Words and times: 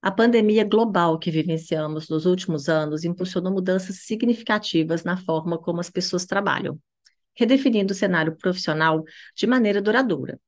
A 0.00 0.12
pandemia 0.12 0.64
global 0.64 1.18
que 1.18 1.30
vivenciamos 1.30 2.08
nos 2.08 2.24
últimos 2.24 2.68
anos 2.68 3.04
impulsionou 3.04 3.52
mudanças 3.52 3.96
significativas 4.02 5.02
na 5.02 5.16
forma 5.16 5.58
como 5.58 5.80
as 5.80 5.90
pessoas 5.90 6.24
trabalham, 6.24 6.78
redefinindo 7.34 7.92
o 7.92 7.96
cenário 7.96 8.36
profissional 8.36 9.02
de 9.34 9.46
maneira 9.46 9.82
duradoura. 9.82 10.40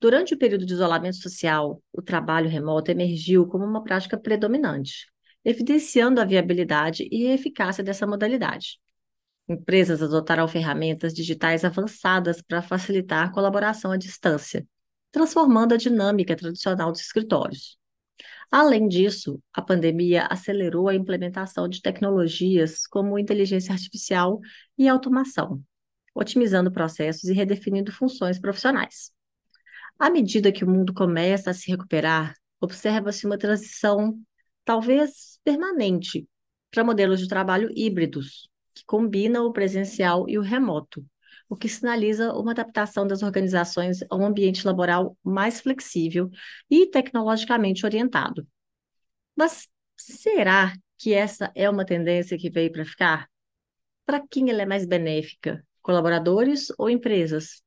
Durante 0.00 0.32
o 0.32 0.38
período 0.38 0.64
de 0.64 0.72
isolamento 0.72 1.16
social, 1.16 1.82
o 1.92 2.00
trabalho 2.00 2.48
remoto 2.48 2.90
emergiu 2.90 3.46
como 3.46 3.66
uma 3.66 3.84
prática 3.84 4.16
predominante, 4.16 5.06
evidenciando 5.44 6.18
a 6.18 6.24
viabilidade 6.24 7.06
e 7.12 7.26
eficácia 7.26 7.84
dessa 7.84 8.06
modalidade. 8.06 8.80
Empresas 9.46 10.02
adotaram 10.02 10.48
ferramentas 10.48 11.12
digitais 11.12 11.66
avançadas 11.66 12.40
para 12.40 12.62
facilitar 12.62 13.26
a 13.26 13.32
colaboração 13.32 13.92
à 13.92 13.98
distância, 13.98 14.66
transformando 15.12 15.74
a 15.74 15.76
dinâmica 15.76 16.34
tradicional 16.34 16.90
dos 16.92 17.02
escritórios. 17.02 17.79
Além 18.50 18.88
disso, 18.88 19.40
a 19.54 19.62
pandemia 19.62 20.26
acelerou 20.26 20.88
a 20.88 20.94
implementação 20.94 21.68
de 21.68 21.80
tecnologias 21.80 22.84
como 22.86 23.18
inteligência 23.18 23.72
artificial 23.72 24.40
e 24.76 24.88
automação, 24.88 25.62
otimizando 26.14 26.72
processos 26.72 27.24
e 27.24 27.32
redefinindo 27.32 27.92
funções 27.92 28.40
profissionais. 28.40 29.12
À 29.96 30.10
medida 30.10 30.50
que 30.50 30.64
o 30.64 30.68
mundo 30.68 30.92
começa 30.92 31.50
a 31.50 31.54
se 31.54 31.70
recuperar, 31.70 32.34
observa-se 32.60 33.24
uma 33.24 33.38
transição, 33.38 34.18
talvez 34.64 35.38
permanente, 35.44 36.26
para 36.72 36.82
modelos 36.82 37.20
de 37.20 37.28
trabalho 37.28 37.70
híbridos, 37.74 38.48
que 38.74 38.84
combinam 38.84 39.46
o 39.46 39.52
presencial 39.52 40.28
e 40.28 40.38
o 40.38 40.42
remoto, 40.42 41.04
o 41.50 41.56
que 41.56 41.68
sinaliza 41.68 42.32
uma 42.32 42.52
adaptação 42.52 43.04
das 43.04 43.24
organizações 43.24 43.98
a 44.08 44.16
um 44.16 44.24
ambiente 44.24 44.64
laboral 44.64 45.18
mais 45.22 45.60
flexível 45.60 46.30
e 46.70 46.86
tecnologicamente 46.86 47.84
orientado. 47.84 48.46
Mas 49.34 49.68
será 49.96 50.72
que 50.96 51.12
essa 51.12 51.50
é 51.56 51.68
uma 51.68 51.84
tendência 51.84 52.38
que 52.38 52.48
veio 52.48 52.70
para 52.70 52.84
ficar? 52.84 53.28
Para 54.06 54.20
quem 54.30 54.48
ela 54.48 54.62
é 54.62 54.66
mais 54.66 54.86
benéfica? 54.86 55.66
Colaboradores 55.82 56.68
ou 56.78 56.88
empresas? 56.88 57.62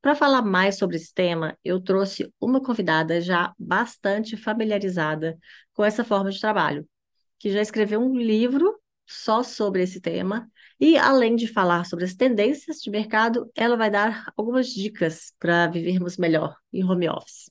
Para 0.00 0.14
falar 0.14 0.42
mais 0.42 0.76
sobre 0.76 0.96
esse 0.96 1.12
tema, 1.12 1.58
eu 1.64 1.80
trouxe 1.80 2.32
uma 2.40 2.62
convidada 2.62 3.20
já 3.20 3.52
bastante 3.58 4.36
familiarizada 4.36 5.36
com 5.72 5.84
essa 5.84 6.04
forma 6.04 6.30
de 6.30 6.40
trabalho, 6.40 6.88
que 7.36 7.50
já 7.50 7.60
escreveu 7.60 8.00
um 8.00 8.16
livro 8.16 8.80
só 9.06 9.42
sobre 9.42 9.82
esse 9.82 10.00
tema. 10.00 10.50
E, 10.80 10.96
além 10.96 11.36
de 11.36 11.46
falar 11.46 11.84
sobre 11.84 12.04
as 12.04 12.14
tendências 12.14 12.78
de 12.78 12.90
mercado, 12.90 13.50
ela 13.54 13.76
vai 13.76 13.90
dar 13.90 14.32
algumas 14.36 14.68
dicas 14.68 15.32
para 15.38 15.66
vivermos 15.66 16.16
melhor 16.16 16.56
em 16.72 16.84
home 16.84 17.08
office. 17.08 17.50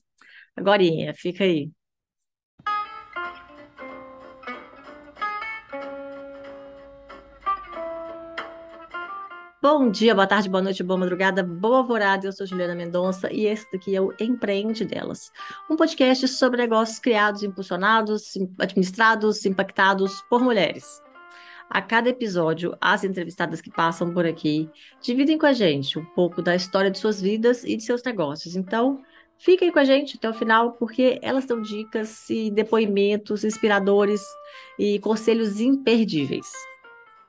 Agora, 0.56 0.82
fica 1.14 1.44
aí. 1.44 1.70
Bom 9.62 9.92
dia, 9.92 10.12
boa 10.12 10.26
tarde, 10.26 10.48
boa 10.48 10.60
noite, 10.60 10.82
boa 10.82 10.98
madrugada, 10.98 11.40
boa 11.40 11.78
alvorada. 11.78 12.26
Eu 12.26 12.32
sou 12.32 12.44
Juliana 12.44 12.74
Mendonça 12.74 13.32
e 13.32 13.46
esse 13.46 13.64
daqui 13.70 13.94
é 13.94 14.00
o 14.00 14.12
Empreende 14.18 14.84
Delas, 14.84 15.30
um 15.70 15.76
podcast 15.76 16.26
sobre 16.26 16.60
negócios 16.60 16.98
criados, 16.98 17.44
impulsionados, 17.44 18.32
administrados, 18.58 19.46
impactados 19.46 20.20
por 20.28 20.42
mulheres. 20.42 21.00
A 21.74 21.80
cada 21.80 22.10
episódio, 22.10 22.76
as 22.78 23.02
entrevistadas 23.02 23.62
que 23.62 23.70
passam 23.70 24.12
por 24.12 24.26
aqui 24.26 24.68
dividem 25.00 25.38
com 25.38 25.46
a 25.46 25.54
gente 25.54 25.98
um 25.98 26.04
pouco 26.04 26.42
da 26.42 26.54
história 26.54 26.90
de 26.90 26.98
suas 26.98 27.18
vidas 27.18 27.64
e 27.64 27.74
de 27.74 27.82
seus 27.82 28.02
negócios. 28.02 28.54
Então, 28.54 29.02
fiquem 29.38 29.72
com 29.72 29.78
a 29.78 29.84
gente 29.84 30.18
até 30.18 30.28
o 30.28 30.34
final, 30.34 30.72
porque 30.72 31.18
elas 31.22 31.46
dão 31.46 31.62
dicas 31.62 32.28
e 32.28 32.50
depoimentos 32.50 33.42
inspiradores 33.42 34.20
e 34.78 34.98
conselhos 34.98 35.60
imperdíveis. 35.60 36.52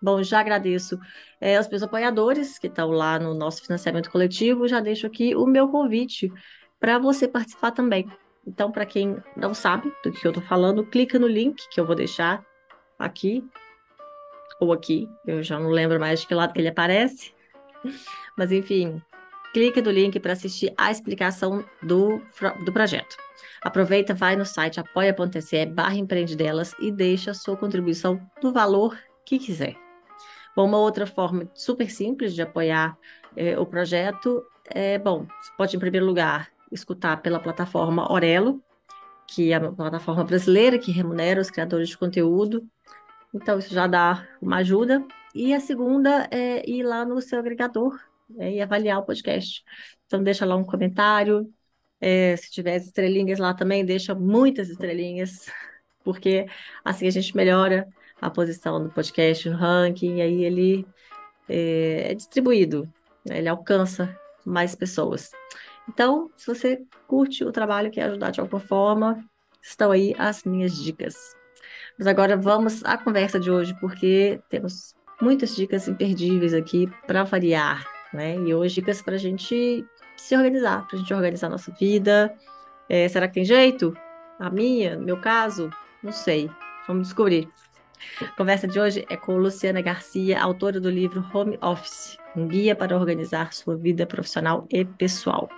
Bom, 0.02 0.22
já 0.22 0.42
agradeço 0.42 1.00
é, 1.40 1.56
aos 1.56 1.70
meus 1.70 1.82
apoiadores 1.82 2.60
que 2.60 2.68
estão 2.68 2.92
lá 2.92 3.18
no 3.18 3.34
nosso 3.34 3.64
financiamento 3.64 4.12
coletivo. 4.12 4.68
Já 4.68 4.82
deixo 4.82 5.08
aqui 5.08 5.34
o 5.34 5.46
meu 5.46 5.70
convite 5.70 6.30
para 6.82 7.00
você 7.00 7.30
participar 7.30 7.72
também. 7.72 8.12
Então, 8.46 8.74
para 8.74 8.86
quem 8.86 9.16
não 9.38 9.53
sabe 9.53 9.90
do 10.03 10.12
que 10.12 10.28
eu 10.28 10.32
estou 10.32 10.44
falando, 10.44 10.86
clica 10.86 11.18
no 11.18 11.28
link 11.28 11.66
que 11.70 11.80
eu 11.80 11.86
vou 11.86 11.96
deixar 11.96 12.46
aqui 13.00 13.42
ou 14.63 14.74
aqui, 14.74 15.07
eu 15.25 15.44
já 15.44 15.59
não 15.59 15.69
lembro 15.69 16.00
mais 16.00 16.22
de 16.22 16.28
que 16.28 16.34
lado 16.34 16.53
que 16.53 16.59
ele 16.59 16.68
aparece. 16.68 17.34
Mas 18.38 18.51
enfim, 18.51 19.01
clique 19.53 19.81
no 19.81 19.91
link 19.91 20.19
para 20.19 20.34
assistir 20.34 20.74
a 20.78 20.91
explicação 20.91 21.63
do, 21.81 22.22
do 22.66 22.72
projeto. 22.72 23.16
Aproveita, 23.62 24.13
vai 24.13 24.35
no 24.35 24.46
site 24.46 24.79
apoia.se 24.79 25.66
barra 25.68 25.96
empreendedelas 25.96 26.73
e 26.79 26.91
deixa 26.91 27.31
a 27.31 27.34
sua 27.34 27.56
contribuição 27.56 28.19
no 28.41 28.52
valor 28.52 28.97
que 29.25 29.40
quiser. 29.40 29.75
Bom, 30.56 30.66
uma 30.66 30.78
outra 30.78 31.07
forma 31.07 31.50
super 31.53 31.90
simples 31.90 32.34
de 32.34 32.41
apoiar 32.41 32.97
é, 33.35 33.57
o 33.57 33.66
projeto 33.66 34.44
é, 34.66 34.97
bom, 34.97 35.25
você 35.41 35.52
pode, 35.57 35.75
em 35.75 35.79
primeiro 35.79 36.06
lugar, 36.06 36.50
escutar 36.72 37.22
pela 37.22 37.40
plataforma 37.40 38.12
Orelo, 38.12 38.63
que 39.28 39.52
é 39.52 39.56
a 39.56 39.72
plataforma 39.72 40.23
brasileira 40.23 40.78
que 40.78 40.91
remunera 40.91 41.41
os 41.41 41.50
criadores 41.50 41.90
de 41.90 41.97
conteúdo. 41.97 42.68
Então, 43.34 43.58
isso 43.58 43.74
já 43.74 43.88
dá 43.88 44.28
uma 44.42 44.58
ajuda. 44.58 45.04
E 45.34 45.54
a 45.54 45.60
segunda 45.60 46.28
é 46.32 46.70
ir 46.70 46.84
lá 46.84 47.04
no 47.04 47.20
seu 47.22 47.40
agregador 47.40 48.00
né, 48.30 48.54
e 48.54 48.62
avaliar 48.62 49.00
o 49.00 49.06
podcast. 49.06 49.64
Então, 50.06 50.24
deixa 50.24 50.46
lá 50.46 50.56
um 50.56 50.64
comentário. 50.64 51.52
É, 52.00 52.36
se 52.36 52.52
tiver 52.52 52.78
estrelinhas 52.78 53.40
lá 53.40 53.54
também, 53.54 53.86
deixa 53.86 54.14
muitas 54.14 54.70
estrelinhas, 54.70 55.48
porque 56.04 56.46
assim 56.84 57.08
a 57.08 57.12
gente 57.12 57.36
melhora 57.36 57.88
a 58.22 58.30
posição 58.30 58.84
do 58.84 58.90
podcast 58.90 59.50
no 59.50 59.56
ranking, 59.56 60.18
e 60.18 60.22
aí 60.22 60.44
ele 60.44 60.88
é, 61.48 62.12
é 62.12 62.14
distribuído, 62.14 62.84
né, 63.26 63.38
ele 63.38 63.48
alcança 63.48 64.18
mais 64.46 64.76
pessoas. 64.76 65.32
Então, 65.88 66.30
se 66.38 66.46
você 66.46 66.84
curte 67.08 67.44
o 67.44 67.52
trabalho, 67.52 67.92
quer 67.92 68.04
ajudar 68.04 68.32
de 68.32 68.42
alguma 68.42 68.60
forma, 68.60 69.24
estão 69.62 69.92
aí 69.92 70.14
as 70.18 70.44
minhas 70.44 70.76
dicas. 70.76 71.16
Mas 71.98 72.08
agora 72.08 72.36
vamos 72.36 72.84
à 72.84 72.98
conversa 72.98 73.40
de 73.40 73.52
hoje, 73.52 73.76
porque 73.80 74.40
temos 74.50 74.96
muitas 75.22 75.56
dicas 75.56 75.88
imperdíveis 75.88 76.54
aqui 76.54 76.90
para 77.06 77.24
variar, 77.24 77.86
né? 78.14 78.36
E 78.36 78.54
hoje 78.54 78.76
dicas 78.76 79.02
para 79.02 79.16
a 79.16 79.20
gente 79.20 79.86
se 80.18 80.36
organizar, 80.36 80.88
para 80.88 80.98
a 80.98 81.00
gente 81.00 81.14
organizar 81.14 81.48
a 81.48 81.52
nossa 81.52 81.72
vida. 81.72 82.34
É, 82.90 83.08
será 83.08 83.28
que 83.28 83.36
tem 83.36 83.46
jeito? 83.46 83.96
A 84.40 84.50
minha, 84.50 84.98
meu 84.98 85.20
caso? 85.20 85.70
Não 86.02 86.12
sei. 86.12 86.50
Vamos 86.88 87.08
descobrir. 87.08 87.48
A 88.22 88.28
conversa 88.36 88.68
de 88.68 88.80
hoje 88.80 89.06
é 89.09 89.16
com 89.16 89.38
Luciana 89.38 89.82
Garcia, 89.82 90.42
autora 90.42 90.80
do 90.80 90.90
livro 90.90 91.26
Home 91.34 91.58
Office, 91.62 92.18
um 92.36 92.48
guia 92.48 92.76
para 92.76 92.98
organizar 92.98 93.53
sua 93.53 93.78
vida 93.78 94.06
profissional 94.06 94.68
e 94.70 94.84
pessoal. 94.84 95.50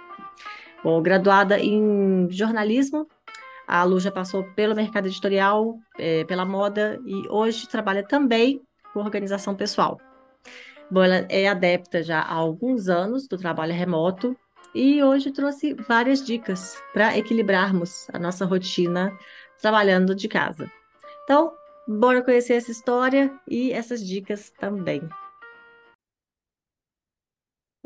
Bom, 0.84 1.02
graduada 1.02 1.60
em 1.60 2.28
jornalismo 2.30 3.08
a 3.68 3.84
Lu 3.84 4.00
já 4.00 4.12
passou 4.12 4.44
pelo 4.56 4.76
mercado 4.76 5.08
editorial, 5.08 5.78
é, 5.98 6.24
pela 6.26 6.46
moda 6.46 7.00
e 7.06 7.28
hoje 7.30 7.68
trabalha 7.68 8.04
também 8.04 8.62
com 8.94 9.00
organização 9.00 9.56
pessoal. 9.56 10.00
Bom, 10.90 11.04
ela 11.04 11.26
é 11.30 11.48
adepta 11.48 12.04
já 12.04 12.22
há 12.22 12.34
alguns 12.34 12.88
anos 12.88 13.28
do 13.28 13.38
trabalho 13.38 13.74
remoto 13.74 14.38
e 14.74 15.02
hoje 15.02 15.32
trouxe 15.32 15.74
várias 15.74 16.24
dicas 16.24 16.78
para 16.94 17.18
equilibrarmos 17.18 18.08
a 18.14 18.20
nossa 18.20 18.46
rotina 18.46 19.12
trabalhando 19.62 20.14
de 20.14 20.28
casa. 20.28 20.70
Então, 21.24 21.52
bora 21.88 22.22
conhecer 22.22 22.54
essa 22.54 22.72
história 22.72 23.34
e 23.50 23.72
essas 23.72 24.06
dicas 24.06 24.52
também. 24.60 25.02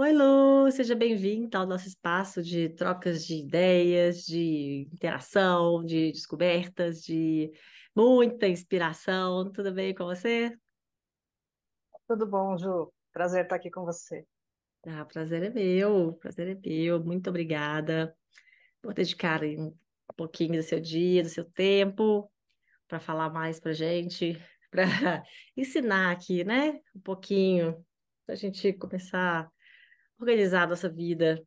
Oi, 0.02 0.14
Lu, 0.14 0.72
seja 0.72 0.96
bem-vinda 0.96 1.58
ao 1.58 1.68
nosso 1.68 1.86
espaço 1.86 2.42
de 2.42 2.70
trocas 2.70 3.26
de 3.26 3.36
ideias, 3.36 4.24
de 4.24 4.88
interação, 4.94 5.84
de 5.84 6.14
descobertas, 6.14 7.04
de 7.04 7.52
muita 7.94 8.48
inspiração. 8.48 9.52
Tudo 9.52 9.74
bem 9.74 9.94
com 9.94 10.06
você? 10.06 10.58
Tudo 12.08 12.26
bom, 12.26 12.58
Ju. 12.58 12.90
Prazer 13.12 13.44
estar 13.44 13.58
aqui 13.58 13.70
com 13.70 13.84
você. 13.84 14.26
Ah, 14.88 15.04
prazer 15.04 15.44
é 15.44 15.50
meu, 15.50 16.14
prazer 16.14 16.48
é 16.48 16.56
meu. 16.56 17.04
Muito 17.04 17.30
obrigada 17.30 18.16
por 18.82 18.94
dedicar 18.94 19.44
um 19.44 19.76
pouquinho 20.16 20.62
do 20.62 20.64
seu 20.64 20.80
dia, 20.80 21.24
do 21.24 21.30
seu 21.30 21.44
tempo, 21.44 22.32
para 22.88 23.02
falar 23.02 23.30
mais 23.32 23.60
para 23.60 23.74
gente, 23.74 24.42
para 24.72 25.22
ensinar 25.58 26.12
aqui, 26.14 26.46
né? 26.46 26.80
Um 26.96 27.02
pouquinho, 27.02 27.86
para 28.26 28.36
a 28.36 28.38
gente 28.38 28.72
começar 28.72 29.52
organizar 30.20 30.64
a 30.64 30.68
nossa 30.68 30.90
vida, 30.90 31.42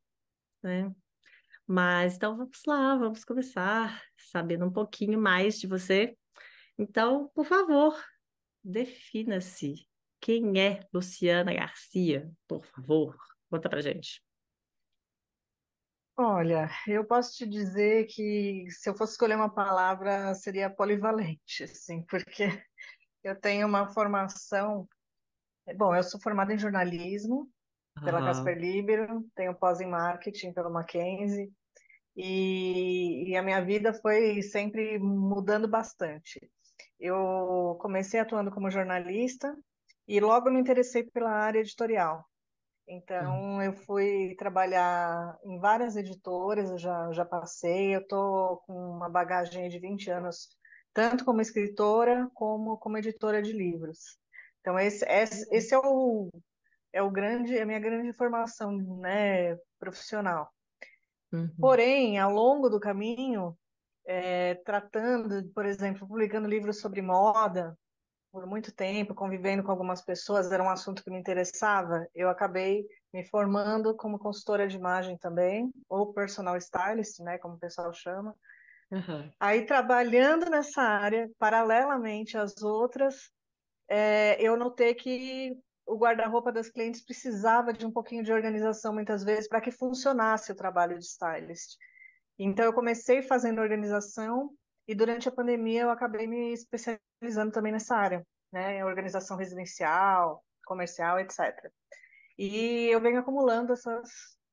né? 0.63 0.93
Mas 1.67 2.17
então 2.17 2.37
vamos 2.37 2.63
lá, 2.67 2.97
vamos 2.97 3.25
começar 3.25 4.03
sabendo 4.17 4.65
um 4.65 4.73
pouquinho 4.73 5.21
mais 5.21 5.59
de 5.61 5.67
você. 5.67 6.17
Então, 6.79 7.31
por 7.35 7.45
favor, 7.45 8.03
defina-se. 8.65 9.87
Quem 10.21 10.61
é 10.61 10.81
Luciana 10.93 11.53
Garcia? 11.53 12.31
Por 12.49 12.65
favor, 12.65 13.17
conta 13.51 13.69
pra 13.69 13.81
gente. 13.81 14.23
Olha, 16.17 16.71
eu 16.87 17.05
posso 17.05 17.37
te 17.37 17.47
dizer 17.47 18.07
que 18.07 18.67
se 18.71 18.89
eu 18.89 18.95
fosse 18.95 19.13
escolher 19.13 19.35
uma 19.35 19.53
palavra, 19.53 20.35
seria 20.35 20.71
polivalente, 20.71 21.65
assim, 21.65 22.03
porque 22.07 22.45
eu 23.25 23.39
tenho 23.39 23.67
uma 23.67 23.89
formação. 23.89 24.89
Bom, 25.77 25.95
eu 25.95 26.03
sou 26.03 26.21
formada 26.21 26.53
em 26.53 26.59
jornalismo 26.59 27.51
pela 28.03 28.23
Aham, 28.23 28.23
Casper 28.23 28.59
Libero, 28.59 29.25
tenho 29.35 29.55
pós 29.59 29.81
em 29.81 29.89
marketing 29.89 30.53
pela 30.53 30.71
Mackenzie, 30.71 31.51
e, 32.17 33.31
e 33.31 33.37
a 33.37 33.43
minha 33.43 33.65
vida 33.65 33.95
foi 33.95 34.43
sempre 34.43 34.99
mudando 34.99 35.69
bastante. 35.69 36.41
Eu 36.99 37.77
comecei 37.81 38.21
atuando 38.21 38.51
como 38.51 38.71
jornalista 38.71 39.57
e 40.07 40.21
logo 40.21 40.51
me 40.51 40.61
interessei 40.61 41.05
pela 41.05 41.31
área 41.33 41.61
editorial. 41.61 42.25
uhum, 43.19 43.43
Então, 43.43 43.63
eu 43.63 43.73
fui 43.75 44.35
trabalhar 44.37 45.39
em 45.45 45.59
várias 45.61 45.97
editoras, 45.97 46.71
eu 46.71 46.79
já, 46.79 47.13
já 47.13 47.25
passei, 47.25 47.95
eu 47.95 48.01
estou 48.01 48.59
com 48.67 48.75
uma 48.75 49.09
bagagem 49.09 49.69
de 49.69 49.79
20 49.79 50.11
anos, 50.11 50.49
tanto 50.93 51.25
como 51.25 51.41
escritora 51.41 52.29
como 52.35 52.77
como 52.79 52.99
editora 52.99 53.41
de 53.43 53.53
livros. 53.53 54.19
Então, 54.61 54.79
esse, 54.79 55.05
esse, 55.07 55.47
esse 55.55 55.75
é 55.75 55.79
o, 55.79 56.29
é 56.93 57.03
o 57.03 57.11
grande, 57.11 57.57
é 57.57 57.63
a 57.63 57.67
minha 57.67 57.81
grande 57.81 58.13
formação, 58.13 58.73
né, 59.01 59.57
profissional. 59.79 60.51
uhum, 61.33 61.53
Porém, 61.59 62.19
ao 62.19 62.31
longo 62.33 62.69
do 62.69 62.81
caminho, 62.81 63.57
é, 64.07 64.57
tratando, 64.57 65.49
por 65.55 65.65
exemplo, 65.65 66.07
publicando 66.09 66.49
livros 66.49 66.81
sobre 66.81 67.01
moda, 67.03 67.79
por 68.33 68.47
muito 68.47 68.75
tempo, 68.75 69.15
convivendo 69.15 69.63
com 69.65 69.71
algumas 69.73 70.03
pessoas, 70.05 70.53
era 70.53 70.63
um 70.63 70.71
assunto 70.71 71.05
que 71.05 71.11
me 71.11 71.19
interessava, 71.19 72.07
eu 72.15 72.29
acabei 72.31 72.87
me 73.13 73.25
formando 73.27 73.97
como 73.97 74.19
consultora 74.19 74.69
de 74.69 74.77
imagem 74.77 75.19
também, 75.19 75.73
ou 75.89 76.13
personal 76.15 76.57
stylist, 76.59 77.21
né, 77.21 77.39
como 77.39 77.55
o 77.57 77.61
pessoal 77.61 77.93
chama. 77.95 78.37
aham, 78.93 79.33
Aí, 79.41 79.67
trabalhando 79.67 80.49
nessa 80.49 80.83
área, 80.83 81.29
paralelamente 81.39 82.37
às 82.39 82.63
outras, 82.63 83.31
é, 83.89 84.41
eu 84.43 84.57
notei 84.57 84.95
que 84.95 85.53
o 85.87 85.97
guarda-roupa 85.97 86.53
das 86.53 86.71
clientes 86.71 87.05
precisava 87.05 87.73
de 87.73 87.85
um 87.85 87.91
pouquinho 87.91 88.23
de 88.23 88.33
organização, 88.33 88.93
muitas 88.93 89.25
vezes, 89.25 89.49
para 89.49 89.61
que 89.61 89.71
funcionasse 89.71 90.53
o 90.53 90.57
trabalho 90.57 90.99
de 90.99 91.05
stylist. 91.05 91.77
Então, 92.39 92.65
eu 92.65 92.73
comecei 92.73 93.23
fazendo 93.23 93.61
organização 93.61 94.51
e 94.87 94.95
durante 94.95 95.29
a 95.29 95.33
pandemia 95.33 95.83
eu 95.83 95.91
acabei 95.91 96.27
me 96.27 96.53
especializando 96.53 97.53
também 97.53 97.73
nessa 97.73 97.97
área, 97.97 98.27
né? 98.53 98.79
Em 98.79 98.85
organização 98.85 99.37
residencial, 99.37 100.45
comercial, 100.65 101.19
etc. 101.19 101.71
E 102.39 102.87
eu 102.87 103.01
venho 103.01 103.21
acumulando 103.21 103.73
essas, 103.73 104.11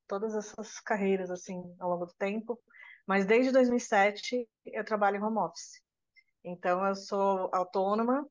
todas 0.08 0.36
essas 0.36 0.80
carreiras, 0.82 1.32
assim, 1.32 1.62
ao 1.80 1.90
longo 1.90 2.06
do 2.06 2.14
tempo. 2.16 2.60
Mas 3.08 3.26
desde 3.26 3.52
2007 3.52 4.48
eu 4.66 4.84
trabalho 4.84 5.18
em 5.18 5.24
home 5.24 5.40
office. 5.40 5.82
Então, 6.44 6.86
eu 6.86 6.96
sou 6.96 7.50
autônoma 7.54 8.28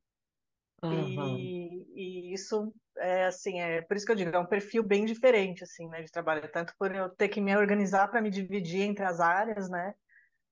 aham, 0.82 1.36
e, 1.38 1.86
e 1.94 2.32
isso 2.32 2.72
é 3.00 3.26
assim, 3.26 3.60
é 3.60 3.82
por 3.82 3.96
isso 3.96 4.06
que 4.06 4.12
eu 4.12 4.16
digo, 4.16 4.30
é 4.34 4.38
um 4.38 4.46
perfil 4.46 4.82
bem 4.82 5.04
diferente 5.04 5.64
assim, 5.64 5.88
né, 5.88 6.02
de 6.02 6.10
trabalho, 6.10 6.50
tanto 6.52 6.74
por 6.78 6.94
eu 6.94 7.08
ter 7.10 7.28
que 7.28 7.40
me 7.40 7.56
organizar 7.56 8.08
para 8.08 8.20
me 8.22 8.30
dividir 8.30 8.82
entre 8.82 9.04
as 9.04 9.20
áreas, 9.20 9.68
né, 9.70 9.94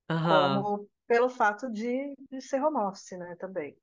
aham. 0.09 0.73
como 0.73 0.89
pelo 1.07 1.31
fato 1.31 1.71
de, 1.73 2.15
de 2.31 2.41
ser 2.43 2.63
home 2.63 2.79
office, 2.79 3.13
né, 3.19 3.37
também. 3.39 3.77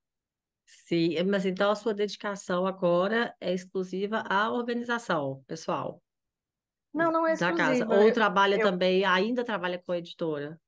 Sim, 0.65 1.24
mas 1.24 1.45
então 1.45 1.71
a 1.71 1.75
sua 1.75 1.94
dedicação 1.94 2.65
agora 2.68 3.33
é 3.39 3.54
exclusiva 3.54 4.24
à 4.27 4.51
organização 4.51 5.42
pessoal 5.48 6.01
Não, 6.94 7.12
não 7.12 7.27
é 7.27 7.33
da 7.33 7.51
casa. 7.54 7.86
exclusiva. 7.86 7.88
Ou 7.89 8.12
Eu, 8.12 8.13
trabalha 8.13 8.59
eu 8.62 8.68
também, 8.68 9.04
ainda 9.06 9.44
trabalha 9.44 9.77
com 9.81 9.92
a 9.92 9.98
editora? 9.98 10.59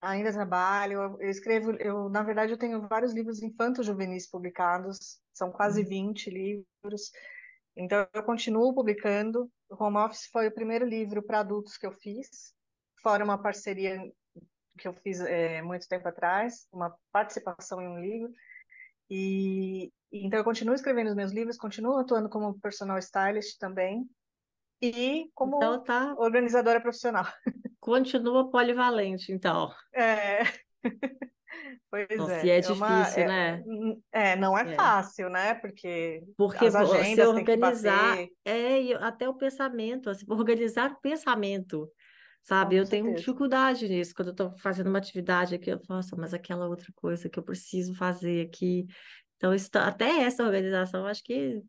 ainda 0.00 0.32
trabalho, 0.32 1.00
eu, 1.02 1.20
eu 1.20 1.30
escrevo, 1.30 1.72
eu 1.80 2.08
na 2.08 2.22
verdade 2.22 2.52
eu 2.52 2.58
tenho 2.58 2.86
vários 2.88 3.12
livros 3.14 3.42
infanto-juvenis 3.42 4.28
publicados, 4.30 5.20
são 5.32 5.50
quase 5.52 5.82
Hum, 5.82 5.84
20 5.84 6.30
livros. 6.30 7.10
Então 7.76 8.06
eu 8.12 8.22
continuo 8.22 8.74
publicando. 8.74 9.50
O 9.68 9.82
Home 9.82 9.98
Office 9.98 10.28
foi 10.30 10.48
o 10.48 10.54
primeiro 10.54 10.86
livro 10.86 11.22
para 11.22 11.40
adultos 11.40 11.76
que 11.76 11.86
eu 11.86 11.92
fiz, 11.92 12.54
fora 13.02 13.24
uma 13.24 13.40
parceria 13.40 14.00
que 14.78 14.88
eu 14.88 14.92
fiz 14.92 15.20
é, 15.20 15.62
muito 15.62 15.88
tempo 15.88 16.06
atrás, 16.08 16.66
uma 16.72 16.94
participação 17.12 17.80
em 17.80 17.88
um 17.88 18.00
livro. 18.00 18.32
E 19.10 19.92
então 20.12 20.38
eu 20.38 20.44
continuo 20.44 20.74
escrevendo 20.74 21.08
os 21.08 21.16
meus 21.16 21.32
livros, 21.32 21.58
continuo 21.58 21.98
atuando 21.98 22.28
como 22.28 22.58
personal 22.60 22.98
stylist 22.98 23.58
também 23.58 24.08
e 24.80 25.22
Então 25.22 25.30
como 25.34 25.80
tá, 25.80 26.14
organizadora 26.16 26.80
profissional. 26.80 27.26
continua 27.80 28.50
polivalente, 28.50 29.32
então. 29.32 29.72
É, 29.92 30.42
pois 31.90 32.08
Nossa, 32.18 32.46
e 32.46 32.50
é, 32.50 32.56
é 32.56 32.58
é 32.58 32.72
uma 32.72 33.02
difícil, 33.02 33.22
é, 33.22 33.26
né? 33.28 33.62
é, 34.12 34.36
não 34.36 34.56
é 34.56 34.64
É. 34.70 34.76
fácil, 34.76 35.28
né? 35.30 35.54
Porque 35.54 36.22
Porque 36.36 36.66
as 36.66 36.74
se 36.74 36.78
agendas 36.78 37.28
que 37.32 37.38
organizar 37.40 38.18
é 38.44 38.94
até 38.94 39.28
o 39.28 39.34
pensamento, 39.34 40.10
assim, 40.10 40.24
organizar 40.28 40.92
o 40.92 41.00
pensamento, 41.00 41.90
sabe? 42.42 42.76
com 42.76 42.80
Eu 42.82 42.88
tenho 42.88 43.14
dificuldade 43.14 43.88
nisso. 43.88 44.14
Quando 44.14 44.28
eu 44.28 44.32
estou 44.32 44.58
fazendo 44.58 44.88
uma 44.88 44.98
atividade 44.98 45.54
aqui, 45.54 45.70
eu 45.70 45.78
falo, 45.86 45.98
nossa, 45.98 46.16
mas 46.16 46.34
aquela 46.34 46.68
outra 46.68 46.92
coisa 46.94 47.28
que 47.28 47.38
eu 47.38 47.42
preciso 47.42 47.94
fazer 47.94 48.46
aqui. 48.46 48.86
Então, 49.36 49.54
isso 49.54 49.70
tá- 49.70 49.86
até 49.86 50.22
essa 50.22 50.42
organização, 50.44 51.06
acho 51.06 51.22
que 51.22 51.60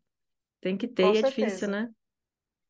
tem 0.60 0.76
que 0.76 0.88
ter 0.88 1.02
Com 1.04 1.14
e 1.14 1.18
é 1.18 1.22
difícil, 1.22 1.68
né? 1.68 1.88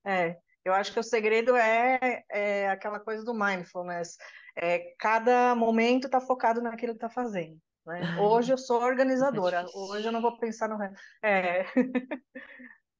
É, 0.04 0.36
eu 0.64 0.72
acho 0.72 0.92
que 0.92 1.00
o 1.00 1.02
segredo 1.02 1.56
é, 1.56 2.22
é 2.30 2.68
aquela 2.68 3.00
coisa 3.00 3.24
do 3.24 3.34
mindfulness. 3.34 4.16
É, 4.56 4.94
cada 4.98 5.54
momento 5.54 6.06
está 6.06 6.20
focado 6.20 6.62
naquilo 6.62 6.92
que 6.92 6.98
está 6.98 7.10
fazendo, 7.10 7.60
né? 7.86 8.10
Hoje 8.16 8.52
eu 8.52 8.58
sou 8.58 8.78
isso 8.78 8.84
é 8.84 8.86
organizadora, 8.90 9.66
hoje 9.74 10.08
eu 10.08 10.12
não 10.12 10.22
vou 10.22 10.38
pensar 10.38 10.68
no 10.68 10.76
resto. 10.78 10.96
É, 11.22 11.64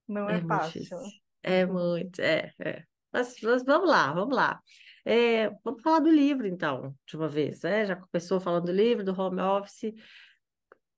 não 0.09 0.29
é 0.31 0.39
É 0.39 0.41
fácil. 0.41 0.83
difícil. 0.83 0.99
É 1.43 1.67
muito, 1.67 2.21
é, 2.21 2.53
é. 2.61 2.85
Mas, 3.13 3.41
mas 3.43 3.65
vamos 3.65 3.89
lá, 3.89 4.13
vamos 4.13 4.35
lá. 4.37 4.61
É, 5.05 5.51
vamos 5.65 5.83
falar 5.83 6.01
do 6.01 6.11
livro, 6.11 6.47
então, 6.47 6.95
de 7.07 7.17
uma 7.17 7.29
vez, 7.29 7.63
né? 7.63 7.87
Já 7.87 7.97
começou 7.97 8.41
falando 8.41 8.67
do 8.67 8.73
livro, 8.73 9.05
do 9.05 9.19
home 9.19 9.41
office. 9.41 9.93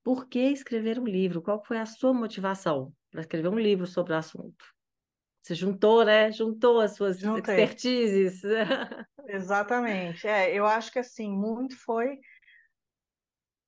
Por 0.03 0.27
que 0.29 0.41
escrever 0.41 0.99
um 0.99 1.05
livro? 1.05 1.43
Qual 1.43 1.63
foi 1.65 1.79
a 1.79 1.87
sua 1.87 2.13
motivação 2.15 2.93
para 3.11 3.21
escrever 3.21 3.49
um 3.49 3.59
livro 3.59 3.87
sobre 3.87 4.13
o 4.13 4.17
assunto? 4.17 4.65
Você 5.49 5.55
juntou, 5.55 6.05
né? 6.05 6.31
Juntou 6.31 6.79
as 6.79 6.95
suas 6.95 7.19
Juntei, 7.19 7.55
expertises. 7.55 8.43
exatamente. 9.27 10.29
É, 10.29 10.55
eu 10.55 10.67
acho 10.67 10.93
que 10.93 10.99
assim, 10.99 11.33
muito 11.33 11.75
foi 11.75 12.19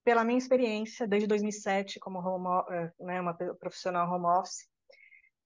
pela 0.05 0.23
minha 0.23 0.37
experiência 0.37 1.09
desde 1.09 1.27
2007 1.27 1.99
como 1.99 2.19
home, 2.19 2.67
eh, 2.71 2.93
né, 3.01 3.19
uma 3.19 3.33
profissional 3.33 4.13
home 4.13 4.27
office. 4.27 4.69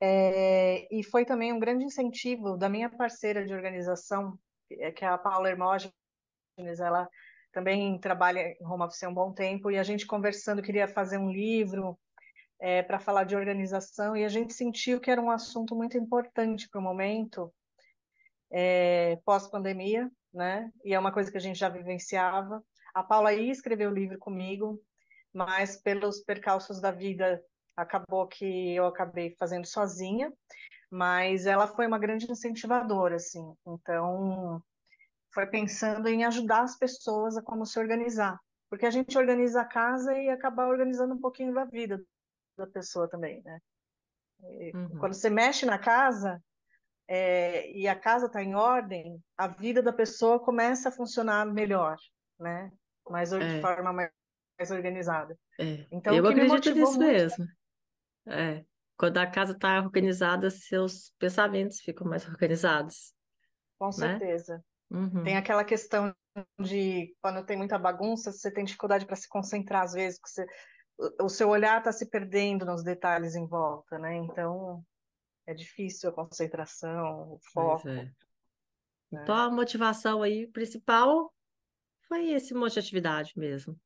É, 0.00 0.88
e 0.92 1.04
foi 1.04 1.24
também 1.24 1.52
um 1.52 1.60
grande 1.60 1.84
incentivo 1.84 2.56
da 2.56 2.68
minha 2.68 2.90
parceira 2.90 3.46
de 3.46 3.54
organização, 3.54 4.36
que 4.66 4.74
é 4.82 4.90
que 4.90 5.04
é 5.04 5.08
a 5.08 5.16
Paula 5.16 5.48
Hermógenes, 5.48 5.92
ela 6.80 7.08
também 7.52 7.96
trabalha 8.00 8.40
em 8.40 8.66
home 8.66 8.82
office 8.82 9.04
há 9.04 9.08
um 9.08 9.14
bom 9.14 9.32
tempo, 9.32 9.70
e 9.70 9.78
a 9.78 9.84
gente 9.84 10.04
conversando 10.04 10.62
queria 10.62 10.88
fazer 10.88 11.16
um 11.16 11.30
livro 11.30 11.96
para 12.82 12.98
falar 12.98 13.24
de 13.24 13.36
organização, 13.36 14.16
e 14.16 14.24
a 14.24 14.28
gente 14.28 14.54
sentiu 14.54 14.98
que 14.98 15.10
era 15.10 15.20
um 15.20 15.30
assunto 15.30 15.76
muito 15.76 15.98
importante 15.98 16.66
para 16.66 16.80
o 16.80 16.82
momento, 16.82 17.52
é, 18.50 19.16
pós-pandemia, 19.22 20.10
né? 20.32 20.72
E 20.82 20.94
é 20.94 20.98
uma 20.98 21.12
coisa 21.12 21.30
que 21.30 21.36
a 21.36 21.40
gente 21.40 21.58
já 21.58 21.68
vivenciava. 21.68 22.64
A 22.94 23.02
Paula 23.02 23.34
ia 23.34 23.52
escrever 23.52 23.86
o 23.86 23.92
livro 23.92 24.18
comigo, 24.18 24.80
mas 25.30 25.76
pelos 25.76 26.20
percalços 26.20 26.80
da 26.80 26.90
vida 26.90 27.44
acabou 27.76 28.26
que 28.26 28.74
eu 28.74 28.86
acabei 28.86 29.34
fazendo 29.38 29.66
sozinha, 29.66 30.32
mas 30.90 31.44
ela 31.44 31.66
foi 31.66 31.86
uma 31.86 31.98
grande 31.98 32.32
incentivadora, 32.32 33.16
assim. 33.16 33.54
Então, 33.66 34.62
foi 35.34 35.46
pensando 35.46 36.08
em 36.08 36.24
ajudar 36.24 36.62
as 36.62 36.78
pessoas 36.78 37.36
a 37.36 37.42
como 37.42 37.66
se 37.66 37.78
organizar, 37.78 38.40
porque 38.70 38.86
a 38.86 38.90
gente 38.90 39.18
organiza 39.18 39.60
a 39.60 39.66
casa 39.66 40.16
e 40.16 40.30
acaba 40.30 40.66
organizando 40.66 41.12
um 41.12 41.20
pouquinho 41.20 41.52
da 41.52 41.66
vida 41.66 42.02
da 42.56 42.66
pessoa 42.66 43.08
também, 43.08 43.42
né? 43.42 43.58
E 44.42 44.72
quando 44.98 45.12
Uhum. 45.12 45.12
você 45.14 45.30
mexe 45.30 45.64
na 45.66 45.78
casa 45.78 46.42
é, 47.08 47.70
e 47.72 47.86
a 47.88 47.98
casa 47.98 48.26
está 48.26 48.42
em 48.42 48.54
ordem, 48.54 49.22
a 49.36 49.48
vida 49.48 49.82
da 49.82 49.92
pessoa 49.92 50.40
começa 50.40 50.88
a 50.88 50.92
funcionar 50.92 51.46
melhor, 51.46 51.96
né? 52.38 52.70
Mais 53.08 53.30
de 53.30 53.40
É, 53.40 53.60
forma 53.60 53.92
mais, 53.92 54.10
mais 54.58 54.70
organizada. 54.70 55.38
é. 55.58 55.86
Então, 55.90 56.14
Eu 56.16 56.22
me 56.24 56.30
acredito 56.30 56.74
nisso 56.74 56.98
muito, 56.98 56.98
mesmo. 56.98 57.46
É. 58.26 58.64
Quando 58.96 59.18
a 59.18 59.26
casa 59.30 59.52
está 59.52 59.80
organizada, 59.80 60.50
seus 60.50 61.12
pensamentos 61.18 61.80
ficam 61.80 62.06
mais 62.06 62.26
organizados, 62.28 63.12
com 63.78 63.90
né? 63.98 64.18
certeza, 64.18 64.64
tem 65.22 65.34
Uhum. 65.34 65.38
aquela 65.38 65.64
questão 65.64 66.14
de 66.60 67.14
quando 67.20 67.44
tem 67.44 67.56
muita 67.56 67.78
bagunça, 67.78 68.32
você 68.32 68.52
tem 68.52 68.64
dificuldade 68.64 69.06
para 69.06 69.16
se 69.16 69.28
concentrar 69.28 69.82
às 69.82 69.92
vezes, 69.92 70.18
porque 70.18 70.30
você, 70.32 70.46
o 71.20 71.28
seu 71.28 71.48
olhar 71.48 71.78
está 71.78 71.92
se 71.92 72.06
perdendo 72.06 72.64
nos 72.64 72.82
detalhes 72.82 73.34
em 73.34 73.46
volta, 73.46 73.98
né? 73.98 74.16
Então, 74.16 74.82
é 75.46 75.52
difícil 75.54 76.10
a 76.10 76.12
concentração, 76.12 77.32
o 77.32 77.40
foco. 77.52 77.88
é. 77.88 78.04
né? 79.10 79.20
Então 79.22 79.34
a 79.36 79.50
motivação 79.50 80.22
aí 80.22 80.46
principal 80.46 81.32
foi 82.08 82.30
esse 82.30 82.54
monte 82.54 82.74
de 82.74 82.78
atividade 82.80 83.32
mesmo. 83.36 83.76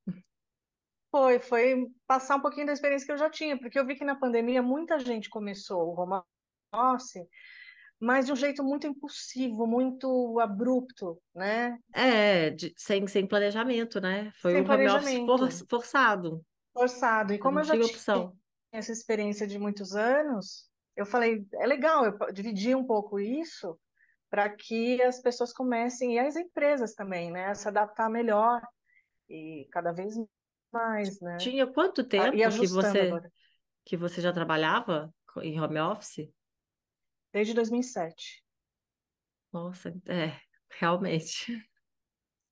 Foi, 1.11 1.39
foi 1.39 1.87
passar 2.07 2.37
um 2.37 2.41
pouquinho 2.41 2.67
da 2.67 2.73
experiência 2.73 3.07
que 3.07 3.13
eu 3.13 3.19
já 3.19 3.31
tinha, 3.31 3.59
porque 3.59 3.79
eu 3.79 3.87
vi 3.87 3.97
que 3.97 4.05
na 4.05 4.15
pandemia 4.15 4.63
muita 4.63 4.99
gente 4.99 5.31
começou 5.31 5.81
o 5.89 5.99
home 5.99 6.21
office, 6.73 7.27
mas 7.99 8.27
de 8.27 8.33
um 8.33 8.37
jeito 8.37 8.63
muito 8.63 8.87
impulsivo, 8.87 9.67
muito 9.67 10.39
abrupto, 10.39 11.21
né? 11.35 11.79
É, 11.95 12.51
de- 12.51 12.75
sem, 12.77 13.07
sem 13.07 13.27
planejamento, 13.27 14.01
né? 14.01 14.31
Foi 14.41 14.53
Sem 14.53 14.61
o 14.61 14.65
home 14.65 14.87
office 14.89 15.15
for- 15.15 15.37
planejamento, 15.37 15.67
forçado. 15.69 16.47
Forçado. 16.79 17.33
E 17.35 17.39
como 17.39 17.59
eu 17.59 17.65
já 17.65 17.75
tinha 17.75 17.87
opção. 17.87 18.37
essa 18.73 18.93
experiência 18.93 19.47
de 19.47 19.59
muitos 19.59 19.95
anos, 19.95 20.69
eu 20.97 21.07
falei, 21.07 21.47
é 21.55 21.67
legal 21.67 22.05
eu 22.05 22.33
dividir 22.33 22.77
um 22.77 22.85
pouco 22.85 23.19
isso 23.19 23.79
para 24.31 24.49
que 24.51 25.01
as 25.03 25.21
pessoas 25.21 25.53
comecem, 25.53 26.15
e 26.15 26.19
as 26.19 26.37
empresas 26.37 26.95
também, 26.95 27.31
né, 27.31 27.47
a 27.47 27.55
se 27.55 27.67
adaptar 27.67 28.11
melhor 28.11 28.61
e 29.29 29.67
cada 29.73 29.93
vez 29.93 30.15
mais, 30.73 31.21
né? 31.21 31.39
Tinha 31.39 31.67
quanto 31.67 32.03
E 32.03 32.09
tempo 32.09 32.37
que 32.37 32.45
ajustando 32.45 32.75
você 32.93 33.01
agora, 33.01 33.33
que 33.85 33.97
você 33.97 34.21
já 34.21 34.33
trabalhava 34.33 35.13
em 35.43 35.59
home 35.61 35.79
office? 35.81 36.29
desde 37.33 37.55
2007, 37.55 38.45
Nossa, 39.53 39.91
é, 40.07 40.39
realmente, 40.71 41.65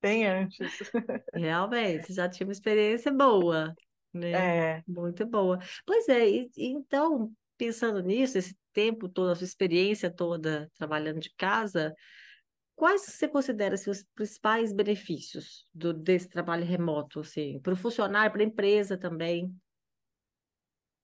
bem 0.01 0.25
antes. 0.27 0.79
realmente, 1.33 2.13
já 2.13 2.29
tinha 2.29 2.47
uma 2.47 2.53
experiência 2.53 3.13
boa, 3.13 3.75
né? 4.17 4.79
É, 4.79 4.83
Muito 4.87 5.27
boa. 5.27 5.59
Pois 5.87 6.09
é, 6.09 6.29
e, 6.29 6.51
e 6.57 6.67
então, 6.69 7.33
pensando 7.57 8.03
nisso, 8.03 8.39
esse 8.39 8.57
tempo 8.73 9.09
todo, 9.09 9.31
a 9.31 9.35
sua 9.35 9.45
experiência 9.45 10.11
toda 10.11 10.71
trabalhando 10.75 11.21
de 11.21 11.35
casa, 11.37 11.95
quais 12.75 13.03
você 13.03 13.29
considera 13.29 13.75
assim, 13.75 13.91
os 13.91 14.05
principais 14.15 14.73
benefícios 14.73 15.67
do, 15.73 15.93
desse 15.93 16.29
trabalho 16.29 16.65
remoto, 16.65 17.21
assim, 17.21 17.61
para 17.61 17.73
o 17.73 17.77
funcionário, 17.77 18.33
para 18.33 18.43
a 18.43 18.47
empresa 18.47 18.99
também? 18.99 19.55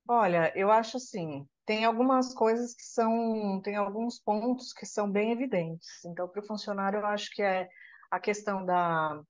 olha, 0.09 0.52
eu 0.57 0.71
acho 0.71 0.97
assim, 0.97 1.47
tem 1.64 1.85
algumas 1.85 2.35
coisas 2.35 2.75
que 2.75 2.83
são, 2.83 3.61
tem 3.62 3.76
alguns 3.76 4.19
pontos 4.19 4.73
que 4.73 4.85
são 4.85 5.11
bem 5.11 5.33
evidentes. 5.33 6.04
Então, 6.04 6.28
para 6.28 6.40
o 6.40 6.47
funcionário, 6.47 7.00
eu 7.00 7.07
acho 7.07 7.31
que 7.35 7.42
é 7.42 7.69
a 8.11 8.21
questão 8.21 8.64
da, 8.64 9.23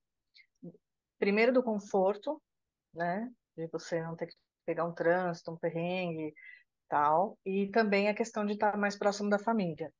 primeiro, 1.18 1.52
do 1.52 1.62
conforto, 1.62 2.42
né? 2.94 3.30
De 3.56 3.66
você 3.68 4.02
não 4.02 4.16
ter 4.16 4.26
que 4.26 4.34
pegar 4.64 4.84
um 4.84 4.94
trânsito, 4.94 5.50
um 5.50 5.56
perrengue, 5.56 6.32
tal, 6.88 7.38
e 7.44 7.68
também 7.68 8.08
a 8.08 8.14
questão 8.14 8.44
de 8.44 8.52
estar 8.52 8.76
mais 8.76 8.96
próximo 8.96 9.30
da 9.30 9.38
família, 9.38 9.90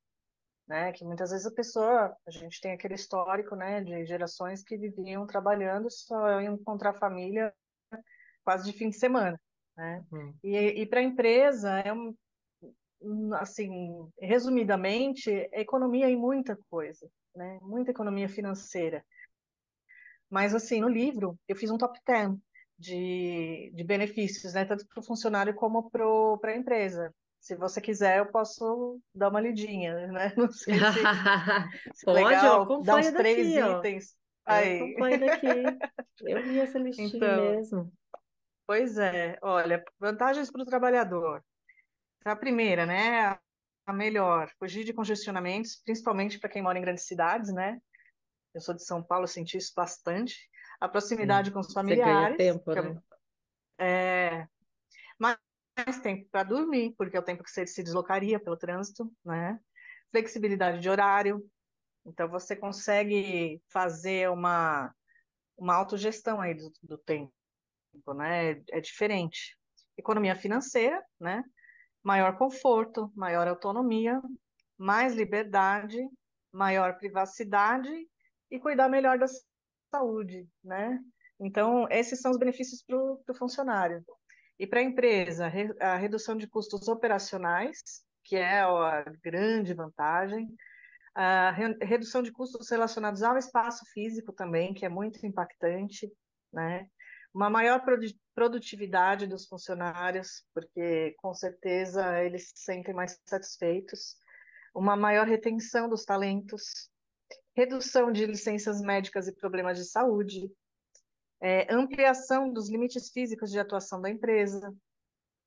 né? 0.67 0.91
Que 0.91 1.03
muitas 1.03 1.31
vezes 1.31 1.45
a 1.45 1.51
pessoa, 1.51 2.15
a 2.25 2.31
gente 2.31 2.61
tem 2.61 2.71
aquele 2.71 2.93
histórico, 2.93 3.55
né, 3.55 3.81
de 3.81 4.05
gerações 4.05 4.63
que 4.63 4.77
viviam 4.77 5.25
trabalhando, 5.25 5.89
só 5.89 6.39
iam 6.39 6.53
encontrar 6.53 6.91
a 6.91 6.99
família 6.99 7.53
quase 8.43 8.69
de 8.69 8.77
fim 8.77 8.89
de 8.89 8.97
semana, 8.97 9.39
né? 9.75 10.03
Hum. 10.11 10.33
E, 10.43 10.55
e 10.55 10.85
para 10.85 10.99
a 10.99 11.03
empresa 11.03 11.79
é 11.79 11.91
um, 11.91 12.15
um, 13.01 13.33
assim, 13.33 13.69
resumidamente, 14.19 15.31
é 15.31 15.61
economia 15.61 16.09
em 16.09 16.15
muita 16.15 16.57
coisa, 16.69 17.09
né? 17.35 17.59
Muita 17.61 17.91
economia 17.91 18.29
financeira. 18.29 19.03
Mas, 20.29 20.53
assim, 20.53 20.81
no 20.81 20.89
livro, 20.89 21.37
eu 21.47 21.55
fiz 21.55 21.69
um 21.69 21.77
top 21.77 21.99
10 22.05 22.37
de, 22.77 23.71
de 23.73 23.83
benefícios, 23.83 24.53
né? 24.53 24.65
Tanto 24.65 24.85
para 24.87 24.99
o 24.99 25.05
funcionário 25.05 25.53
como 25.55 25.89
para 25.89 26.51
a 26.51 26.55
empresa. 26.55 27.13
Se 27.39 27.55
você 27.55 27.81
quiser, 27.81 28.19
eu 28.19 28.31
posso 28.31 28.99
dar 29.13 29.29
uma 29.29 29.41
lidinha, 29.41 30.07
né? 30.07 30.33
Não 30.37 30.51
sei 30.51 30.75
se, 30.79 30.83
se 31.93 32.05
Pode, 32.05 32.19
eu 32.19 32.25
legal, 32.27 32.83
dar 32.83 32.97
uns 32.97 33.11
três 33.11 33.53
daqui, 33.53 33.61
ó. 33.61 33.79
itens. 33.79 34.15
Eu 34.47 34.53
Aí, 34.53 34.81
acompanho 34.81 35.19
daqui. 35.19 35.47
Eu 36.21 36.43
vi 36.43 36.59
essa 36.59 36.79
listinha 36.79 37.17
então, 37.17 37.55
mesmo. 37.55 37.93
pois 38.65 38.97
é, 38.97 39.37
olha, 39.41 39.83
vantagens 39.99 40.51
para 40.51 40.61
o 40.61 40.65
trabalhador. 40.65 41.43
A 42.25 42.35
primeira, 42.35 42.85
né? 42.85 43.37
A 43.85 43.91
melhor, 43.93 44.49
fugir 44.57 44.85
de 44.85 44.93
congestionamentos, 44.93 45.81
principalmente 45.83 46.39
para 46.39 46.49
quem 46.49 46.61
mora 46.61 46.77
em 46.77 46.81
grandes 46.81 47.05
cidades, 47.05 47.53
né? 47.53 47.77
Eu 48.53 48.61
sou 48.61 48.73
de 48.73 48.85
São 48.85 49.03
Paulo, 49.03 49.23
eu 49.25 49.27
senti 49.27 49.57
isso 49.57 49.73
bastante. 49.75 50.35
A 50.79 50.87
proximidade 50.87 51.51
com 51.51 51.59
os 51.59 51.67
Você 51.67 51.73
ganha 51.73 52.05
familiares, 52.05 52.37
tempo, 52.37 52.73
que 52.73 52.81
né? 52.81 53.01
é 53.77 54.47
tempo 56.03 56.29
para 56.29 56.43
dormir, 56.43 56.93
porque 56.97 57.17
é 57.17 57.19
o 57.19 57.23
tempo 57.23 57.43
que 57.43 57.49
você 57.49 57.65
se 57.65 57.81
deslocaria 57.81 58.39
pelo 58.39 58.57
trânsito, 58.57 59.11
né? 59.25 59.59
Flexibilidade 60.11 60.79
de 60.79 60.89
horário, 60.89 61.43
então 62.05 62.27
você 62.29 62.55
consegue 62.55 63.61
fazer 63.71 64.29
uma, 64.29 64.93
uma 65.57 65.73
autogestão 65.73 66.39
aí 66.39 66.53
do, 66.53 66.71
do 66.83 66.97
tempo, 66.97 67.33
né? 68.15 68.61
É 68.69 68.79
diferente. 68.79 69.57
Economia 69.97 70.35
financeira, 70.35 71.03
né? 71.19 71.43
Maior 72.03 72.37
conforto, 72.37 73.11
maior 73.15 73.47
autonomia, 73.47 74.21
mais 74.77 75.15
liberdade, 75.15 75.97
maior 76.51 76.97
privacidade 76.97 77.89
e 78.51 78.59
cuidar 78.59 78.89
melhor 78.89 79.17
da 79.17 79.25
saúde, 79.93 80.47
né? 80.63 80.99
Então, 81.39 81.87
esses 81.89 82.21
são 82.21 82.31
os 82.31 82.37
benefícios 82.39 82.83
para 82.85 82.97
o 82.97 83.37
funcionário. 83.37 84.03
E 84.59 84.67
para 84.67 84.79
a 84.79 84.83
empresa, 84.83 85.47
re- 85.47 85.75
a 85.81 85.97
redução 85.97 86.37
de 86.37 86.47
custos 86.47 86.87
operacionais, 86.87 87.79
que 88.23 88.35
é 88.35 88.61
a 88.61 89.03
grande 89.23 89.73
vantagem, 89.73 90.47
a 91.15 91.51
re- 91.51 91.77
redução 91.81 92.23
de 92.23 92.31
custos 92.31 92.69
relacionados 92.69 93.23
ao 93.23 93.37
espaço 93.37 93.85
físico 93.93 94.33
também, 94.33 94.73
que 94.73 94.85
é 94.85 94.89
muito 94.89 95.25
impactante, 95.25 96.11
né? 96.51 96.87
Uma 97.33 97.49
maior 97.49 97.83
produ- 97.83 98.07
produtividade 98.35 99.27
dos 99.27 99.47
funcionários, 99.47 100.45
porque 100.53 101.13
com 101.17 101.33
certeza 101.33 102.21
eles 102.23 102.49
se 102.49 102.63
sentem 102.63 102.93
mais 102.93 103.19
satisfeitos. 103.27 104.15
Uma 104.75 104.95
maior 104.95 105.27
retenção 105.27 105.89
dos 105.89 106.03
talentos, 106.05 106.89
redução 107.55 108.11
de 108.11 108.25
licenças 108.25 108.81
médicas 108.81 109.27
e 109.27 109.35
problemas 109.35 109.77
de 109.77 109.85
saúde, 109.85 110.51
é, 111.41 111.71
ampliação 111.73 112.51
dos 112.51 112.69
limites 112.69 113.09
físicos 113.11 113.51
de 113.51 113.59
atuação 113.59 114.01
da 114.01 114.09
empresa, 114.09 114.73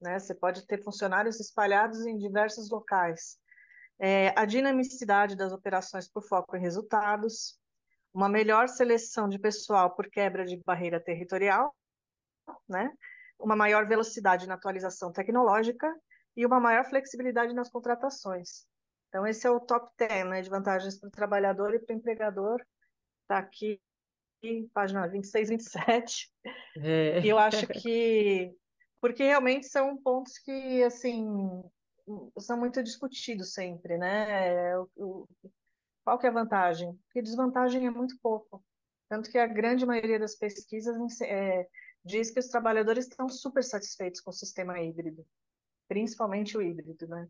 né? 0.00 0.18
Você 0.18 0.34
pode 0.34 0.66
ter 0.66 0.82
funcionários 0.82 1.40
espalhados 1.40 2.04
em 2.06 2.16
diversos 2.18 2.70
locais. 2.70 3.38
É, 3.98 4.38
a 4.38 4.44
dinamicidade 4.44 5.34
das 5.34 5.52
operações 5.52 6.06
por 6.06 6.22
foco 6.22 6.56
em 6.56 6.60
resultados, 6.60 7.58
uma 8.12 8.28
melhor 8.28 8.68
seleção 8.68 9.28
de 9.28 9.38
pessoal 9.38 9.94
por 9.94 10.08
quebra 10.10 10.44
de 10.44 10.56
barreira 10.64 11.00
territorial, 11.00 11.74
né? 12.68 12.92
Uma 13.38 13.56
maior 13.56 13.86
velocidade 13.86 14.46
na 14.46 14.54
atualização 14.54 15.12
tecnológica 15.12 15.92
e 16.36 16.44
uma 16.44 16.60
maior 16.60 16.84
flexibilidade 16.84 17.54
nas 17.54 17.70
contratações. 17.70 18.66
Então, 19.16 19.26
esse 19.26 19.46
é 19.46 19.50
o 19.50 19.58
top 19.58 19.90
10, 19.96 20.28
né, 20.28 20.42
de 20.42 20.50
vantagens 20.50 21.00
para 21.00 21.08
o 21.08 21.10
trabalhador 21.10 21.74
e 21.74 21.78
para 21.78 21.94
o 21.94 21.98
empregador. 21.98 22.60
Está 23.22 23.38
aqui, 23.38 23.80
página 24.74 25.08
26, 25.08 25.48
27. 25.48 26.30
E 27.22 27.28
eu 27.28 27.38
É. 27.38 27.38
acho 27.38 27.66
que, 27.72 28.54
porque 29.00 29.22
realmente 29.24 29.68
são 29.68 29.96
pontos 29.96 30.36
que, 30.38 30.82
assim, 30.84 31.24
são 32.38 32.58
muito 32.58 32.82
discutidos 32.82 33.54
sempre, 33.54 33.96
né? 33.96 34.76
O, 34.78 34.90
o- 34.96 35.28
qual 36.04 36.18
que 36.18 36.26
é 36.26 36.28
a 36.28 36.32
vantagem? 36.34 36.94
Porque 37.06 37.22
desvantagem 37.22 37.86
é 37.86 37.90
muito 37.90 38.18
pouco. 38.20 38.62
Tanto 39.08 39.30
que 39.30 39.38
a 39.38 39.46
grande 39.46 39.86
maioria 39.86 40.18
das 40.18 40.34
pesquisas 40.36 40.94
é, 41.22 41.66
diz 42.04 42.30
que 42.30 42.38
os 42.40 42.48
trabalhadores 42.48 43.06
estão 43.08 43.30
super 43.30 43.64
satisfeitos 43.64 44.20
com 44.20 44.28
o 44.28 44.34
sistema 44.34 44.78
híbrido, 44.78 45.26
principalmente 45.88 46.58
o 46.58 46.62
híbrido, 46.62 47.08
né? 47.08 47.26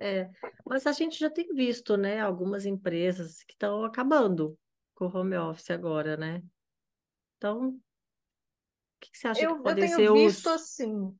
É, 0.00 0.30
mas 0.64 0.86
a 0.86 0.92
gente 0.92 1.18
já 1.18 1.28
tem 1.30 1.48
visto, 1.54 1.96
né, 1.96 2.20
algumas 2.20 2.64
empresas 2.66 3.42
que 3.44 3.52
estão 3.54 3.84
acabando 3.84 4.58
com 4.94 5.06
o 5.06 5.16
home 5.16 5.36
office 5.36 5.70
agora, 5.70 6.16
né? 6.16 6.42
Então, 7.36 7.70
o 7.70 7.80
que 9.00 9.10
que 9.10 9.18
você 9.18 9.28
acha 9.28 9.46
que 9.46 9.54
Eu, 9.54 9.66
eu 9.66 9.74
podem 9.74 9.78
tenho 9.78 10.06
ser 10.06 10.10
visto 10.10 10.48
os... 10.48 10.50
assim, 10.50 11.18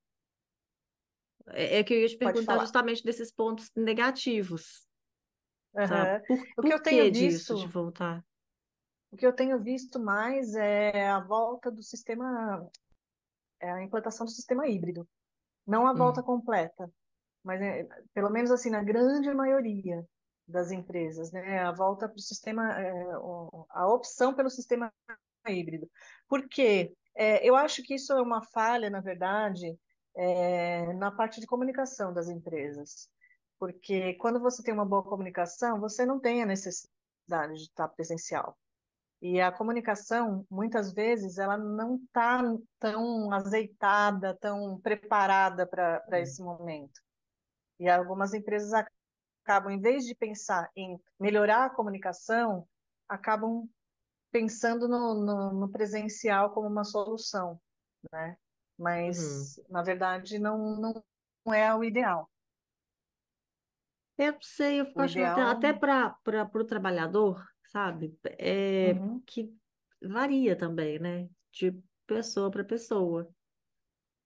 É, 1.48 1.78
é 1.78 1.84
que 1.84 1.94
eu 1.94 2.00
ia 2.00 2.08
te 2.08 2.16
perguntar 2.16 2.58
justamente 2.58 3.02
desses 3.04 3.32
pontos 3.32 3.70
negativos, 3.76 4.86
sabe? 5.84 6.14
Aham. 6.14 6.20
Por, 6.26 6.46
O 6.58 6.62
que 6.62 6.72
eu 6.74 6.82
que 6.82 6.82
tenho 6.82 7.10
disso 7.10 7.54
de 7.54 7.66
visto, 7.66 7.68
voltar? 7.68 8.24
o 9.10 9.16
que 9.16 9.26
eu 9.26 9.32
tenho 9.34 9.58
visto 9.62 9.98
mais 9.98 10.54
é 10.54 11.08
a 11.08 11.20
volta 11.20 11.70
do 11.70 11.82
sistema, 11.82 12.68
é 13.60 13.70
a 13.72 13.82
implantação 13.82 14.26
do 14.26 14.32
sistema 14.32 14.68
híbrido, 14.68 15.08
não 15.66 15.86
a 15.88 15.94
volta 15.94 16.22
Hum, 16.22 16.24
completa. 16.24 16.92
Mas 17.44 17.60
é, 17.60 17.86
pelo 18.14 18.30
menos 18.30 18.50
assim, 18.50 18.70
na 18.70 18.82
grande 18.82 19.32
maioria 19.32 20.04
das 20.46 20.70
empresas, 20.70 21.30
né, 21.32 21.60
a 21.60 21.72
volta 21.72 22.08
para 22.08 22.16
o 22.16 22.20
sistema, 22.20 22.72
é, 22.80 23.12
a 23.70 23.86
opção 23.88 24.34
pelo 24.34 24.50
sistema 24.50 24.92
híbrido. 25.46 25.88
Por 26.28 26.48
quê? 26.48 26.94
É, 27.14 27.46
eu 27.46 27.56
acho 27.56 27.82
que 27.82 27.94
isso 27.94 28.12
é 28.12 28.22
uma 28.22 28.42
falha, 28.42 28.90
na 28.90 29.00
verdade, 29.00 29.78
é, 30.16 30.92
na 30.94 31.10
parte 31.10 31.40
de 31.40 31.46
comunicação 31.46 32.12
das 32.12 32.28
empresas. 32.28 33.08
Porque 33.58 34.14
quando 34.14 34.40
você 34.40 34.62
tem 34.62 34.72
uma 34.72 34.86
boa 34.86 35.02
comunicação, 35.02 35.80
você 35.80 36.06
não 36.06 36.20
tem 36.20 36.42
a 36.42 36.46
necessidade 36.46 36.98
necessidade 37.28 37.54
de 37.54 37.62
estar 37.62 37.88
presencial. 37.88 38.56
E 39.20 39.40
a 39.40 39.50
comunicação, 39.50 40.46
muitas 40.50 40.92
vezes, 40.92 41.38
ela 41.38 41.56
não 41.56 41.96
está 41.96 42.40
tão 42.78 43.32
azeitada, 43.32 44.36
tão 44.40 44.80
preparada 44.80 45.66
para 45.66 46.20
esse 46.20 46.40
momento. 46.40 47.00
E 47.78 47.88
algumas 47.88 48.34
empresas 48.34 48.72
acabam, 49.44 49.72
em 49.72 49.80
vez 49.80 50.04
de 50.04 50.14
pensar 50.14 50.70
em 50.76 51.00
melhorar 51.18 51.66
a 51.66 51.70
comunicação, 51.70 52.66
acabam 53.08 53.68
pensando 54.30 54.88
no, 54.88 55.14
no, 55.14 55.52
no 55.54 55.68
presencial 55.68 56.50
como 56.50 56.68
uma 56.68 56.84
solução, 56.84 57.60
né? 58.12 58.36
Mas, 58.78 59.58
uhum. 59.58 59.64
na 59.70 59.82
verdade, 59.82 60.38
não, 60.38 61.02
não 61.44 61.54
é 61.54 61.74
o 61.74 61.82
ideal. 61.82 62.30
Eu 64.16 64.36
sei, 64.40 64.80
eu 64.80 64.92
o 64.94 65.00
acho 65.00 65.18
ideal... 65.18 65.50
até, 65.50 65.68
até 65.68 65.72
para 65.72 66.50
o 66.54 66.64
trabalhador, 66.64 67.44
sabe? 67.64 68.16
É, 68.24 68.92
uhum. 68.92 69.20
Que 69.20 69.52
varia 70.02 70.56
também, 70.56 70.98
né? 70.98 71.28
De 71.52 71.72
pessoa 72.06 72.50
para 72.50 72.64
pessoa. 72.64 73.28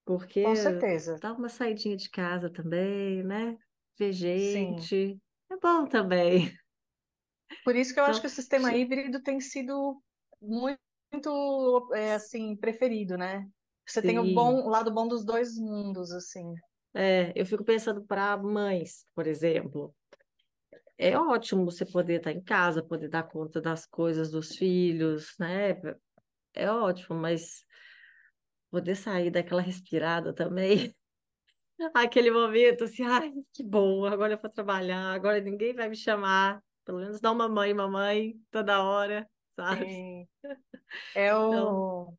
Porque 0.05 0.43
Com 0.43 0.55
certeza. 0.55 1.19
dá 1.21 1.33
uma 1.33 1.49
saidinha 1.49 1.97
de 1.97 2.11
casa 2.11 2.51
também, 2.51 3.23
né? 3.23 3.57
Ver 3.99 4.13
gente. 4.13 5.07
Sim. 5.09 5.21
É 5.51 5.57
bom 5.57 5.87
também. 5.87 6.53
Por 7.65 7.77
isso 7.77 7.95
que 7.95 8.01
eu 8.01 8.05
então, 8.05 8.13
acho 8.13 8.21
que 8.21 8.27
o 8.27 8.31
sistema 8.31 8.75
híbrido 8.75 9.23
tem 9.23 9.41
sido 9.41 10.03
muito, 10.41 10.81
muito 11.13 11.91
é, 11.95 12.15
assim, 12.15 12.57
preferido, 12.57 13.17
né? 13.17 13.47
Você 13.87 14.01
sim. 14.01 14.09
tem 14.09 14.19
o 14.19 14.35
bom, 14.35 14.63
o 14.65 14.69
lado 14.69 14.93
bom 14.93 15.07
dos 15.07 15.25
dois 15.25 15.57
mundos, 15.57 16.11
assim. 16.13 16.55
É, 16.95 17.33
eu 17.35 17.47
fico 17.47 17.65
pensando 17.65 18.05
para 18.05 18.37
mães, 18.37 19.07
por 19.15 19.27
exemplo. 19.27 19.95
É 20.99 21.17
ótimo 21.19 21.65
você 21.65 21.85
poder 21.85 22.19
estar 22.19 22.33
em 22.33 22.43
casa, 22.43 22.83
poder 22.83 23.09
dar 23.09 23.25
conta 23.25 23.61
das 23.61 23.87
coisas 23.87 24.31
dos 24.31 24.57
filhos, 24.57 25.35
né? 25.39 25.75
É 26.55 26.71
ótimo, 26.71 27.17
mas 27.17 27.65
poder 28.73 28.97
sair 28.97 29.31
daquela 29.31 29.61
respirada 29.61 30.33
também. 30.33 30.95
Aquele 31.95 32.31
momento 32.31 32.85
assim, 32.85 33.05
ai, 33.05 33.33
que 33.53 33.63
bom, 33.63 34.07
agora 34.07 34.35
eu 34.35 34.41
vou 34.41 34.51
trabalhar, 34.51 35.13
agora 35.13 35.41
ninguém 35.41 35.75
vai 35.75 35.89
me 35.89 35.97
chamar. 35.97 36.63
Pelo 36.85 36.99
menos 36.99 37.21
dá 37.21 37.31
uma 37.31 37.49
mãe, 37.49 37.75
mamãe, 37.75 38.35
toda 38.51 38.83
hora, 38.83 39.29
sabe? 39.51 39.87
Sim. 39.87 40.29
É 41.15 41.35
o, 41.37 41.49
então, 41.49 42.19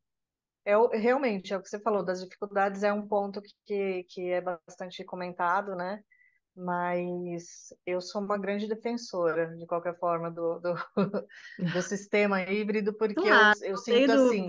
é 0.64 0.76
o, 0.78 0.88
realmente, 0.88 1.52
é 1.52 1.56
o 1.56 1.62
que 1.62 1.68
você 1.68 1.80
falou, 1.80 2.04
das 2.04 2.22
dificuldades 2.22 2.82
é 2.82 2.92
um 2.92 3.06
ponto 3.06 3.42
que, 3.66 4.04
que 4.04 4.30
é 4.30 4.40
bastante 4.40 5.04
comentado, 5.04 5.74
né? 5.74 6.02
Mas 6.56 7.74
eu 7.84 8.00
sou 8.00 8.22
uma 8.22 8.38
grande 8.38 8.68
defensora, 8.68 9.56
de 9.56 9.66
qualquer 9.66 9.98
forma, 9.98 10.30
do, 10.30 10.60
do, 10.60 10.74
do 11.58 11.82
sistema 11.82 12.42
híbrido, 12.42 12.94
porque 12.94 13.14
claro, 13.14 13.58
eu, 13.62 13.70
eu 13.70 13.76
sinto 13.76 14.12
assim. 14.12 14.46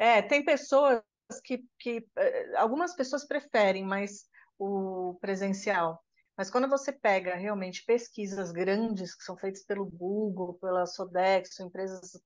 É, 0.00 0.22
tem 0.22 0.42
pessoas 0.42 1.02
que, 1.44 1.62
que. 1.78 2.08
Eh, 2.16 2.56
algumas 2.56 2.96
pessoas 2.96 3.26
preferem 3.26 3.84
mais 3.84 4.24
o 4.58 5.18
presencial. 5.20 6.02
Mas 6.38 6.50
quando 6.50 6.70
você 6.70 6.90
pega 6.90 7.34
realmente 7.34 7.84
pesquisas 7.84 8.50
grandes 8.50 9.14
que 9.14 9.22
são 9.22 9.36
feitas 9.36 9.62
pelo 9.62 9.84
Google, 9.84 10.54
pela 10.54 10.86
Sodexo, 10.86 11.62
empresas 11.62 12.18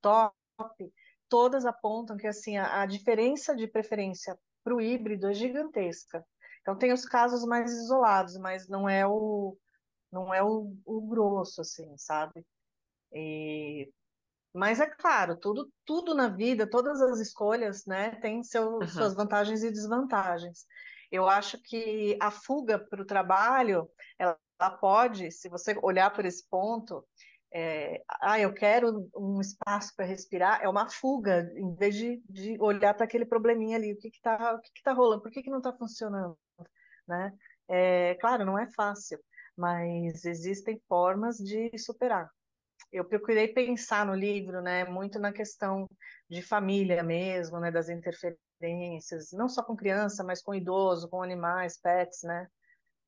top, 0.00 0.34
todas 1.28 1.64
apontam 1.64 2.16
que 2.16 2.26
assim 2.26 2.56
a, 2.56 2.82
a 2.82 2.86
diferença 2.86 3.54
de 3.54 3.68
preferência 3.68 4.36
para 4.64 4.74
o 4.74 4.80
híbrido 4.80 5.28
é 5.28 5.34
gigantesca. 5.34 6.26
Então 6.60 6.76
tem 6.76 6.92
os 6.92 7.04
casos 7.04 7.44
mais 7.44 7.70
isolados, 7.72 8.36
mas 8.36 8.68
não 8.68 8.88
é 8.88 9.06
o 9.06 9.56
não 10.10 10.34
é 10.34 10.42
o, 10.42 10.76
o 10.84 11.00
grosso, 11.06 11.60
assim, 11.60 11.96
sabe? 11.96 12.44
E, 13.12 13.88
mas 14.54 14.80
é 14.80 14.86
claro, 14.86 15.36
tudo 15.36 15.70
tudo 15.84 16.14
na 16.14 16.28
vida, 16.28 16.68
todas 16.68 17.00
as 17.00 17.18
escolhas, 17.20 17.86
né, 17.86 18.10
tem 18.16 18.42
seu, 18.42 18.74
uhum. 18.74 18.86
suas 18.86 19.14
vantagens 19.14 19.62
e 19.62 19.70
desvantagens. 19.70 20.66
Eu 21.10 21.28
acho 21.28 21.58
que 21.62 22.16
a 22.20 22.30
fuga 22.30 22.78
para 22.78 23.02
o 23.02 23.06
trabalho, 23.06 23.88
ela, 24.18 24.38
ela 24.60 24.70
pode, 24.70 25.30
se 25.30 25.48
você 25.48 25.78
olhar 25.82 26.10
por 26.12 26.24
esse 26.24 26.46
ponto, 26.48 27.04
é, 27.54 28.02
ah, 28.08 28.40
eu 28.40 28.52
quero 28.54 29.10
um 29.14 29.38
espaço 29.40 29.92
para 29.94 30.06
respirar, 30.06 30.62
é 30.62 30.68
uma 30.68 30.88
fuga, 30.88 31.52
em 31.54 31.74
vez 31.74 31.94
de, 31.94 32.22
de 32.28 32.56
olhar 32.58 32.94
para 32.94 33.04
aquele 33.04 33.26
probleminha 33.26 33.76
ali, 33.76 33.92
o 33.92 33.98
que 33.98 34.08
está 34.08 34.58
que 34.58 34.72
que 34.72 34.82
tá 34.82 34.92
rolando, 34.92 35.22
por 35.22 35.30
que, 35.30 35.42
que 35.42 35.50
não 35.50 35.58
está 35.58 35.72
funcionando, 35.72 36.38
né? 37.06 37.32
É, 37.68 38.14
claro, 38.16 38.46
não 38.46 38.58
é 38.58 38.66
fácil, 38.72 39.18
mas 39.56 40.24
existem 40.24 40.80
formas 40.88 41.36
de 41.36 41.70
superar. 41.78 42.30
Eu 42.92 43.06
procurei 43.06 43.48
pensar 43.48 44.04
no 44.04 44.14
livro, 44.14 44.60
né, 44.60 44.84
muito 44.84 45.18
na 45.18 45.32
questão 45.32 45.88
de 46.28 46.42
família 46.42 47.02
mesmo, 47.02 47.58
né, 47.58 47.70
das 47.70 47.88
interferências, 47.88 49.32
não 49.32 49.48
só 49.48 49.62
com 49.62 49.74
criança, 49.74 50.22
mas 50.22 50.42
com 50.42 50.54
idoso, 50.54 51.08
com 51.08 51.22
animais, 51.22 51.80
pets, 51.80 52.22
né? 52.22 52.46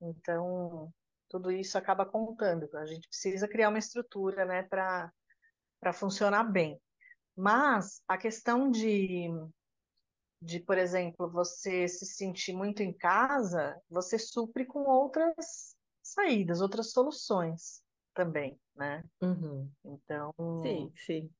Então, 0.00 0.90
tudo 1.28 1.50
isso 1.50 1.76
acaba 1.76 2.06
contando. 2.06 2.68
A 2.78 2.86
gente 2.86 3.08
precisa 3.08 3.46
criar 3.46 3.68
uma 3.68 3.78
estrutura, 3.78 4.44
né, 4.46 4.62
para 4.62 5.12
para 5.80 5.92
funcionar 5.92 6.44
bem. 6.44 6.80
Mas 7.36 8.02
a 8.08 8.16
questão 8.16 8.70
de, 8.70 9.28
de, 10.40 10.60
por 10.60 10.78
exemplo, 10.78 11.30
você 11.30 11.86
se 11.86 12.06
sentir 12.06 12.54
muito 12.54 12.82
em 12.82 12.90
casa, 12.90 13.78
você 13.90 14.18
supre 14.18 14.64
com 14.64 14.84
outras 14.84 15.76
saídas, 16.02 16.62
outras 16.62 16.90
soluções 16.92 17.83
também, 18.14 18.58
né? 18.76 19.02
Uhum. 19.20 19.70
Então, 19.84 20.34
sim, 20.62 20.92
sim. 20.96 21.30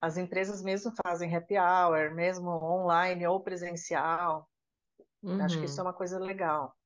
As 0.00 0.18
empresas 0.18 0.62
mesmo 0.62 0.92
fazem 1.02 1.34
happy 1.34 1.56
hour, 1.56 2.14
mesmo 2.14 2.50
online 2.50 3.26
ou 3.26 3.40
presencial. 3.40 4.48
Uhum. 5.22 5.40
Acho 5.40 5.58
que 5.58 5.64
isso 5.64 5.80
é 5.80 5.82
uhum. 5.82 5.88
uma 5.88 5.94
coisa 5.94 6.18
legal. 6.18 6.76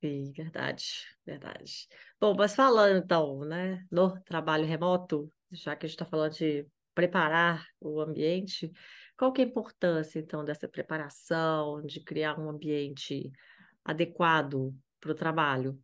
Sim, 0.00 0.30
verdade, 0.32 0.84
verdade. 1.24 1.88
Bom, 2.20 2.34
mas 2.36 2.54
falando 2.54 3.02
então, 3.02 3.40
né, 3.40 3.84
no 3.90 4.20
trabalho 4.22 4.66
remoto, 4.66 5.28
já 5.50 5.74
que 5.74 5.86
a 5.86 5.88
gente 5.88 5.96
está 5.96 6.04
falando 6.04 6.34
de 6.34 6.66
preparar 6.94 7.66
o 7.80 8.00
ambiente, 8.00 8.70
qual 9.18 9.32
que 9.32 9.40
é 9.40 9.44
a 9.44 9.48
importância 9.48 10.18
então 10.18 10.44
dessa 10.44 10.68
preparação, 10.68 11.82
de 11.82 12.00
criar 12.04 12.38
um 12.38 12.48
ambiente 12.48 13.30
adequado 13.84 14.74
para 15.00 15.12
o 15.12 15.14
trabalho? 15.14 15.78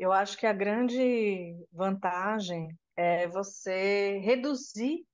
Eu 0.00 0.12
acho 0.12 0.38
que 0.38 0.46
a 0.46 0.52
grande 0.54 1.54
vantagem 1.70 2.68
é 2.96 3.28
você 3.28 4.18
reduzir 4.20 5.04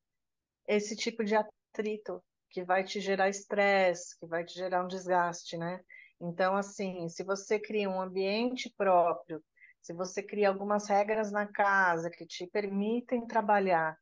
esse 0.68 0.94
tipo 0.94 1.24
de 1.24 1.34
atrito 1.34 2.22
que 2.48 2.62
vai 2.62 2.84
te 2.84 3.00
gerar 3.00 3.28
estresse, 3.28 4.16
que 4.16 4.26
vai 4.28 4.44
te 4.44 4.54
gerar 4.54 4.84
um 4.84 4.86
desgaste, 4.86 5.56
né? 5.56 5.80
Então, 6.20 6.54
assim, 6.54 7.08
se 7.08 7.24
você 7.24 7.58
cria 7.58 7.90
um 7.90 8.00
ambiente 8.00 8.72
próprio, 8.78 9.42
se 9.82 9.92
você 9.92 10.22
cria 10.22 10.50
algumas 10.50 10.88
regras 10.88 11.32
na 11.32 11.48
casa 11.48 12.08
que 12.08 12.24
te 12.24 12.46
permitem 12.46 13.26
trabalhar 13.26 13.98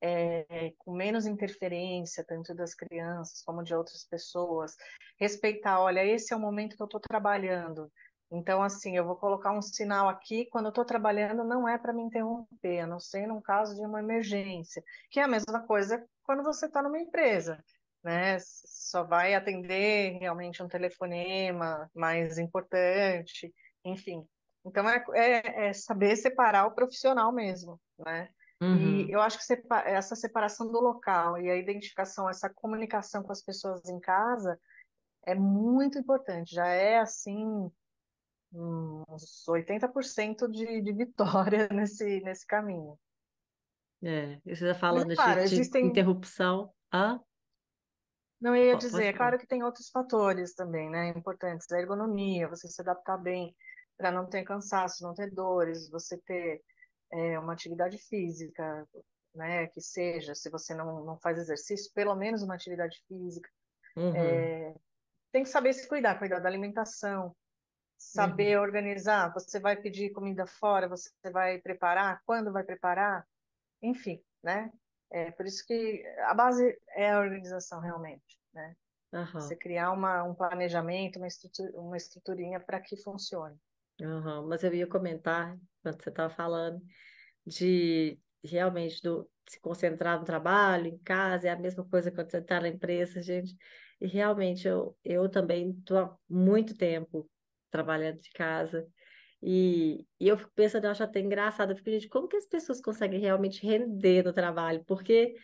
é, 0.00 0.72
com 0.78 0.96
menos 0.96 1.26
interferência, 1.26 2.24
tanto 2.26 2.52
das 2.56 2.74
crianças 2.74 3.40
como 3.42 3.62
de 3.62 3.72
outras 3.72 4.04
pessoas, 4.04 4.74
respeitar, 5.16 5.80
olha, 5.80 6.04
esse 6.04 6.34
é 6.34 6.36
o 6.36 6.40
momento 6.40 6.74
que 6.76 6.82
eu 6.82 6.86
estou 6.86 7.00
trabalhando. 7.00 7.88
Então, 8.30 8.62
assim, 8.62 8.96
eu 8.96 9.04
vou 9.04 9.16
colocar 9.16 9.52
um 9.52 9.62
sinal 9.62 10.08
aqui, 10.08 10.46
quando 10.46 10.66
eu 10.66 10.70
estou 10.70 10.84
trabalhando, 10.84 11.44
não 11.44 11.68
é 11.68 11.78
para 11.78 11.92
me 11.92 12.02
interromper, 12.02 12.80
a 12.80 12.86
não 12.86 12.98
ser 12.98 13.26
num 13.26 13.40
caso 13.40 13.74
de 13.76 13.82
uma 13.82 14.00
emergência, 14.00 14.82
que 15.10 15.20
é 15.20 15.22
a 15.22 15.28
mesma 15.28 15.60
coisa 15.66 16.04
quando 16.24 16.42
você 16.42 16.66
está 16.66 16.82
numa 16.82 16.98
empresa 16.98 17.62
né? 18.04 18.36
Só 18.38 19.02
vai 19.02 19.34
atender 19.34 20.18
realmente 20.20 20.62
um 20.62 20.68
telefonema 20.68 21.90
mais 21.94 22.38
importante, 22.38 23.52
enfim. 23.82 24.22
Então 24.64 24.88
é, 24.88 25.02
é, 25.14 25.68
é 25.68 25.72
saber 25.72 26.14
separar 26.16 26.66
o 26.66 26.74
profissional 26.74 27.32
mesmo, 27.32 27.80
né? 27.98 28.28
Uhum. 28.60 28.76
E 28.76 29.10
eu 29.10 29.20
acho 29.20 29.38
que 29.38 29.44
separa, 29.44 29.88
essa 29.88 30.14
separação 30.14 30.70
do 30.70 30.80
local 30.80 31.40
e 31.40 31.50
a 31.50 31.56
identificação, 31.56 32.28
essa 32.28 32.48
comunicação 32.48 33.22
com 33.22 33.32
as 33.32 33.42
pessoas 33.42 33.88
em 33.88 33.98
casa 33.98 34.60
é 35.26 35.34
muito 35.34 35.98
importante. 35.98 36.54
Já 36.54 36.66
é 36.66 36.98
assim 36.98 37.70
uns 38.54 39.44
80% 39.48 40.48
de, 40.50 40.80
de 40.80 40.92
vitória 40.92 41.68
nesse, 41.72 42.20
nesse 42.20 42.46
caminho. 42.46 42.98
É, 44.02 44.38
você 44.44 44.68
está 44.68 44.74
falando 44.74 45.08
Mas, 45.08 45.16
claro, 45.16 45.40
de, 45.40 45.46
existem... 45.46 45.86
interrupção. 45.86 46.72
Ah? 46.90 47.18
Não, 48.40 48.54
eu 48.54 48.66
ia 48.66 48.76
dizer, 48.76 49.06
é 49.06 49.12
claro 49.12 49.38
que 49.38 49.46
tem 49.46 49.62
outros 49.62 49.88
fatores 49.88 50.54
também, 50.54 50.90
né, 50.90 51.08
importantes, 51.08 51.70
a 51.72 51.80
ergonomia, 51.80 52.48
você 52.48 52.68
se 52.68 52.82
adaptar 52.82 53.16
bem 53.16 53.56
para 53.96 54.10
não 54.10 54.26
ter 54.26 54.44
cansaço, 54.44 55.02
não 55.02 55.14
ter 55.14 55.30
dores, 55.30 55.88
você 55.88 56.18
ter 56.18 56.62
é, 57.10 57.38
uma 57.38 57.54
atividade 57.54 57.96
física, 57.96 58.86
né, 59.34 59.66
que 59.68 59.80
seja, 59.80 60.34
se 60.34 60.50
você 60.50 60.74
não, 60.74 61.04
não 61.04 61.18
faz 61.20 61.38
exercício, 61.38 61.90
pelo 61.94 62.14
menos 62.14 62.42
uma 62.42 62.54
atividade 62.54 63.02
física. 63.08 63.48
Uhum. 63.96 64.14
É, 64.14 64.74
tem 65.32 65.42
que 65.42 65.48
saber 65.48 65.72
se 65.72 65.88
cuidar, 65.88 66.18
cuidar 66.18 66.40
da 66.40 66.48
alimentação, 66.48 67.34
saber 68.04 68.56
uhum. 68.56 68.62
organizar. 68.62 69.32
Você 69.32 69.58
vai 69.58 69.76
pedir 69.76 70.10
comida 70.10 70.46
fora, 70.46 70.88
você 70.88 71.10
vai 71.32 71.58
preparar, 71.58 72.22
quando 72.26 72.52
vai 72.52 72.62
preparar, 72.62 73.26
enfim, 73.82 74.22
né? 74.42 74.70
É 75.10 75.30
por 75.30 75.46
isso 75.46 75.64
que 75.66 76.04
a 76.26 76.34
base 76.34 76.76
é 76.90 77.12
a 77.12 77.20
organização 77.20 77.80
realmente, 77.80 78.38
né? 78.52 78.76
Uhum. 79.12 79.26
Você 79.34 79.54
criar 79.56 79.92
uma, 79.92 80.24
um 80.24 80.34
planejamento, 80.34 81.16
uma, 81.16 81.28
estrutura, 81.28 81.70
uma 81.80 81.96
estruturinha 81.96 82.58
para 82.58 82.80
que 82.80 82.96
funcione. 82.96 83.56
Uhum. 84.00 84.48
Mas 84.48 84.64
eu 84.64 84.74
ia 84.74 84.88
comentar, 84.88 85.56
quando 85.82 86.02
você 86.02 86.08
estava 86.08 86.34
falando, 86.34 86.82
de 87.46 88.18
realmente 88.42 89.00
do, 89.02 89.30
se 89.48 89.60
concentrar 89.60 90.18
no 90.18 90.24
trabalho, 90.24 90.88
em 90.88 90.98
casa, 90.98 91.48
é 91.48 91.50
a 91.50 91.58
mesma 91.58 91.84
coisa 91.84 92.10
quando 92.10 92.30
você 92.30 92.38
está 92.38 92.60
na 92.60 92.68
empresa, 92.68 93.22
gente. 93.22 93.56
E 94.00 94.06
realmente 94.08 94.66
eu, 94.66 94.96
eu 95.04 95.28
também 95.28 95.70
estou 95.70 95.98
há 95.98 96.16
muito 96.28 96.76
tempo 96.76 97.30
trabalhando 97.74 98.20
de 98.20 98.30
casa. 98.30 98.86
E, 99.42 100.06
e 100.20 100.28
eu 100.28 100.36
fico 100.36 100.52
pensando, 100.54 100.84
eu 100.84 100.92
acho 100.92 101.02
até 101.02 101.18
engraçado, 101.18 101.72
eu 101.72 101.76
fico, 101.76 101.90
gente, 101.90 102.08
como 102.08 102.28
que 102.28 102.36
as 102.36 102.46
pessoas 102.46 102.80
conseguem 102.80 103.18
realmente 103.18 103.66
render 103.66 104.24
no 104.24 104.32
trabalho? 104.32 104.84
Porque 104.86 105.34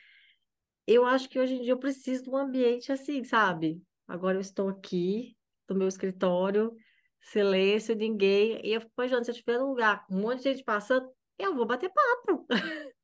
eu 0.87 1.05
acho 1.05 1.29
que 1.29 1.41
hoje 1.41 1.55
em 1.55 1.63
dia 1.63 1.73
eu 1.73 1.79
preciso 1.79 2.23
de 2.23 2.31
um 2.31 2.37
ambiente 2.37 2.93
assim, 2.93 3.25
sabe? 3.25 3.83
Agora 4.07 4.37
eu 4.37 4.41
estou 4.41 4.69
aqui, 4.69 5.37
no 5.69 5.75
meu 5.75 5.89
escritório, 5.89 6.73
silêncio, 7.21 7.97
ninguém. 7.97 8.65
E 8.65 8.75
eu 8.75 8.81
fico 8.81 8.93
imaginando, 8.97 9.25
se 9.25 9.33
eu 9.33 9.35
estiver 9.35 9.59
num 9.59 9.71
lugar 9.71 10.07
com 10.07 10.15
um 10.15 10.21
monte 10.21 10.39
de 10.39 10.45
gente 10.45 10.65
passando, 10.65 11.11
eu 11.37 11.55
vou 11.57 11.67
bater 11.67 11.91
papo. 11.91 12.47
Exato. 12.49 12.95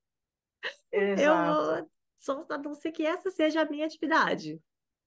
Eu 1.20 1.34
vou, 1.34 1.90
só 2.16 2.46
a 2.48 2.58
não 2.58 2.74
ser 2.74 2.90
que 2.90 3.04
essa 3.04 3.30
seja 3.30 3.60
a 3.60 3.68
minha 3.68 3.84
atividade. 3.84 4.58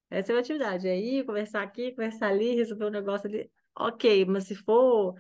Essa 0.10 0.34
é 0.34 0.36
a 0.36 0.40
atividade. 0.40 0.88
É 0.88 0.98
ir, 0.98 1.26
conversar 1.26 1.62
aqui, 1.62 1.92
conversar 1.92 2.28
ali, 2.28 2.56
resolver 2.56 2.86
um 2.86 2.90
negócio 2.90 3.28
ali. 3.28 3.52
Ok, 3.78 4.26
mas 4.26 4.46
se 4.46 4.56
for 4.56 5.16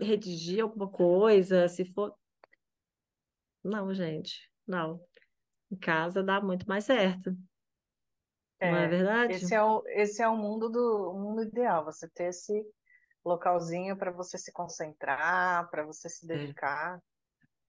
redigir 0.00 0.62
alguma 0.62 0.88
coisa, 0.88 1.68
se 1.68 1.84
for. 1.84 2.14
Não, 3.62 3.92
gente, 3.94 4.50
não. 4.66 5.00
Em 5.70 5.76
casa 5.76 6.22
dá 6.22 6.40
muito 6.40 6.66
mais 6.68 6.84
certo. 6.84 7.36
É, 8.60 8.70
não 8.70 8.78
é 8.78 8.88
verdade? 8.88 9.34
Esse 9.34 9.54
é 9.54 9.62
o, 9.62 9.82
esse 9.86 10.22
é 10.22 10.28
o 10.28 10.36
mundo 10.36 10.70
do 10.70 11.10
o 11.10 11.18
mundo 11.18 11.42
ideal, 11.42 11.84
você 11.84 12.08
ter 12.08 12.24
esse 12.24 12.64
localzinho 13.24 13.96
para 13.96 14.10
você 14.10 14.38
se 14.38 14.52
concentrar, 14.52 15.68
para 15.70 15.84
você 15.84 16.08
se 16.08 16.24
é. 16.30 16.36
dedicar. 16.36 16.96
É. 16.96 17.00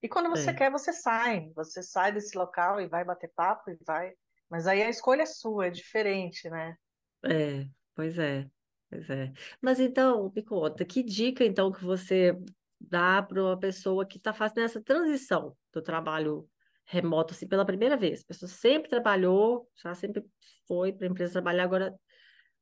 E 0.02 0.08
quando 0.08 0.30
você 0.30 0.50
é. 0.50 0.54
quer, 0.54 0.70
você 0.70 0.92
sai. 0.92 1.50
Você 1.54 1.82
sai 1.82 2.12
desse 2.12 2.36
local 2.36 2.80
e 2.80 2.86
vai 2.86 3.04
bater 3.04 3.32
papo 3.34 3.70
e 3.70 3.78
vai. 3.84 4.14
Mas 4.50 4.66
aí 4.66 4.82
a 4.82 4.88
escolha 4.88 5.22
é 5.22 5.26
sua, 5.26 5.66
é 5.66 5.70
diferente, 5.70 6.48
né? 6.48 6.76
É, 7.24 7.66
pois 7.94 8.18
é. 8.18 8.48
Pois 8.88 9.10
é. 9.10 9.32
Mas 9.60 9.80
então, 9.80 10.32
me 10.34 10.42
conta, 10.42 10.84
que 10.84 11.02
dica 11.02 11.44
então 11.44 11.72
que 11.72 11.84
você 11.84 12.36
dá 12.80 13.22
para 13.22 13.42
uma 13.42 13.58
pessoa 13.58 14.06
que 14.06 14.18
está 14.18 14.32
fazendo 14.32 14.64
essa 14.64 14.80
transição 14.80 15.56
do 15.72 15.82
trabalho 15.82 16.48
remoto 16.84 17.34
assim 17.34 17.48
pela 17.48 17.66
primeira 17.66 17.96
vez? 17.96 18.22
A 18.22 18.26
pessoa 18.28 18.48
sempre 18.48 18.88
trabalhou, 18.88 19.68
já 19.74 19.94
sempre 19.94 20.24
foi 20.68 20.92
para 20.92 21.06
a 21.06 21.10
empresa 21.10 21.32
trabalhar, 21.32 21.64
agora 21.64 21.94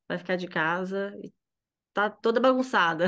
vai 0.07 0.17
ficar 0.17 0.35
de 0.35 0.47
casa 0.47 1.15
e 1.23 1.31
tá 1.93 2.09
toda 2.09 2.39
bagunçada. 2.39 3.05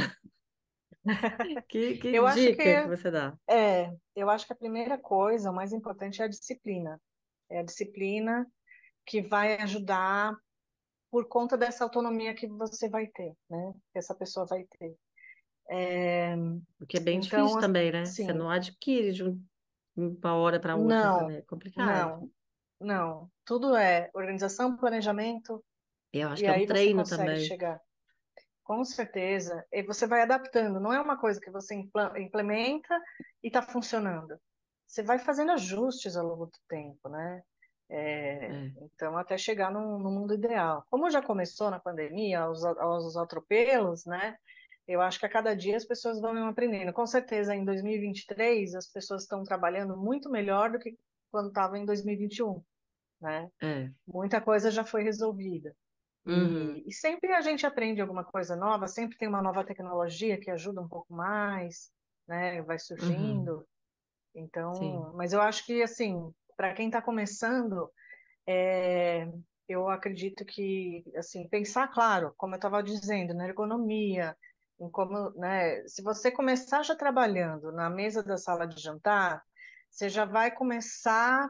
que, 1.68 1.98
que 1.98 2.12
dica 2.12 2.64
que, 2.64 2.82
que 2.82 2.88
você 2.88 3.10
dá? 3.10 3.36
É, 3.50 3.92
eu 4.16 4.30
acho 4.30 4.46
que 4.46 4.54
a 4.54 4.58
primeira 4.58 4.98
coisa, 4.98 5.50
o 5.50 5.56
mais 5.56 5.74
importante 5.74 6.22
é 6.22 6.26
a 6.26 6.30
disciplina. 6.30 7.02
É 7.50 7.60
a 7.60 7.64
disciplina 7.64 8.46
que 9.08 9.22
vai 9.22 9.56
ajudar 9.62 10.38
por 11.10 11.28
conta 11.30 11.58
dessa 11.58 11.86
autonomia 11.86 12.36
que 12.36 12.46
você 12.46 12.90
vai 12.90 13.08
ter, 13.08 13.34
né? 13.50 13.74
Que 13.94 14.00
essa 14.00 14.14
pessoa 14.14 14.46
vai 14.46 14.66
ter. 14.78 14.96
É... 15.70 16.36
Porque 16.78 16.98
é 16.98 17.00
bem 17.00 17.20
então, 17.20 17.40
difícil 17.40 17.62
também, 17.62 17.92
né? 17.92 18.06
Sim. 18.06 18.26
Você 18.26 18.34
não 18.34 18.50
adquire 18.50 19.14
de 19.14 19.24
uma 19.96 20.36
hora 20.36 20.60
para 20.60 20.76
outra, 20.76 21.04
não, 21.04 21.28
né? 21.28 21.38
É 21.38 21.42
complicado. 21.42 22.20
Não, 22.20 22.32
não. 22.80 23.32
Tudo 23.46 23.76
é 23.76 24.12
organização, 24.14 24.76
planejamento. 24.76 25.64
Eu 26.14 26.30
acho 26.30 26.44
que 26.44 26.48
é 26.48 26.58
um 26.58 26.66
treino 26.66 27.04
também. 27.04 27.40
Chegar. 27.40 27.82
Com 28.64 28.84
certeza. 28.84 29.66
E 29.72 29.82
você 29.84 30.06
vai 30.06 30.22
adaptando. 30.22 30.80
Não 30.80 30.92
é 30.92 31.00
uma 31.00 31.18
coisa 31.18 31.40
que 31.40 31.50
você 31.50 31.74
implementa 32.18 33.02
e 33.42 33.48
está 33.48 33.62
funcionando. 33.62 34.38
Você 34.86 35.02
vai 35.02 35.20
fazendo 35.20 35.54
ajustes 35.54 36.18
ao 36.18 36.28
longo 36.28 36.46
do 36.48 36.60
tempo, 36.68 37.08
né? 37.10 37.42
É, 37.90 38.46
é. 38.46 38.72
Então, 38.82 39.18
até 39.18 39.38
chegar 39.38 39.72
no, 39.72 39.98
no, 39.98 40.12
mundo 40.12 40.34
ideal. 40.34 40.86
Como 40.90 41.10
já 41.10 41.22
começou 41.22 41.72
na 41.72 41.80
pandemia, 41.80 42.42
aos, 42.42 42.64
aos 42.64 43.16
atropelos, 43.16 44.06
né? 44.06 44.36
Eu 44.88 45.02
acho 45.02 45.20
que 45.20 45.26
a 45.26 45.30
cada 45.30 45.56
dia 45.56 45.76
as 45.76 45.86
pessoas 45.86 46.20
vão 46.20 46.48
aprendendo. 46.48 46.94
Com 46.94 47.06
certeza, 47.06 47.56
em 47.56 47.66
2023, 47.66 48.76
as 48.76 48.88
pessoas 48.88 49.24
estão 49.24 49.44
trabalhando 49.44 49.98
muito 49.98 50.30
melhor 50.30 50.72
do 50.72 50.80
que 50.80 50.98
quando 51.30 51.50
estavam 51.50 51.78
em 51.78 51.86
2021, 51.86 52.62
né? 53.22 53.50
É. 53.62 53.90
Muita 54.08 54.40
coisa 54.40 54.72
já 54.72 54.84
foi 54.84 55.04
resolvida. 55.04 55.76
Uhum. 56.26 56.76
E, 56.76 56.90
e, 56.90 56.94
sempre 56.94 57.34
a 57.34 57.42
gente 57.42 57.66
aprende 57.66 58.02
alguma 58.02 58.24
coisa 58.24 58.56
nova, 58.56 58.88
sempre 58.88 59.18
tem 59.18 59.28
uma 59.28 59.42
nova 59.42 59.64
tecnologia 59.64 60.38
que 60.38 60.52
ajuda 60.52 60.82
um 60.82 60.88
pouco 60.88 61.14
mais, 61.14 61.90
né? 62.28 62.62
Vai 62.62 62.80
surgindo. 62.80 63.58
Uhum. 63.58 63.66
Então, 64.36 64.76
Sim. 64.76 65.12
mas 65.16 65.34
eu 65.34 65.42
acho 65.42 65.66
que, 65.66 65.82
assim, 65.82 66.32
para 66.58 66.74
quem 66.74 66.88
está 66.88 67.02
começando, 67.02 67.90
é, 68.46 69.30
eu 69.70 69.88
acredito 69.88 70.44
que, 70.44 71.04
assim, 71.16 71.48
pensar, 71.48 71.88
claro, 71.90 72.34
como 72.36 72.56
eu 72.56 72.58
estava 72.58 72.82
dizendo, 72.82 73.34
na 73.34 73.48
ergonomia, 73.48 74.36
em 74.80 74.90
como, 74.90 75.30
né, 75.32 75.88
se 75.88 76.02
você 76.02 76.32
começar 76.32 76.84
já 76.84 76.96
trabalhando 76.96 77.72
na 77.72 77.90
mesa 77.90 78.24
da 78.24 78.38
sala 78.38 78.66
de 78.68 78.82
jantar, 78.82 79.42
você 79.90 80.10
já 80.10 80.26
vai 80.26 80.52
começar 80.52 81.50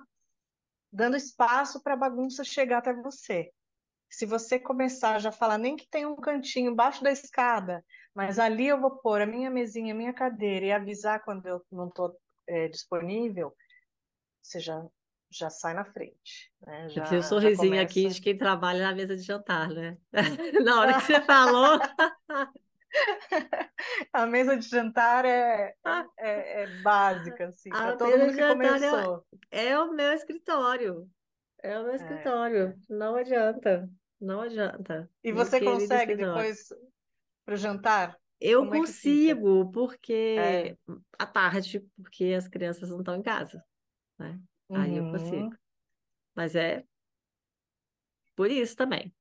dando 0.91 1.17
espaço 1.17 1.81
para 1.81 1.93
a 1.93 1.97
bagunça 1.97 2.43
chegar 2.43 2.79
até 2.79 2.93
você. 2.93 3.51
Se 4.09 4.25
você 4.25 4.59
começar 4.59 5.19
já 5.19 5.31
falar 5.31 5.57
nem 5.57 5.75
que 5.75 5.87
tem 5.87 6.05
um 6.05 6.15
cantinho 6.15 6.71
embaixo 6.71 7.03
da 7.03 7.11
escada, 7.11 7.83
mas 8.15 8.39
ali 8.39 8.67
eu 8.67 8.79
vou 8.79 8.97
pôr 8.99 9.21
a 9.21 9.25
minha 9.25 9.49
mesinha, 9.49 9.93
a 9.93 9.97
minha 9.97 10.13
cadeira 10.13 10.65
e 10.65 10.71
avisar 10.71 11.23
quando 11.23 11.45
eu 11.45 11.63
não 11.71 11.89
estou 11.89 12.17
é, 12.47 12.67
disponível, 12.69 13.53
você 14.41 14.59
já 14.61 14.81
já 15.29 15.49
sai 15.49 15.73
na 15.73 15.85
frente. 15.85 16.51
Né? 16.65 16.89
Já, 16.89 17.03
o 17.17 17.23
sorrisinho 17.23 17.69
começa... 17.71 17.83
aqui 17.83 18.07
de 18.07 18.21
quem 18.21 18.37
trabalha 18.37 18.83
na 18.83 18.95
mesa 18.95 19.15
de 19.15 19.23
jantar, 19.23 19.69
né? 19.69 19.93
na 20.63 20.79
hora 20.79 20.93
que 20.95 21.01
você 21.01 21.21
falou. 21.25 21.79
a 24.13 24.25
mesa 24.25 24.57
de 24.57 24.67
jantar 24.67 25.25
é, 25.25 25.75
é, 26.17 26.63
é 26.63 26.81
básica, 26.81 27.47
assim, 27.47 27.69
para 27.69 27.95
todo 27.95 28.17
mundo 28.17 28.33
que 28.33 28.41
é 28.41 28.49
começou. 28.49 29.25
É, 29.51 29.67
é, 29.67 29.79
o 29.79 29.93
meu 29.93 30.13
escritório. 30.13 31.09
É 31.61 31.77
o 31.77 31.83
meu 31.83 31.93
é. 31.93 31.95
escritório. 31.95 32.79
Não 32.89 33.15
adianta. 33.15 33.89
Não 34.19 34.41
adianta. 34.41 35.09
E 35.23 35.31
você 35.31 35.59
consegue 35.59 36.15
depois 36.15 36.69
para 37.45 37.53
o 37.53 37.57
jantar? 37.57 38.17
Eu 38.39 38.65
Como 38.65 38.71
consigo, 38.71 39.71
porque 39.71 40.77
à 41.17 41.25
tarde, 41.25 41.83
porque 42.01 42.35
as 42.37 42.47
crianças 42.47 42.89
não 42.89 42.99
estão 42.99 43.15
em 43.15 43.23
casa, 43.23 43.63
né? 44.17 44.39
Uhum. 44.69 44.81
Aí 44.81 44.97
eu 44.97 45.11
consigo. 45.11 45.43
Uhum. 45.43 45.57
Mas 46.35 46.55
é 46.55 46.83
por 48.35 48.51
isso 48.51 48.75
também. 48.75 49.11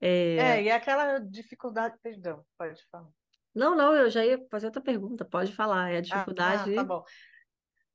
É... 0.00 0.36
é, 0.36 0.62
e 0.62 0.70
aquela 0.70 1.18
dificuldade, 1.18 1.96
perdão, 2.02 2.44
pode 2.56 2.80
falar. 2.90 3.08
Não, 3.54 3.76
não, 3.76 3.94
eu 3.94 4.08
já 4.08 4.24
ia 4.24 4.44
fazer 4.50 4.66
outra 4.66 4.80
pergunta, 4.80 5.24
pode 5.24 5.52
falar. 5.52 5.90
É 5.90 5.98
a 5.98 6.00
dificuldade. 6.00 6.70
Ah, 6.70 6.72
ah, 6.72 6.76
tá 6.76 6.84
bom. 6.84 7.04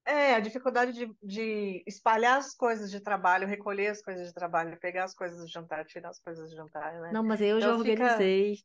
É, 0.05 0.35
a 0.35 0.39
dificuldade 0.39 0.93
de, 0.93 1.11
de, 1.21 1.83
espalhar 1.85 2.37
as 2.37 2.55
coisas 2.55 2.89
de 2.89 3.01
trabalho, 3.01 3.47
recolher 3.47 3.87
as 3.87 4.01
coisas 4.01 4.27
de 4.27 4.33
trabalho, 4.33 4.79
pegar 4.79 5.03
as 5.03 5.13
coisas 5.13 5.39
do 5.39 5.47
jantar, 5.47 5.83
tirar 5.85 6.09
as 6.09 6.19
coisas 6.19 6.49
do 6.49 6.55
jantar, 6.55 6.93
né? 7.01 7.11
Não, 7.11 7.23
mas 7.23 7.41
eu 7.41 7.57
então 7.57 7.77
já 7.77 7.83
fica... 7.83 8.03
organizei. 8.03 8.57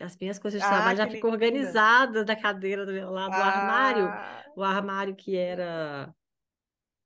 As 0.00 0.16
minhas 0.16 0.38
coisas 0.38 0.60
de 0.60 0.66
ah, 0.66 0.70
trabalho 0.70 0.96
já 0.96 1.08
ficam 1.08 1.30
organizadas 1.30 2.24
da 2.24 2.36
cadeira 2.36 2.86
do 2.86 2.92
meu 2.92 3.10
lado, 3.10 3.34
ah. 3.34 3.46
armário. 3.46 4.52
O 4.56 4.62
armário 4.62 5.14
que 5.14 5.36
era 5.36 6.12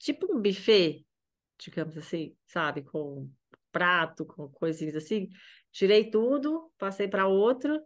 tipo 0.02 0.34
um 0.34 0.40
buffet, 0.40 1.06
digamos 1.58 1.96
assim, 1.96 2.36
sabe? 2.46 2.82
Com 2.82 3.30
prato, 3.70 4.26
com 4.26 4.48
coisinhas 4.48 4.96
assim. 4.96 5.28
Tirei 5.70 6.10
tudo, 6.10 6.70
passei 6.76 7.08
para 7.08 7.26
outro 7.26 7.80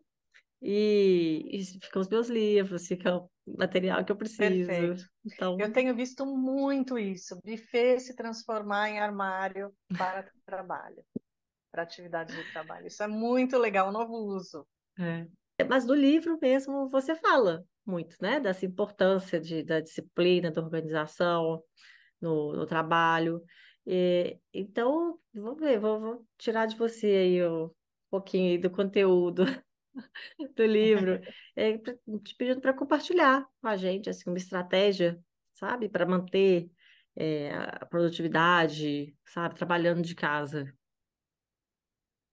e, 0.60 1.46
e 1.52 1.64
ficam 1.80 2.00
os 2.00 2.08
meus 2.08 2.28
livros, 2.28 2.86
fica 2.86 3.16
o 3.16 3.30
material 3.58 4.04
que 4.04 4.10
eu 4.10 4.16
preciso. 4.16 4.66
Perfeito. 4.66 5.04
Então... 5.24 5.56
Eu 5.60 5.72
tenho 5.72 5.94
visto 5.94 6.24
muito 6.26 6.98
isso, 6.98 7.38
buffet 7.44 8.00
se 8.00 8.16
transformar 8.16 8.88
em 8.88 8.98
armário 8.98 9.72
para 9.96 10.28
trabalho, 10.44 11.04
para 11.70 11.82
atividade 11.82 12.34
de 12.34 12.52
trabalho. 12.52 12.86
Isso 12.86 13.02
é 13.02 13.06
muito 13.06 13.58
legal, 13.58 13.90
um 13.90 13.92
novo 13.92 14.14
uso. 14.14 14.66
É. 14.98 15.26
Mas 15.68 15.86
no 15.86 15.94
livro 15.94 16.38
mesmo 16.40 16.88
você 16.88 17.14
fala 17.14 17.64
muito, 17.84 18.16
né? 18.20 18.40
Dessa 18.40 18.66
importância 18.66 19.40
de, 19.40 19.62
da 19.62 19.80
disciplina, 19.80 20.50
da 20.50 20.60
organização, 20.60 21.62
no, 22.20 22.52
no 22.52 22.66
trabalho. 22.66 23.42
E, 23.86 24.38
então, 24.52 25.18
vamos 25.32 25.60
ver, 25.60 25.78
vou, 25.78 26.00
vou, 26.00 26.26
tirar 26.36 26.66
de 26.66 26.76
você 26.76 27.06
aí 27.06 27.46
um 27.46 27.70
pouquinho 28.10 28.50
aí 28.50 28.58
do 28.58 28.70
conteúdo 28.70 29.44
do 30.56 30.64
livro, 30.64 31.20
é, 31.54 31.78
te 31.78 32.34
pedindo 32.36 32.60
para 32.60 32.74
compartilhar 32.74 33.46
com 33.60 33.68
a 33.68 33.76
gente 33.76 34.10
assim, 34.10 34.28
uma 34.28 34.38
estratégia, 34.38 35.20
sabe, 35.52 35.88
para 35.88 36.04
manter 36.04 36.68
é, 37.14 37.54
a 37.54 37.86
produtividade, 37.86 39.16
sabe, 39.24 39.54
trabalhando 39.54 40.02
de 40.02 40.14
casa. 40.14 40.72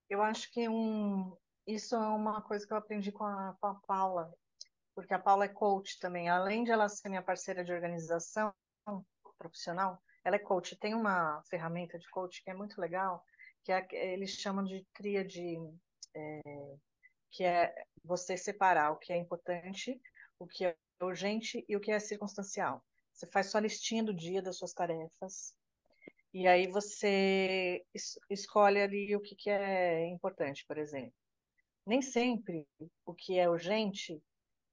Eu 0.09 0.21
acho 0.21 0.51
que 0.51 0.67
um, 0.67 1.35
isso 1.65 1.95
é 1.95 2.07
uma 2.07 2.41
coisa 2.41 2.67
que 2.67 2.73
eu 2.73 2.77
aprendi 2.77 3.11
com 3.11 3.23
a, 3.23 3.55
com 3.59 3.67
a 3.67 3.75
Paula, 3.87 4.31
porque 4.95 5.13
a 5.13 5.19
Paula 5.19 5.45
é 5.45 5.47
coach 5.47 5.99
também. 5.99 6.29
Além 6.29 6.63
de 6.63 6.71
ela 6.71 6.89
ser 6.89 7.09
minha 7.09 7.21
parceira 7.21 7.63
de 7.63 7.71
organização 7.71 8.53
profissional, 9.37 10.01
ela 10.23 10.35
é 10.35 10.39
coach. 10.39 10.75
Tem 10.77 10.93
uma 10.93 11.41
ferramenta 11.49 11.97
de 11.97 12.09
coach 12.09 12.43
que 12.43 12.49
é 12.49 12.53
muito 12.53 12.79
legal, 12.79 13.23
que 13.63 13.71
é, 13.71 13.87
eles 14.13 14.31
chamam 14.31 14.63
de 14.63 14.85
tríade, 14.93 15.57
é, 16.15 16.41
que 17.31 17.43
é 17.43 17.73
você 18.03 18.37
separar 18.37 18.91
o 18.91 18.97
que 18.97 19.11
é 19.11 19.17
importante, 19.17 19.99
o 20.39 20.47
que 20.47 20.65
é 20.65 20.75
urgente 21.01 21.65
e 21.67 21.75
o 21.75 21.79
que 21.79 21.91
é 21.91 21.99
circunstancial. 21.99 22.83
Você 23.13 23.27
faz 23.27 23.51
sua 23.51 23.61
listinha 23.61 24.03
do 24.03 24.13
dia 24.13 24.41
das 24.41 24.57
suas 24.57 24.73
tarefas, 24.73 25.55
e 26.33 26.47
aí 26.47 26.67
você 26.67 27.85
es 27.93 28.19
escolhe 28.29 28.81
ali 28.81 29.15
o 29.15 29.21
que, 29.21 29.35
que 29.35 29.49
é 29.49 30.07
importante, 30.07 30.65
por 30.67 30.77
exemplo. 30.79 31.13
Nem 31.85 32.01
sempre 32.01 32.67
o 33.05 33.13
que 33.13 33.37
é 33.37 33.47
urgente 33.47 34.21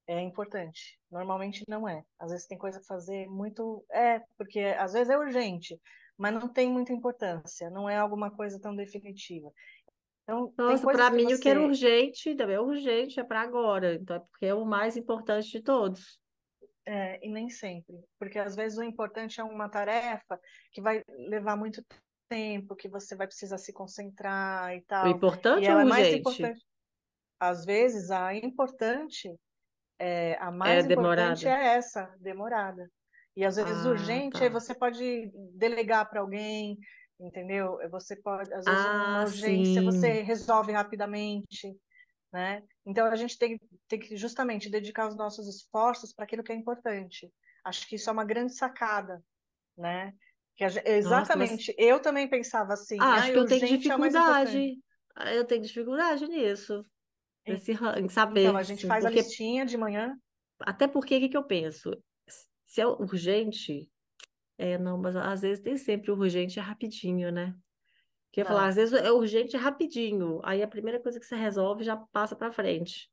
é 0.07 0.19
importante. 0.19 0.99
Normalmente 1.09 1.63
não 1.67 1.87
é. 1.87 2.03
Às 2.19 2.31
vezes 2.31 2.47
tem 2.47 2.57
coisa 2.57 2.79
a 2.79 2.83
fazer 2.83 3.27
muito. 3.27 3.85
É, 3.91 4.19
porque 4.37 4.59
às 4.59 4.93
vezes 4.93 5.09
é 5.09 5.17
urgente, 5.17 5.79
mas 6.17 6.33
não 6.33 6.47
tem 6.47 6.69
muita 6.69 6.93
importância, 6.93 7.69
não 7.69 7.89
é 7.89 7.97
alguma 7.97 8.31
coisa 8.31 8.59
tão 8.59 8.75
definitiva. 8.75 9.51
Então, 10.23 10.53
Nossa, 10.57 10.85
para 10.85 11.09
mim 11.09 11.25
você... 11.25 11.35
o 11.35 11.39
que 11.39 11.49
era 11.49 11.61
urgente 11.61 12.35
também 12.35 12.55
é 12.55 12.61
urgente, 12.61 13.19
é 13.19 13.23
para 13.23 13.41
agora. 13.41 13.95
Então 13.95 14.17
é 14.17 14.19
porque 14.19 14.45
é 14.45 14.53
o 14.53 14.65
mais 14.65 14.95
importante 14.95 15.49
de 15.49 15.61
todos. 15.61 16.19
É, 16.85 17.25
e 17.25 17.29
nem 17.29 17.47
sempre, 17.47 17.95
porque 18.17 18.39
às 18.39 18.55
vezes 18.55 18.77
o 18.77 18.83
importante 18.83 19.39
é 19.39 19.43
uma 19.43 19.69
tarefa 19.69 20.39
que 20.71 20.81
vai 20.81 21.03
levar 21.07 21.55
muito 21.55 21.85
tempo, 22.27 22.75
que 22.75 22.89
você 22.89 23.15
vai 23.15 23.27
precisar 23.27 23.59
se 23.59 23.71
concentrar 23.71 24.75
e 24.75 24.81
tal. 24.81 25.05
O 25.05 25.09
importante 25.09 25.69
ou 25.69 25.71
é 25.71 25.75
urgente? 25.75 25.89
Mais 25.89 26.13
importante. 26.13 26.65
Às 27.39 27.65
vezes 27.65 28.09
a 28.09 28.33
importante, 28.33 29.35
é, 30.01 30.37
a 30.39 30.47
é 30.47 30.51
mais 30.51 30.85
é 30.85 30.93
importante 30.93 31.43
demorada. 31.43 31.63
é 31.63 31.75
essa, 31.75 32.15
demorada. 32.19 32.91
E 33.37 33.45
às 33.45 33.55
vezes 33.55 33.85
ah, 33.85 33.89
urgente, 33.89 34.39
tá. 34.39 34.43
aí 34.43 34.49
você 34.49 34.73
pode 34.73 35.31
delegar 35.53 36.09
para 36.09 36.21
alguém, 36.21 36.77
entendeu? 37.19 37.77
Você 37.91 38.15
pode, 38.15 38.51
às 38.53 38.65
vezes, 38.65 38.85
ah, 38.85 38.91
uma 38.91 39.21
urgência 39.21 39.81
sim. 39.81 39.85
você 39.85 40.21
resolve 40.21 40.71
rapidamente, 40.71 41.73
né? 42.33 42.63
Então 42.85 43.05
a 43.05 43.15
gente 43.15 43.37
tem, 43.37 43.59
tem 43.87 43.99
que 43.99 44.17
justamente 44.17 44.69
dedicar 44.69 45.07
os 45.07 45.15
nossos 45.15 45.47
esforços 45.47 46.13
para 46.13 46.25
aquilo 46.25 46.43
que 46.43 46.51
é 46.51 46.55
importante. 46.55 47.31
Acho 47.63 47.87
que 47.87 47.95
isso 47.95 48.09
é 48.09 48.13
uma 48.13 48.25
grande 48.25 48.55
sacada, 48.55 49.23
né? 49.77 50.13
Que 50.57 50.63
a, 50.63 50.67
exatamente, 50.67 51.51
Nossa, 51.51 51.73
mas... 51.77 51.87
eu 51.89 51.99
também 52.01 52.27
pensava 52.27 52.73
assim. 52.73 52.97
Ah, 52.99 53.13
acho 53.13 53.31
que 53.31 53.37
eu 53.37 53.45
tenho 53.45 53.63
é 53.63 53.77
dificuldade. 53.77 54.77
É 55.19 55.37
eu 55.37 55.45
tenho 55.45 55.61
dificuldade 55.61 56.27
nisso. 56.27 56.85
Em 57.45 58.09
saber. 58.09 58.41
Então, 58.41 58.57
a 58.57 58.63
gente 58.63 58.79
assim, 58.79 58.87
faz 58.87 59.03
porque... 59.03 59.19
a 59.19 59.23
listinha 59.23 59.65
de 59.65 59.77
manhã. 59.77 60.15
Até 60.59 60.87
porque 60.87 61.17
o 61.17 61.19
que, 61.19 61.29
que 61.29 61.37
eu 61.37 61.43
penso? 61.43 61.91
Se 62.67 62.81
é 62.81 62.87
urgente, 62.87 63.89
é, 64.57 64.77
não, 64.77 64.97
mas 64.97 65.15
às 65.15 65.41
vezes 65.41 65.63
tem 65.63 65.75
sempre 65.75 66.11
urgente 66.11 66.59
é 66.59 66.61
rapidinho, 66.61 67.31
né? 67.31 67.55
Quer 68.31 68.45
falar, 68.45 68.67
às 68.67 68.75
vezes 68.75 68.93
é 68.93 69.11
urgente 69.11 69.55
é 69.55 69.59
rapidinho. 69.59 70.39
Aí 70.43 70.61
a 70.61 70.67
primeira 70.67 71.01
coisa 71.01 71.19
que 71.19 71.25
você 71.25 71.35
resolve 71.35 71.83
já 71.83 71.97
passa 72.13 72.35
para 72.35 72.51
frente. 72.51 73.11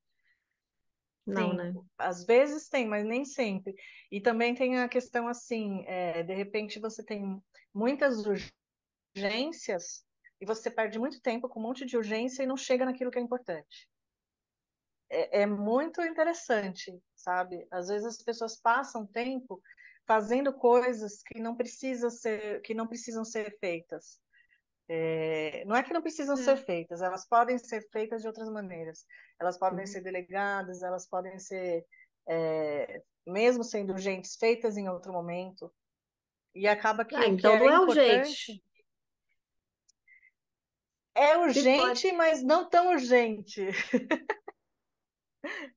Não, 1.26 1.50
Sim, 1.50 1.56
né? 1.56 1.74
às 1.98 2.24
vezes 2.24 2.68
tem, 2.68 2.86
mas 2.86 3.04
nem 3.04 3.24
sempre. 3.24 3.74
E 4.10 4.20
também 4.20 4.54
tem 4.54 4.78
a 4.78 4.88
questão 4.88 5.28
assim, 5.28 5.84
é, 5.86 6.22
de 6.22 6.34
repente 6.34 6.78
você 6.78 7.04
tem 7.04 7.42
muitas 7.74 8.24
urgências 9.14 10.04
e 10.40 10.46
você 10.46 10.70
perde 10.70 10.98
muito 10.98 11.20
tempo 11.20 11.48
com 11.48 11.60
um 11.60 11.64
monte 11.64 11.84
de 11.84 11.96
urgência 11.96 12.42
e 12.42 12.46
não 12.46 12.56
chega 12.56 12.84
naquilo 12.84 13.10
que 13.10 13.18
é 13.18 13.22
importante. 13.22 13.88
É, 15.10 15.42
é 15.42 15.46
muito 15.46 16.02
interessante, 16.02 17.00
sabe? 17.14 17.66
Às 17.70 17.88
vezes 17.88 18.06
as 18.06 18.22
pessoas 18.22 18.60
passam 18.60 19.06
tempo 19.06 19.60
fazendo 20.06 20.52
coisas 20.52 21.22
que 21.22 21.40
não 21.40 21.54
precisam 21.54 22.10
ser, 22.10 22.62
que 22.62 22.74
não 22.74 22.86
precisam 22.86 23.24
ser 23.24 23.56
feitas. 23.58 24.18
É, 24.90 25.64
não 25.66 25.76
é 25.76 25.82
que 25.82 25.92
não 25.92 26.00
precisam 26.00 26.34
é. 26.34 26.38
ser 26.38 26.56
feitas, 26.56 27.02
elas 27.02 27.28
podem 27.28 27.58
ser 27.58 27.86
feitas 27.92 28.22
de 28.22 28.26
outras 28.26 28.48
maneiras. 28.48 29.04
Elas 29.38 29.58
podem 29.58 29.80
uhum. 29.80 29.86
ser 29.86 30.00
delegadas, 30.00 30.82
elas 30.82 31.06
podem 31.06 31.38
ser, 31.38 31.84
é, 32.26 33.02
mesmo 33.26 33.62
sendo 33.62 33.92
urgentes, 33.92 34.36
feitas 34.36 34.78
em 34.78 34.88
outro 34.88 35.12
momento. 35.12 35.70
E 36.54 36.66
acaba 36.66 37.04
que. 37.04 37.14
Ah, 37.14 37.28
então 37.28 37.58
que 37.58 37.64
é 37.64 37.66
não 37.66 37.74
é 37.74 37.80
urgente. 37.80 38.64
É 41.14 41.36
urgente, 41.36 42.12
mas 42.12 42.42
não 42.42 42.68
tão 42.68 42.92
urgente. 42.92 43.68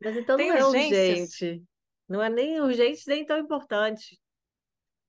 Mas 0.01 0.17
então 0.17 0.37
Tem 0.37 0.49
não 0.49 0.57
é 0.57 0.65
urgente. 0.65 1.63
Não 2.07 2.21
é 2.21 2.29
nem 2.29 2.59
urgente, 2.59 3.07
nem 3.07 3.25
tão 3.25 3.37
importante. 3.37 4.19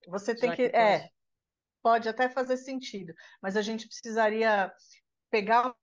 Você 0.08 0.34
tem 0.34 0.50
que, 0.50 0.68
que 0.68 0.76
é, 0.76 1.08
pode 1.82 2.08
até 2.08 2.28
fazer 2.28 2.56
sentido, 2.56 3.12
mas 3.40 3.56
a 3.56 3.62
gente 3.62 3.86
precisaria 3.86 4.72
pegar 5.30 5.74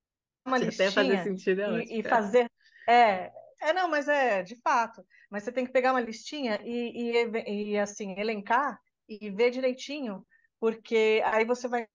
uma 0.45 0.60
Se 0.60 0.65
listinha 0.65 0.91
fazer 0.91 1.23
sentido, 1.23 1.62
é 1.62 1.84
e, 1.84 1.99
e, 1.99 2.03
fazer. 2.03 2.51
É, 2.88 3.32
é, 3.62 3.73
não, 3.73 3.88
mas 3.89 4.08
é 4.08 4.43
de 4.43 4.55
fato. 4.62 5.05
Mas 5.29 5.43
você 5.43 5.51
tem 5.51 5.65
que 5.65 5.71
pegar 5.71 5.91
uma 5.91 6.01
listinha 6.01 6.60
e, 6.63 7.13
e, 7.13 7.71
e 7.71 7.77
assim, 7.77 8.17
elencar 8.17 8.79
e 9.08 9.29
ver 9.29 9.51
direitinho, 9.51 10.25
porque 10.60 11.21
aí 11.25 11.45
você 11.45 11.67
vai 11.67 11.88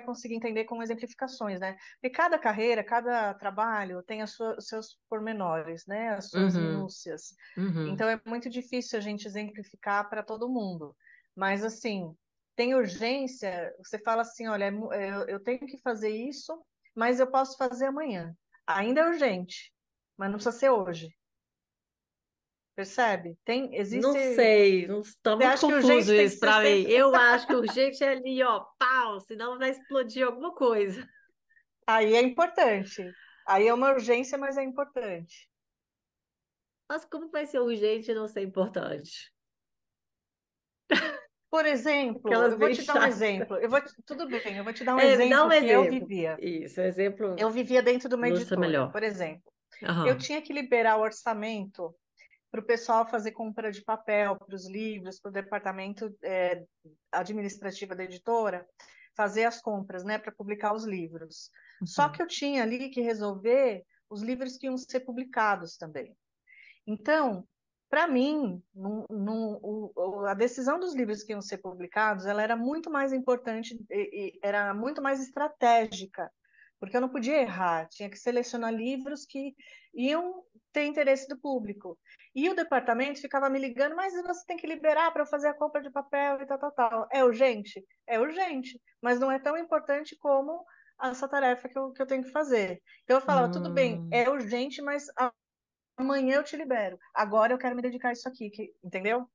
conseguir 0.00 0.34
entender 0.34 0.64
com 0.64 0.82
exemplificações, 0.82 1.60
né? 1.60 1.76
Porque 2.00 2.10
cada 2.14 2.38
carreira, 2.38 2.82
cada 2.82 3.34
trabalho 3.34 4.02
tem 4.02 4.22
as 4.22 4.30
suas, 4.32 4.58
os 4.58 4.66
seus 4.66 4.98
pormenores, 5.08 5.86
né? 5.86 6.10
As 6.10 6.30
suas 6.30 6.54
uhum. 6.54 6.62
minúcias. 6.62 7.34
Uhum. 7.56 7.88
Então 7.88 8.08
é 8.08 8.20
muito 8.26 8.48
difícil 8.48 8.98
a 8.98 9.02
gente 9.02 9.26
exemplificar 9.26 10.08
para 10.08 10.22
todo 10.22 10.48
mundo. 10.48 10.94
Mas 11.36 11.64
assim, 11.64 12.14
tem 12.56 12.74
urgência, 12.74 13.74
você 13.78 13.98
fala 13.98 14.22
assim, 14.22 14.48
olha, 14.48 14.72
é 14.92 15.32
eu 15.32 15.40
tenho 15.40 15.60
que 15.60 15.78
fazer 15.78 16.10
isso, 16.10 16.62
mas 16.94 17.20
eu 17.20 17.30
posso 17.30 17.56
fazer 17.56 17.86
amanhã. 17.86 18.34
Ainda 18.66 19.00
é 19.00 19.08
urgente, 19.08 19.72
mas 20.16 20.28
não 20.28 20.36
precisa 20.36 20.56
ser 20.56 20.70
hoje. 20.70 21.08
Percebe? 22.80 23.36
Tem, 23.44 23.76
existe... 23.76 24.00
Não 24.00 24.14
sei, 24.14 24.86
está 24.86 25.36
muito 25.36 25.60
confuso 25.60 26.14
isso 26.14 26.40
para 26.40 26.62
mim. 26.62 26.84
Eu 26.88 27.14
acho 27.14 27.46
que 27.46 27.54
urgente 27.54 28.02
é 28.02 28.08
ali, 28.08 28.42
ó, 28.42 28.64
pau, 28.78 29.20
senão 29.20 29.58
vai 29.58 29.68
explodir 29.68 30.26
alguma 30.26 30.54
coisa. 30.54 31.06
Aí 31.86 32.14
é 32.14 32.22
importante. 32.22 33.12
Aí 33.46 33.68
é 33.68 33.74
uma 33.74 33.92
urgência, 33.92 34.38
mas 34.38 34.56
é 34.56 34.62
importante. 34.62 35.46
Mas 36.88 37.04
como 37.04 37.30
vai 37.30 37.44
ser 37.44 37.60
urgente 37.60 38.10
e 38.10 38.14
não 38.14 38.26
ser 38.26 38.40
importante? 38.40 39.30
Por 41.50 41.66
exemplo, 41.68 42.30
Aquelas 42.30 42.52
eu 42.54 42.58
vou 42.58 42.72
te 42.72 42.82
dar 42.86 42.96
um 43.02 43.06
exemplo. 43.06 43.56
Eu 43.58 43.68
vou, 43.68 43.82
tudo 44.06 44.26
bem, 44.26 44.56
eu 44.56 44.64
vou 44.64 44.72
te 44.72 44.84
dar 44.84 44.94
um 44.94 45.00
é, 45.00 45.12
exemplo 45.12 45.44
um 45.44 45.48
que 45.50 45.54
exemplo. 45.56 45.84
eu 45.84 45.90
vivia. 45.90 46.38
Isso, 46.40 46.80
exemplo. 46.80 47.36
Eu 47.38 47.50
vivia 47.50 47.82
dentro 47.82 48.08
de 48.08 48.14
uma 48.14 48.26
editora, 48.30 48.58
melhor. 48.58 48.90
por 48.90 49.02
exemplo. 49.02 49.52
Uhum. 49.82 50.06
Eu 50.06 50.16
tinha 50.16 50.40
que 50.40 50.54
liberar 50.54 50.96
o 50.96 51.02
orçamento 51.02 51.94
para 52.50 52.60
o 52.60 52.66
pessoal 52.66 53.08
fazer 53.08 53.32
compra 53.32 53.70
de 53.70 53.82
papel, 53.82 54.36
para 54.36 54.54
os 54.54 54.68
livros, 54.68 55.20
para 55.20 55.30
o 55.30 55.32
departamento 55.32 56.14
é, 56.22 56.64
administrativo 57.12 57.94
da 57.94 58.04
editora, 58.04 58.66
fazer 59.16 59.44
as 59.44 59.60
compras, 59.60 60.04
né, 60.04 60.18
para 60.18 60.32
publicar 60.32 60.74
os 60.74 60.84
livros. 60.84 61.50
Uhum. 61.80 61.86
Só 61.86 62.08
que 62.08 62.20
eu 62.20 62.26
tinha 62.26 62.62
ali 62.62 62.90
que 62.90 63.00
resolver 63.00 63.84
os 64.08 64.22
livros 64.22 64.56
que 64.56 64.66
iam 64.66 64.76
ser 64.76 65.00
publicados 65.00 65.76
também. 65.76 66.16
Então, 66.86 67.46
para 67.88 68.06
mim, 68.06 68.62
no, 68.74 69.04
no, 69.10 70.24
a 70.26 70.34
decisão 70.34 70.78
dos 70.78 70.94
livros 70.94 71.22
que 71.22 71.32
iam 71.32 71.42
ser 71.42 71.58
publicados, 71.58 72.24
ela 72.26 72.42
era 72.42 72.56
muito 72.56 72.90
mais 72.90 73.12
importante, 73.12 73.76
e, 73.90 74.28
e 74.28 74.40
era 74.42 74.72
muito 74.72 75.02
mais 75.02 75.20
estratégica, 75.20 76.30
porque 76.78 76.96
eu 76.96 77.00
não 77.00 77.08
podia 77.08 77.42
errar, 77.42 77.88
tinha 77.88 78.08
que 78.08 78.16
selecionar 78.16 78.72
livros 78.72 79.26
que 79.26 79.54
iam 79.92 80.42
ter 80.72 80.84
interesse 80.84 81.28
do 81.28 81.38
público. 81.38 81.98
E 82.34 82.48
o 82.48 82.54
departamento 82.54 83.20
ficava 83.20 83.48
me 83.48 83.58
ligando, 83.58 83.96
mas 83.96 84.14
você 84.22 84.44
tem 84.46 84.56
que 84.56 84.66
liberar 84.66 85.12
para 85.12 85.26
fazer 85.26 85.48
a 85.48 85.54
compra 85.54 85.82
de 85.82 85.90
papel 85.90 86.40
e 86.40 86.46
tal, 86.46 86.58
tal, 86.58 86.72
tal. 86.72 87.08
É 87.12 87.24
urgente? 87.24 87.84
É 88.06 88.18
urgente, 88.18 88.80
mas 89.02 89.18
não 89.18 89.30
é 89.30 89.38
tão 89.38 89.56
importante 89.56 90.16
como 90.18 90.64
essa 91.02 91.28
tarefa 91.28 91.68
que 91.68 91.78
eu, 91.78 91.92
que 91.92 92.02
eu 92.02 92.06
tenho 92.06 92.22
que 92.22 92.30
fazer. 92.30 92.80
Então 93.04 93.16
eu 93.16 93.22
falava, 93.22 93.48
hum. 93.48 93.52
tudo 93.52 93.72
bem, 93.72 93.98
hum. 93.98 94.08
é 94.12 94.28
urgente, 94.28 94.82
mas 94.82 95.06
amanhã 95.96 96.36
eu 96.36 96.44
te 96.44 96.56
libero. 96.56 96.98
Agora 97.14 97.52
eu 97.52 97.58
quero 97.58 97.74
me 97.74 97.82
dedicar 97.82 98.10
a 98.10 98.12
isso 98.12 98.28
aqui, 98.28 98.50
que, 98.50 98.72
entendeu? 98.82 99.26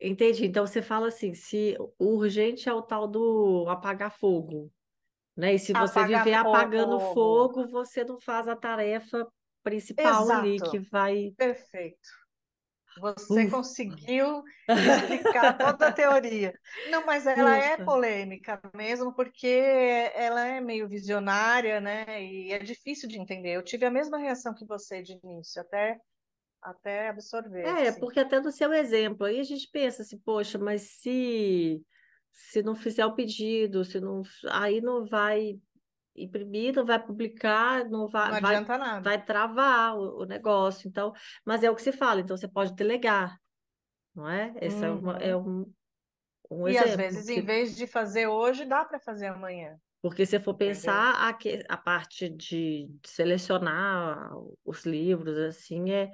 Entendi. 0.00 0.46
Então 0.46 0.66
você 0.66 0.82
fala 0.82 1.08
assim, 1.08 1.34
se 1.34 1.76
o 1.98 2.16
urgente 2.16 2.68
é 2.68 2.72
o 2.72 2.82
tal 2.82 3.06
do 3.06 3.66
apagar 3.68 4.10
fogo, 4.10 4.72
né? 5.36 5.54
E 5.54 5.58
se 5.58 5.72
você 5.72 6.00
apagar 6.00 6.24
viver 6.24 6.36
fogo. 6.38 6.48
apagando 6.48 7.00
fogo, 7.12 7.68
você 7.68 8.04
não 8.04 8.20
faz 8.20 8.48
a 8.48 8.56
tarefa 8.56 9.26
principal 9.64 10.30
ali 10.30 10.62
que 10.62 10.78
Exato, 10.78 10.80
vai. 10.80 11.36
perfeito. 11.36 12.08
Você 12.96 13.46
conseguiu 13.46 14.44
explicar 14.74 15.58
toda 15.58 15.88
a 15.88 15.92
teoria. 15.92 16.54
Não, 16.86 17.04
mas 17.06 17.26
ela 17.26 17.56
é 17.56 17.76
ufa. 17.76 17.84
polêmica 17.84 18.60
mesmo, 18.74 19.14
porque 19.14 19.48
ela 20.14 20.46
é 20.46 20.60
meio 20.60 20.88
visionária, 20.88 21.80
né? 21.80 22.22
E 22.24 22.52
é 22.52 22.60
difícil 22.60 23.08
de 23.08 23.18
entender. 23.18 23.52
Eu 23.56 23.64
tive 23.64 23.86
a 23.86 23.90
mesma 23.90 24.18
reação 24.18 24.54
que 24.54 24.66
você 24.66 25.02
de 25.02 25.14
início, 25.24 25.60
até, 25.62 25.98
até 26.62 27.08
absorver, 27.08 27.66
É, 27.66 27.80
assim. 27.80 28.00
porque 28.00 28.20
até 28.20 28.40
no 28.40 28.52
seu 28.52 28.72
exemplo, 28.72 29.24
aí 29.26 29.40
a 29.40 29.44
gente 29.44 29.68
pensa 29.70 30.02
assim, 30.02 30.18
poxa, 30.18 30.58
mas 30.58 30.82
se 30.82 31.84
se 32.32 32.62
não 32.62 32.74
fizer 32.74 33.06
o 33.06 33.14
pedido, 33.14 33.84
se 33.84 34.00
não, 34.00 34.22
aí 34.50 34.80
não 34.80 35.06
vai 35.06 35.60
imprimir, 36.16 36.74
não 36.74 36.84
vai 36.86 37.04
publicar, 37.04 37.84
não 37.88 38.08
Não 38.22 38.32
vai, 38.32 38.36
vai, 38.36 38.58
adianta 38.58 38.76
nada. 38.76 39.04
vai 39.04 39.24
travar 39.24 39.96
o, 39.96 40.22
o 40.22 40.24
negócio. 40.26 40.88
Então, 40.88 41.12
mas 41.44 41.62
é 41.64 41.70
o 41.70 41.76
que 41.76 41.82
se 41.82 41.92
fala, 41.92 42.20
então 42.20 42.36
você 42.36 42.48
pode 42.48 42.74
delegar, 42.74 43.38
não 44.14 44.28
é? 44.28 44.54
Esse 44.62 44.84
é, 44.86 44.90
uma, 44.90 45.14
é 45.18 45.36
Uhum. 45.36 45.38
um, 45.38 45.72
um 46.50 46.66
E 46.66 46.76
às 46.76 46.94
exemplo 46.94 46.94
vezes, 46.94 47.28
em 47.30 47.40
que 47.40 47.42
vez 47.42 47.74
de 47.76 47.86
fazer 47.86 48.26
hoje, 48.26 48.64
dá 48.66 48.84
para 48.84 49.00
fazer 49.00 49.28
amanhã, 49.28 49.78
Porque 50.00 50.26
se 50.26 50.38
for 50.40 50.54
pensar 50.54 51.28
a, 51.28 51.32
que- 51.34 51.64
a 51.68 51.76
parte 51.78 52.28
de 52.28 52.90
selecionar 53.06 54.30
os 54.64 54.84
livros, 54.84 55.36
assim, 55.38 55.90
é, 55.92 56.10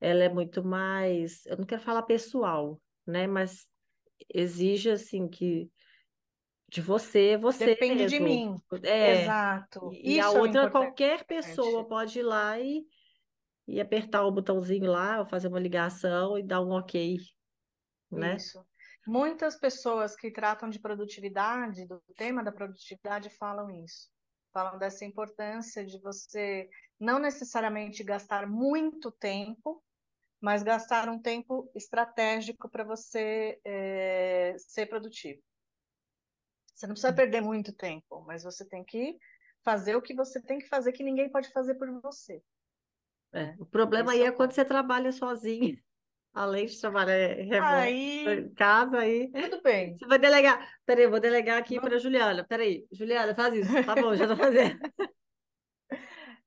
ela 0.00 0.24
é 0.24 0.28
muito 0.28 0.64
mais, 0.64 1.44
eu 1.46 1.56
não 1.58 1.66
quero 1.66 1.82
falar 1.82 2.02
pessoal, 2.04 2.80
né? 3.06 3.26
Mas 3.26 3.68
exige, 4.34 4.90
assim, 4.90 5.28
que 5.28 5.70
de 6.68 6.80
você, 6.80 7.36
você 7.36 7.66
Depende 7.66 8.06
de 8.06 8.20
mesmo. 8.20 8.60
mim. 8.72 8.82
É, 8.82 9.22
Exato. 9.22 9.90
e, 9.92 10.14
e 10.14 10.20
a 10.20 10.24
é 10.24 10.28
outra, 10.28 10.48
importante. 10.48 10.70
qualquer 10.72 11.24
pessoa 11.24 11.86
pode 11.86 12.18
ir 12.18 12.22
lá 12.22 12.58
e, 12.58 12.84
e 13.66 13.80
apertar 13.80 14.24
o 14.24 14.32
botãozinho 14.32 14.90
lá, 14.90 15.20
ou 15.20 15.26
fazer 15.26 15.48
uma 15.48 15.60
ligação 15.60 16.38
e 16.38 16.42
dar 16.42 16.60
um 16.60 16.70
ok, 16.70 17.18
né? 18.10 18.36
Isso. 18.36 18.64
Muitas 19.06 19.56
pessoas 19.56 20.16
que 20.16 20.30
tratam 20.30 20.70
de 20.70 20.80
produtividade, 20.80 21.86
do 21.86 22.02
tema 22.16 22.42
da 22.42 22.50
produtividade, 22.50 23.28
falam 23.28 23.70
isso. 23.70 24.08
Falam 24.50 24.78
dessa 24.78 25.04
importância 25.04 25.84
de 25.84 26.00
você 26.00 26.68
não 26.98 27.18
necessariamente 27.18 28.02
gastar 28.02 28.46
muito 28.46 29.10
tempo, 29.10 29.82
mas 30.40 30.62
gastar 30.62 31.08
um 31.08 31.20
tempo 31.20 31.70
estratégico 31.74 32.68
para 32.68 32.84
você 32.84 33.60
eh, 33.64 34.54
ser 34.58 34.86
produtivo. 34.86 35.42
Você 36.84 36.88
não 36.88 36.92
precisa 36.94 37.14
perder 37.14 37.40
muito 37.40 37.72
tempo, 37.72 38.22
mas 38.26 38.42
você 38.44 38.62
tem 38.68 38.84
que 38.84 39.18
fazer 39.64 39.96
o 39.96 40.02
que 40.02 40.14
você 40.14 40.38
tem 40.42 40.58
que 40.58 40.68
fazer 40.68 40.92
que 40.92 41.02
ninguém 41.02 41.30
pode 41.32 41.50
fazer 41.50 41.76
por 41.76 41.90
você, 42.02 42.42
É, 43.32 43.46
né? 43.46 43.58
o 43.58 43.66
problema 43.66 44.12
aí 44.12 44.22
Esse 44.22 44.22
é 44.22 44.30
é 44.30 44.32
quando 44.32 44.52
você 44.52 44.64
trabalha 44.64 45.10
sozinho. 45.12 45.76
Além 46.34 46.66
de 46.66 46.80
trabalhar 46.80 47.36
remoto, 47.44 47.96
Aí, 47.98 48.26
em 48.30 48.54
casa, 48.54 48.98
aí 49.00 49.30
tudo 49.36 49.60
bem. 49.62 50.00
você 50.00 50.06
vai 50.06 50.18
delegar. 50.18 50.72
Peraí, 50.86 51.06
vou 51.08 51.20
delegar 51.20 51.58
aqui 51.58 51.80
para 51.80 51.98
Não- 51.98 52.00
Juliana. 52.00 52.44
Peraí, 52.46 52.86
Juliana, 52.92 53.34
faz 53.34 53.54
isso. 53.54 53.80
Tá 53.84 53.96
bom, 53.96 54.14
já 54.16 54.26
tô 54.28 54.36
fazendo. 54.36 54.80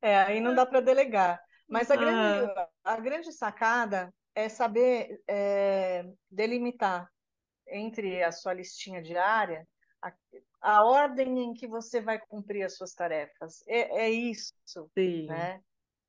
é, 0.01 0.15
aí 0.17 0.39
não 0.41 0.53
dá 0.53 0.65
para 0.65 0.81
delegar. 0.81 1.39
Mas 1.69 1.91
a 1.91 1.95
grande, 1.97 2.39
Ah, 2.39 2.69
a 2.83 2.97
grande 2.99 3.31
sacada 3.33 4.13
é 4.35 4.47
saber 4.49 5.21
é, 5.27 6.03
delimitar 6.29 7.09
entre 7.67 8.23
a 8.23 8.31
sua 8.31 8.53
listinha 8.53 9.01
diária 9.01 9.67
a, 10.61 10.77
a 10.79 10.83
ordem 10.83 11.39
em 11.39 11.53
que 11.53 11.67
você 11.67 12.01
vai 12.01 12.19
cumprir 12.19 12.63
as 12.63 12.75
suas 12.75 12.93
tarefas. 12.93 13.63
É, 13.67 14.05
é 14.05 14.09
isso, 14.09 14.53
sim, 14.97 15.27
né? 15.27 15.61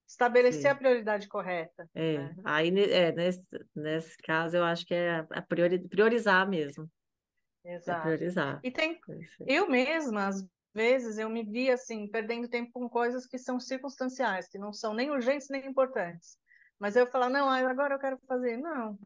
Estabelecer 0.06 0.70
a 0.70 0.74
sim. 0.74 0.78
prioridade 0.78 1.28
correta, 1.28 1.88
É, 1.94 2.16
né? 2.16 2.34
aí 2.44 2.68
é, 2.90 3.12
nesse, 3.12 3.46
nesse 3.74 4.16
caso 4.18 4.56
eu 4.56 4.64
acho 4.64 4.87
que 4.87 4.94
é 4.94 5.18
a 5.30 5.42
priori, 5.42 5.78
priorizar 5.87 6.48
mesmo. 6.48 6.90
É 7.64 7.74
Exato. 7.74 8.02
priorizar. 8.02 8.61
E 8.64 8.70
tem, 8.70 8.98
É 9.40 9.54
eu 9.54 9.68
mesma, 9.68 10.28
às 10.28 10.44
vezes, 10.74 11.18
eu 11.18 11.28
me 11.28 11.44
vi 11.44 11.70
assim, 11.70 12.08
perdendo 12.08 12.48
tempo 12.48 12.70
com 12.72 12.88
coisas 12.88 13.26
que 13.26 13.38
são 13.38 13.61
circunstanciais, 13.61 14.48
que 14.48 14.58
não 14.58 14.72
são 14.72 14.94
nem 14.94 15.11
urgentes 15.11 15.48
nem 15.50 15.66
importantes. 15.66 16.38
Mas 16.78 16.96
eu 16.96 17.06
falo, 17.06 17.28
não, 17.28 17.48
agora 17.50 17.94
eu 17.94 17.98
quero 17.98 18.18
fazer. 18.26 18.56
Não, 18.56 18.98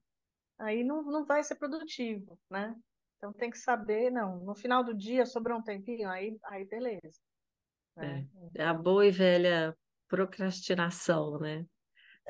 aí 0.59 0.85
não, 0.85 1.03
não 1.03 1.25
vai 1.25 1.43
ser 1.43 1.57
produtivo, 1.57 2.39
né? 2.51 2.75
Então 3.23 3.33
tem 3.33 3.51
que 3.51 3.59
saber, 3.59 4.11
não, 4.11 4.41
no 4.41 4.53
final 4.53 4.83
do 4.83 4.93
dia 4.93 5.25
sobrou 5.25 5.57
um 5.57 5.63
tempinho, 5.63 6.09
aí, 6.11 6.37
aí 6.43 6.65
beleza, 6.65 7.21
É, 8.01 8.05
né? 8.05 8.27
é 8.57 8.65
a 8.65 8.75
boa 8.75 9.07
e 9.07 9.13
velha 9.13 9.77
procrastinação, 10.09 11.39
né? 11.39 11.65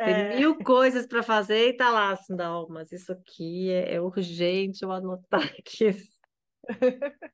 Tem 0.04 0.14
é, 0.14 0.36
mil 0.36 0.58
coisas 0.58 1.06
para 1.06 1.22
fazer 1.22 1.68
e 1.70 1.76
tá 1.76 1.90
lá, 1.90 2.12
assim, 2.12 2.34
não, 2.34 2.68
mas 2.68 2.92
isso 2.92 3.10
aqui 3.10 3.70
é, 3.70 3.94
é 3.94 4.00
urgente 4.02 4.82
eu 4.82 4.92
anotar 4.92 5.42
aqui. 5.58 5.86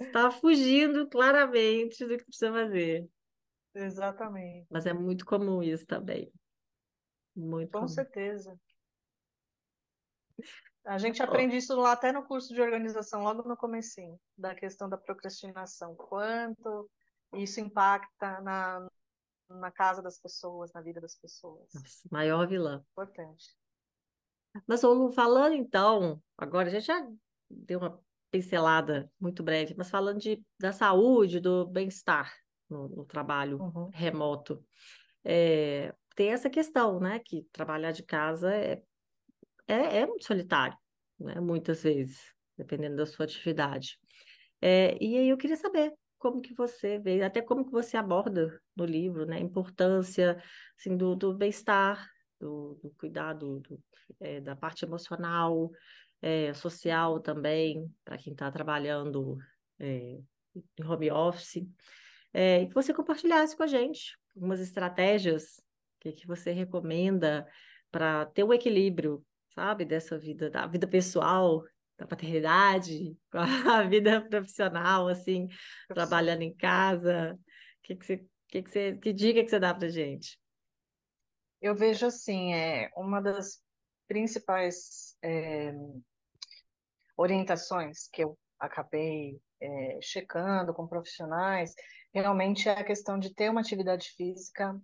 Está 0.00 0.32
fugindo 0.32 1.08
claramente 1.08 2.04
do 2.04 2.16
que 2.18 2.24
precisa 2.24 2.52
fazer. 2.52 3.08
exatamente, 3.74 4.68
Mas 4.68 4.86
é 4.86 4.92
muito 4.92 5.24
comum 5.24 5.62
isso 5.62 5.86
também. 5.86 6.32
Muito 7.36 7.72
com 7.72 7.80
comum. 7.80 7.88
certeza. 7.88 8.58
A 10.84 10.98
gente 10.98 11.22
aprende 11.22 11.56
isso 11.56 11.76
lá 11.76 11.92
até 11.92 12.10
no 12.12 12.24
curso 12.24 12.54
de 12.54 12.60
organização, 12.60 13.22
logo 13.22 13.46
no 13.46 13.56
comecinho, 13.56 14.18
da 14.36 14.54
questão 14.54 14.88
da 14.88 14.96
procrastinação. 14.96 15.94
Quanto 15.94 16.90
isso 17.34 17.60
impacta 17.60 18.40
na, 18.40 18.88
na 19.48 19.70
casa 19.70 20.02
das 20.02 20.18
pessoas, 20.18 20.72
na 20.72 20.80
vida 20.80 21.00
das 21.00 21.14
pessoas. 21.16 21.68
nossa, 21.74 22.08
maior 22.10 22.46
vilã. 22.48 22.84
Importante. 22.92 23.54
Mas, 24.66 24.82
Lu, 24.82 25.12
falando 25.12 25.54
então, 25.54 26.20
agora 26.36 26.68
a 26.68 26.70
gente 26.70 26.86
já 26.86 27.06
deu 27.48 27.78
uma 27.78 28.02
pincelada 28.30 29.10
muito 29.20 29.42
breve, 29.42 29.74
mas 29.76 29.90
falando 29.90 30.18
de, 30.18 30.42
da 30.58 30.72
saúde, 30.72 31.40
do 31.40 31.66
bem-estar 31.66 32.32
no, 32.68 32.88
no 32.88 33.04
trabalho 33.04 33.58
Uhum, 33.60 33.90
remoto, 33.92 34.64
é, 35.24 35.94
tem 36.14 36.30
essa 36.30 36.48
questão, 36.48 37.00
né? 37.00 37.18
Que 37.18 37.42
trabalhar 37.52 37.92
de 37.92 38.02
casa 38.02 38.54
é, 38.54 38.82
é, 39.70 39.98
é 39.98 40.06
muito 40.06 40.24
solitário, 40.24 40.76
né? 41.18 41.40
Muitas 41.40 41.82
vezes, 41.82 42.20
dependendo 42.56 42.96
da 42.96 43.06
sua 43.06 43.24
atividade. 43.24 43.98
É, 44.60 44.96
e 45.02 45.16
aí 45.16 45.28
eu 45.28 45.36
queria 45.36 45.56
saber 45.56 45.92
como 46.18 46.42
que 46.42 46.52
você 46.52 46.98
vê, 46.98 47.22
até 47.22 47.40
como 47.40 47.64
que 47.64 47.70
você 47.70 47.96
aborda 47.96 48.60
no 48.76 48.84
livro, 48.84 49.24
né, 49.24 49.36
a 49.36 49.40
importância 49.40 50.42
assim, 50.78 50.94
do, 50.94 51.16
do 51.16 51.32
bem-estar, 51.32 52.06
do, 52.38 52.78
do 52.82 52.90
cuidado 52.90 53.60
do, 53.60 53.80
é, 54.20 54.38
da 54.38 54.54
parte 54.54 54.84
emocional, 54.84 55.70
é, 56.20 56.52
social 56.52 57.20
também, 57.20 57.90
para 58.04 58.18
quem 58.18 58.34
está 58.34 58.50
trabalhando 58.50 59.38
é, 59.78 60.20
em 60.54 60.84
home 60.84 61.10
office, 61.10 61.66
é, 62.34 62.62
e 62.62 62.68
que 62.68 62.74
você 62.74 62.92
compartilhasse 62.92 63.56
com 63.56 63.62
a 63.62 63.66
gente 63.66 64.18
algumas 64.36 64.60
estratégias 64.60 65.60
que, 65.98 66.12
que 66.12 66.26
você 66.26 66.52
recomenda 66.52 67.46
para 67.90 68.26
ter 68.26 68.44
um 68.44 68.52
equilíbrio, 68.52 69.24
sabe, 69.54 69.84
dessa 69.84 70.18
vida, 70.18 70.50
da 70.50 70.66
vida 70.66 70.86
pessoal 70.86 71.64
da 72.00 72.06
paternidade, 72.06 73.14
a 73.78 73.82
vida 73.82 74.22
profissional, 74.22 75.06
assim, 75.06 75.48
trabalhando 75.88 76.42
em 76.42 76.54
casa. 76.54 77.38
Que 77.82 77.94
que 77.94 78.06
você, 78.06 78.26
que 78.48 78.62
que 78.62 78.70
você, 78.70 78.96
que 78.96 79.12
dica 79.12 79.42
que 79.42 79.50
você 79.50 79.60
dá 79.60 79.74
pra 79.74 79.88
gente? 79.88 80.40
Eu 81.60 81.74
vejo 81.74 82.06
assim, 82.06 82.54
é 82.54 82.90
uma 82.96 83.20
das 83.20 83.62
principais 84.08 85.14
é, 85.22 85.74
orientações 87.16 88.08
que 88.10 88.24
eu 88.24 88.36
acabei 88.58 89.38
é, 89.60 89.98
checando 90.00 90.72
com 90.72 90.88
profissionais, 90.88 91.74
realmente 92.14 92.66
é 92.66 92.72
a 92.72 92.84
questão 92.84 93.18
de 93.18 93.34
ter 93.34 93.50
uma 93.50 93.60
atividade 93.60 94.08
física 94.16 94.80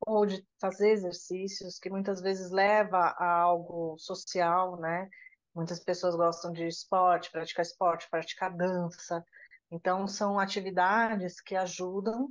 ou 0.00 0.26
de 0.26 0.46
fazer 0.60 0.90
exercícios, 0.90 1.78
que 1.78 1.90
muitas 1.90 2.20
vezes 2.20 2.50
leva 2.50 2.98
a 3.18 3.40
algo 3.40 3.96
social, 3.98 4.78
né? 4.78 5.08
Muitas 5.54 5.80
pessoas 5.80 6.14
gostam 6.14 6.52
de 6.52 6.66
esporte, 6.66 7.30
praticar 7.30 7.64
esporte, 7.64 8.08
praticar 8.10 8.56
dança. 8.56 9.24
Então, 9.70 10.06
são 10.06 10.38
atividades 10.38 11.40
que 11.40 11.56
ajudam 11.56 12.28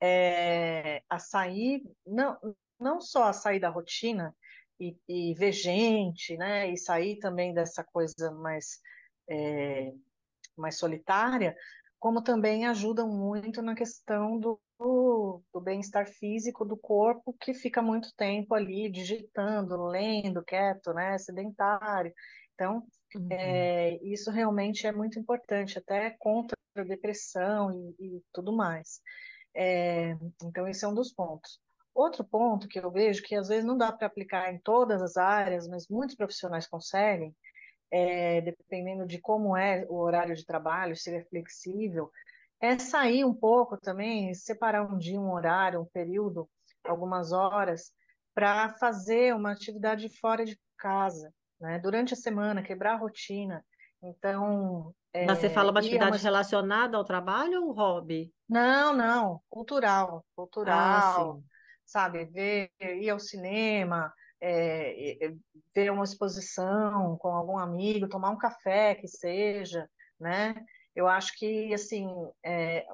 é, 0.00 1.02
a 1.08 1.18
sair, 1.18 1.82
não, 2.06 2.38
não 2.80 3.00
só 3.00 3.24
a 3.24 3.32
sair 3.32 3.60
da 3.60 3.68
rotina 3.68 4.34
e, 4.80 4.96
e 5.08 5.34
ver 5.34 5.52
gente, 5.52 6.36
né? 6.36 6.70
E 6.70 6.76
sair 6.76 7.18
também 7.18 7.52
dessa 7.54 7.84
coisa 7.84 8.30
mais 8.32 8.80
é, 9.28 9.92
mais 10.56 10.78
solitária, 10.78 11.56
como 11.98 12.22
também 12.22 12.66
ajudam 12.66 13.08
muito 13.08 13.62
na 13.62 13.74
questão 13.74 14.38
do, 14.38 14.60
do 14.82 15.60
bem-estar 15.60 16.06
físico 16.08 16.64
do 16.64 16.76
corpo, 16.76 17.34
que 17.40 17.54
fica 17.54 17.82
muito 17.82 18.14
tempo 18.16 18.54
ali 18.54 18.90
digitando, 18.90 19.76
lendo, 19.86 20.44
quieto, 20.44 20.92
né, 20.92 21.16
sedentário. 21.18 22.12
Então, 22.54 22.82
Uhum. 23.14 23.28
é, 23.30 23.96
isso 24.04 24.30
realmente 24.30 24.86
é 24.86 24.92
muito 24.92 25.18
importante, 25.18 25.78
até 25.78 26.10
contra 26.18 26.56
a 26.76 26.82
depressão 26.82 27.70
e, 27.98 28.18
e 28.18 28.22
tudo 28.32 28.54
mais. 28.56 29.00
É, 29.54 30.12
então, 30.42 30.66
esse 30.68 30.84
é 30.84 30.88
um 30.88 30.94
dos 30.94 31.12
pontos. 31.12 31.60
Outro 31.94 32.24
ponto 32.24 32.68
que 32.68 32.78
eu 32.78 32.90
vejo 32.90 33.22
que 33.22 33.34
às 33.34 33.48
vezes 33.48 33.64
não 33.64 33.76
dá 33.76 33.92
para 33.92 34.06
aplicar 34.06 34.52
em 34.52 34.60
todas 34.60 35.02
as 35.02 35.16
áreas, 35.16 35.68
mas 35.68 35.88
muitos 35.88 36.16
profissionais 36.16 36.66
conseguem, 36.66 37.36
é, 37.90 38.40
dependendo 38.40 39.06
de 39.06 39.20
como 39.20 39.56
é 39.56 39.86
o 39.88 39.96
horário 39.96 40.34
de 40.34 40.46
trabalho, 40.46 40.96
se 40.96 41.10
ele 41.10 41.18
é 41.18 41.24
flexível, 41.26 42.10
é 42.62 42.78
sair 42.78 43.24
um 43.24 43.34
pouco 43.34 43.78
também, 43.78 44.32
separar 44.34 44.84
um 44.86 44.98
dia, 44.98 45.20
um 45.20 45.32
horário, 45.32 45.80
um 45.82 45.86
período, 45.86 46.48
algumas 46.84 47.32
horas, 47.32 47.92
para 48.34 48.70
fazer 48.78 49.34
uma 49.34 49.52
atividade 49.52 50.08
fora 50.20 50.44
de 50.44 50.58
casa, 50.78 51.34
né? 51.60 51.78
Durante 51.80 52.14
a 52.14 52.16
semana, 52.16 52.62
quebrar 52.62 52.94
a 52.94 52.98
rotina. 52.98 53.64
Então, 54.02 54.94
Mas 55.22 55.38
você 55.38 55.48
fala 55.48 55.70
é, 55.70 55.72
uma 55.72 55.80
ir 55.80 56.00
a 56.00 56.04
uma... 56.04 56.10
atividade 56.10 56.22
relacionada 56.22 56.96
ao 56.98 57.04
trabalho 57.04 57.62
ou 57.64 57.72
hobby? 57.72 58.30
Não, 58.48 58.92
não, 58.94 59.40
cultural, 59.48 60.26
Ah, 60.64 61.00
cultural, 61.00 61.00
sim. 61.00 61.48
sabe? 61.86 62.26
Ver, 62.26 62.70
ir 62.80 63.08
ao 63.10 63.18
cinema, 63.18 64.12
é, 64.40 65.26
é, 65.26 65.34
ver 65.74 65.90
uma 65.90 66.04
exposição 66.04 67.16
com 67.18 67.28
algum 67.28 67.56
amigo, 67.58 68.08
tomar 68.08 68.30
um 68.30 68.36
café, 68.38 68.94
que 68.94 69.08
seja, 69.08 69.88
né? 70.20 70.54
Eu 70.94 71.08
acho 71.08 71.36
que, 71.38 71.72
assim, 71.72 72.06
é, 72.44 72.86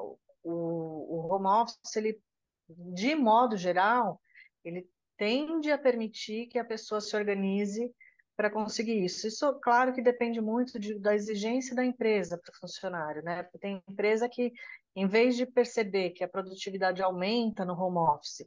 o, 0.42 1.26
o 1.26 1.32
home 1.32 1.46
office, 1.46 1.96
ele, 1.96 2.20
de 2.68 3.14
modo 3.14 3.56
geral, 3.56 4.20
ele 4.64 4.88
tende 5.16 5.70
a 5.70 5.78
permitir 5.78 6.46
que 6.46 6.58
a 6.58 6.64
pessoa 6.64 7.00
se 7.00 7.16
organize 7.16 7.92
para 8.36 8.50
conseguir 8.50 9.04
isso. 9.04 9.26
Isso, 9.26 9.52
claro 9.60 9.92
que 9.92 10.00
depende 10.00 10.40
muito 10.40 10.78
de, 10.78 10.96
da 10.96 11.12
exigência 11.12 11.74
da 11.74 11.84
empresa 11.84 12.38
para 12.38 12.52
o 12.52 12.58
funcionário, 12.60 13.20
né? 13.22 13.42
Porque 13.42 13.58
tem 13.58 13.82
empresa 13.88 14.28
que, 14.28 14.52
em 14.94 15.08
vez 15.08 15.36
de 15.36 15.44
perceber 15.44 16.10
que 16.10 16.22
a 16.22 16.28
produtividade 16.28 17.02
aumenta 17.02 17.64
no 17.64 17.74
home 17.74 17.98
office 17.98 18.46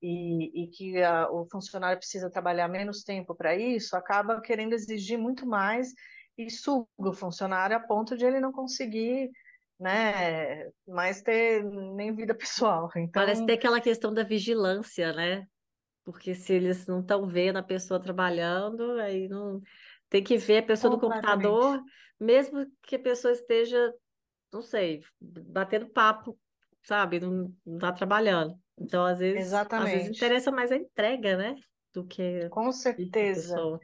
e, 0.00 0.62
e 0.62 0.66
que 0.68 1.02
a, 1.02 1.28
o 1.28 1.44
funcionário 1.50 1.98
precisa 1.98 2.30
trabalhar 2.30 2.68
menos 2.68 3.02
tempo 3.02 3.34
para 3.34 3.56
isso, 3.56 3.96
acaba 3.96 4.40
querendo 4.40 4.74
exigir 4.74 5.18
muito 5.18 5.44
mais 5.44 5.92
e 6.36 6.50
suga 6.50 6.86
o 6.98 7.12
funcionário 7.12 7.76
a 7.76 7.80
ponto 7.80 8.16
de 8.16 8.24
ele 8.24 8.40
não 8.40 8.52
conseguir, 8.52 9.30
né, 9.78 10.70
mais 10.86 11.22
ter 11.22 11.62
nem 11.64 12.14
vida 12.14 12.34
pessoal. 12.36 12.88
Parece 13.12 13.40
Então, 13.40 13.46
ter 13.46 13.54
aquela 13.54 13.80
questão 13.80 14.12
da 14.12 14.22
vigilância, 14.22 15.12
né? 15.12 15.46
Porque 16.04 16.34
se 16.34 16.52
eles 16.52 16.86
não 16.86 17.00
estão 17.00 17.26
vendo 17.26 17.58
a 17.58 17.62
pessoa 17.62 18.00
trabalhando, 18.00 18.98
aí 19.00 19.28
não 19.28 19.60
tem 20.08 20.22
que 20.22 20.36
ver 20.36 20.58
a 20.58 20.66
pessoa 20.66 20.90
do 20.90 21.00
computador, 21.00 21.80
mesmo 22.18 22.66
que 22.82 22.96
a 22.96 22.98
pessoa 22.98 23.32
esteja, 23.32 23.92
não 24.52 24.62
sei, 24.62 25.00
batendo 25.20 25.88
papo, 25.90 26.38
sabe? 26.82 27.20
Não, 27.20 27.54
não 27.64 27.78
tá 27.78 27.92
trabalhando. 27.92 28.58
Então, 28.78 29.04
às 29.04 29.20
vezes, 29.20 29.52
às 29.76 29.90
vezes 29.92 30.08
interessa 30.08 30.50
mais 30.50 30.72
a 30.72 30.76
entrega, 30.76 31.36
né? 31.36 31.54
Do 31.92 32.06
que 32.06 32.50
Com 32.50 32.68
a 32.68 32.72
certeza. 32.72 33.54
pessoa. 33.54 33.80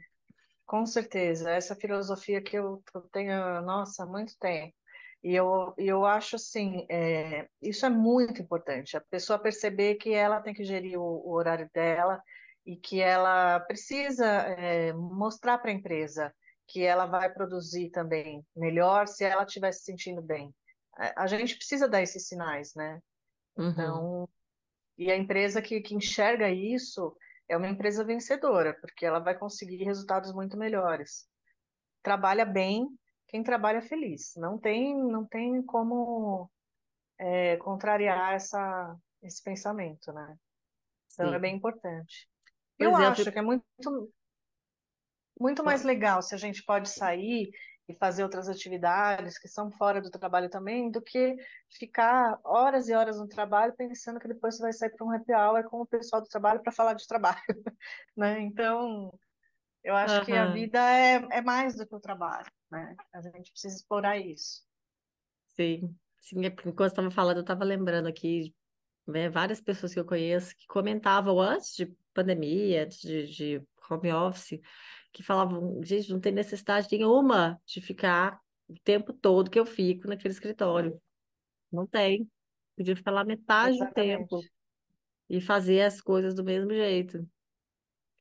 Com 0.69 0.85
certeza, 0.85 1.49
essa 1.49 1.75
filosofia 1.75 2.43
que 2.43 2.55
eu 2.55 2.83
tenho, 3.11 3.59
nossa, 3.63 4.03
há 4.03 4.05
muito 4.05 4.37
tempo. 4.37 4.71
E 5.23 5.33
eu, 5.35 5.73
eu 5.79 6.05
acho 6.05 6.35
assim, 6.35 6.85
é, 6.91 7.49
isso 7.59 7.85
é 7.87 7.89
muito 7.89 8.39
importante, 8.41 8.95
a 8.95 9.01
pessoa 9.01 9.39
perceber 9.39 9.95
que 9.95 10.13
ela 10.13 10.39
tem 10.41 10.53
que 10.53 10.63
gerir 10.63 10.99
o, 10.99 11.03
o 11.03 11.31
horário 11.33 11.67
dela 11.73 12.21
e 12.63 12.77
que 12.77 13.01
ela 13.01 13.59
precisa, 13.61 14.25
é, 14.27 14.93
mostrar 14.93 15.57
para 15.57 15.71
a 15.71 15.73
empresa 15.73 16.31
que 16.67 16.83
ela 16.83 17.07
vai 17.07 17.33
produzir 17.33 17.89
também 17.89 18.45
melhor 18.55 19.07
se 19.07 19.23
ela 19.25 19.43
estiver 19.43 19.71
se 19.71 19.83
sentindo 19.85 20.21
bem. 20.21 20.53
A, 20.95 21.23
a 21.23 21.27
gente 21.27 21.55
precisa 21.57 21.87
dar 21.89 22.03
esses 22.03 22.27
sinais, 22.27 22.75
né? 22.75 22.99
Uhum, 23.57 23.71
Então, 23.71 24.29
e 24.97 25.11
a 25.11 25.17
empresa 25.17 25.61
que, 25.61 25.81
que 25.81 25.95
enxerga 25.95 26.49
isso 26.51 27.15
é 27.49 27.57
uma 27.57 27.67
empresa 27.67 28.03
vencedora, 28.05 28.77
porque 28.79 29.05
ela 29.05 29.19
vai 29.19 29.37
conseguir 29.37 29.83
resultados 29.83 30.31
muito 30.31 30.57
melhores 30.57 31.27
trabalha 32.01 32.45
bem 32.45 32.87
quem 33.27 33.43
trabalha 33.43 33.81
feliz. 33.81 34.33
Não 34.35 34.57
tem, 34.57 34.95
não 34.95 35.25
tem 35.25 35.61
como 35.63 36.49
é, 37.17 37.57
contrariar 37.57 38.33
essa, 38.33 38.95
esse 39.21 39.43
pensamento, 39.43 40.11
né? 40.11 40.37
Então 41.13 41.29
é 41.29 41.33
sim. 41.33 41.39
bem 41.39 41.55
importante. 41.55 42.27
Eu 42.77 42.91
Pois 42.91 43.03
é, 43.03 43.05
eu 43.05 43.11
acho 43.11 43.31
que 43.31 43.39
é 43.39 43.41
muito, 43.41 44.13
muito 45.39 45.63
mais 45.63 45.83
legal 45.83 46.21
se 46.21 46.33
a 46.33 46.37
gente 46.37 46.63
pode 46.63 46.89
sair 46.89 47.51
e 47.89 47.95
fazer 47.95 48.23
outras 48.23 48.47
atividades 48.47 49.39
que 49.39 49.47
são 49.47 49.71
fora 49.71 49.99
do 49.99 50.11
trabalho 50.11 50.49
também, 50.49 50.91
do 50.91 51.01
que 51.01 51.35
ficar 51.69 52.39
horas 52.43 52.87
e 52.87 52.93
horas 52.93 53.17
no 53.19 53.27
trabalho 53.27 53.73
pensando 53.75 54.19
que 54.19 54.27
depois 54.27 54.55
você 54.55 54.61
vai 54.61 54.73
sair 54.73 54.91
para 54.91 55.05
um 55.05 55.11
happy 55.11 55.33
hour 55.33 55.63
com 55.69 55.81
o 55.81 55.87
pessoal 55.87 56.21
do 56.21 56.27
trabalho 56.27 56.61
para 56.61 56.71
falar 56.71 56.93
de 56.93 57.07
trabalho, 57.07 57.41
né? 58.15 58.39
Então, 58.41 59.11
eu 59.83 59.95
acho 59.95 60.21
que 60.23 60.33
a 60.33 60.45
vida 60.45 60.79
é, 60.79 61.15
é 61.31 61.41
mais 61.41 61.75
do 61.75 61.87
que 61.87 61.95
o 61.95 61.99
trabalho, 61.99 62.51
né? 62.71 62.95
A 63.13 63.21
gente 63.21 63.51
precisa 63.51 63.75
explorar 63.75 64.17
isso. 64.17 64.63
sim. 65.47 65.95
Sim, 66.19 66.45
é 66.45 66.49
porque 66.49 66.69
enquanto 66.69 66.89
você 66.89 66.93
estava 66.93 67.11
falando, 67.11 67.37
eu 67.37 67.41
estava 67.41 67.63
lembrando 67.63 68.07
aqui, 68.07 68.53
né, 69.07 69.29
várias 69.29 69.61
pessoas 69.61 69.93
que 69.93 69.99
eu 69.99 70.05
conheço 70.05 70.55
que 70.55 70.67
comentavam 70.67 71.39
antes 71.39 71.75
de 71.75 71.85
pandemia, 72.13 72.83
antes 72.83 72.99
de, 72.99 73.27
de 73.27 73.67
home 73.89 74.11
office, 74.11 74.59
que 75.11 75.23
falavam, 75.23 75.83
gente, 75.83 76.11
não 76.11 76.19
tem 76.19 76.31
necessidade 76.31 76.87
nenhuma 76.91 77.61
de 77.65 77.81
ficar 77.81 78.39
o 78.67 78.75
tempo 78.83 79.13
todo 79.13 79.49
que 79.49 79.59
eu 79.59 79.65
fico 79.65 80.07
naquele 80.07 80.33
escritório. 80.33 81.01
Não 81.71 81.87
tem. 81.87 82.29
Podia 82.75 82.95
ficar 82.95 83.11
lá 83.11 83.23
metade 83.23 83.77
do 83.77 83.91
tempo 83.93 84.25
Exatamente. 84.25 84.53
e 85.29 85.41
fazer 85.41 85.81
as 85.81 86.01
coisas 86.01 86.33
do 86.33 86.43
mesmo 86.43 86.71
jeito. 86.71 87.27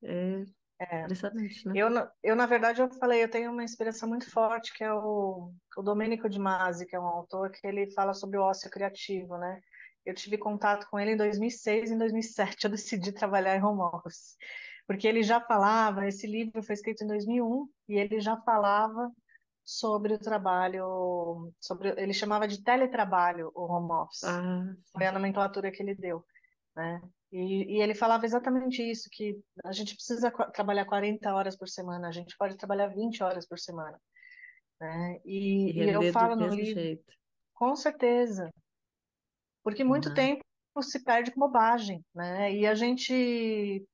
É 0.02 0.44
É. 0.80 1.02
impressionante, 1.02 1.66
né? 1.66 1.72
Eu, 1.76 1.90
na- 1.90 2.10
eu, 2.22 2.36
na 2.36 2.46
verdade, 2.46 2.80
eu 2.80 2.90
falei, 2.94 3.22
eu 3.24 3.30
tenho 3.30 3.50
uma 3.50 3.64
inspiração 3.64 4.08
muito 4.08 4.30
forte, 4.30 4.72
que 4.74 4.84
é 4.84 4.92
o, 4.92 5.52
o 5.76 5.82
Domenico 5.82 6.28
de 6.28 6.38
Masi, 6.38 6.86
que 6.86 6.94
é 6.94 7.00
um 7.00 7.06
autor 7.06 7.50
que 7.50 7.66
ele 7.66 7.90
fala 7.92 8.14
sobre 8.14 8.38
o 8.38 8.42
ócio 8.42 8.70
criativo, 8.70 9.36
né? 9.38 9.60
Eu 10.04 10.14
tive 10.14 10.38
contato 10.38 10.88
com 10.88 10.98
ele 10.98 11.12
em 11.12 11.16
2006 11.16 11.90
e 11.90 11.94
em 11.94 11.98
2007 11.98 12.64
eu 12.64 12.70
decidi 12.70 13.12
trabalhar 13.12 13.56
em 13.56 13.62
home 13.62 13.80
office, 13.82 14.36
porque 14.88 15.06
ele 15.06 15.22
já 15.22 15.40
falava, 15.40 16.08
esse 16.08 16.26
livro 16.26 16.64
foi 16.64 16.74
escrito 16.74 17.04
em 17.04 17.08
2001, 17.08 17.68
e 17.88 17.96
ele 17.96 18.20
já 18.20 18.38
falava 18.38 19.12
sobre 19.64 20.14
o 20.14 20.18
trabalho, 20.18 21.52
sobre, 21.60 21.90
ele 22.02 22.14
chamava 22.14 22.48
de 22.48 22.64
teletrabalho 22.64 23.52
o 23.54 23.64
home 23.70 23.92
office, 23.92 24.24
Ah, 24.24 24.64
foi 24.92 25.06
a 25.06 25.12
nomenclatura 25.12 25.70
que 25.70 25.82
ele 25.82 25.94
deu. 25.94 26.24
né? 26.74 27.02
E, 27.30 27.76
e 27.76 27.82
ele 27.82 27.94
falava 27.94 28.24
exatamente 28.24 28.82
isso, 28.82 29.10
que 29.12 29.38
a 29.64 29.72
gente 29.72 29.94
precisa 29.94 30.30
trabalhar 30.54 30.86
40 30.86 31.34
horas 31.34 31.56
por 31.56 31.68
semana, 31.68 32.08
a 32.08 32.12
gente 32.12 32.36
pode 32.38 32.56
trabalhar 32.56 32.88
20 32.88 33.22
horas 33.22 33.46
por 33.46 33.58
semana, 33.58 34.00
né? 34.80 35.20
E 35.26 35.72
E, 35.74 35.84
e 35.84 35.90
eu 35.92 36.02
falo 36.04 36.36
no 36.36 36.48
livro, 36.48 36.80
jeito. 36.82 37.12
com 37.54 37.76
certeza, 37.76 38.50
porque 39.62 39.84
muito 39.84 40.14
tempo 40.14 40.42
se 40.82 41.02
perde 41.04 41.32
com 41.32 41.40
bobagem, 41.40 42.04
né? 42.14 42.52
E 42.54 42.66
a 42.66 42.74
gente 42.74 43.84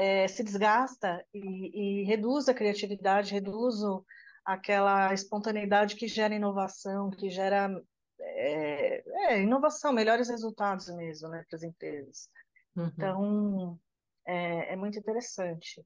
é, 0.00 0.26
se 0.26 0.42
desgasta 0.42 1.22
e, 1.34 2.00
e 2.00 2.04
reduz 2.04 2.48
a 2.48 2.54
criatividade, 2.54 3.34
reduz 3.34 3.82
o, 3.82 4.02
aquela 4.42 5.12
espontaneidade 5.12 5.94
que 5.94 6.08
gera 6.08 6.34
inovação, 6.34 7.10
que 7.10 7.28
gera 7.28 7.70
é, 8.18 9.04
é, 9.28 9.42
inovação, 9.42 9.92
melhores 9.92 10.30
resultados 10.30 10.88
mesmo, 10.96 11.28
né, 11.28 11.44
para 11.46 11.56
as 11.56 11.62
empresas. 11.62 12.30
Uhum. 12.74 12.86
Então, 12.86 13.80
é, 14.24 14.72
é 14.72 14.76
muito 14.76 14.98
interessante 14.98 15.84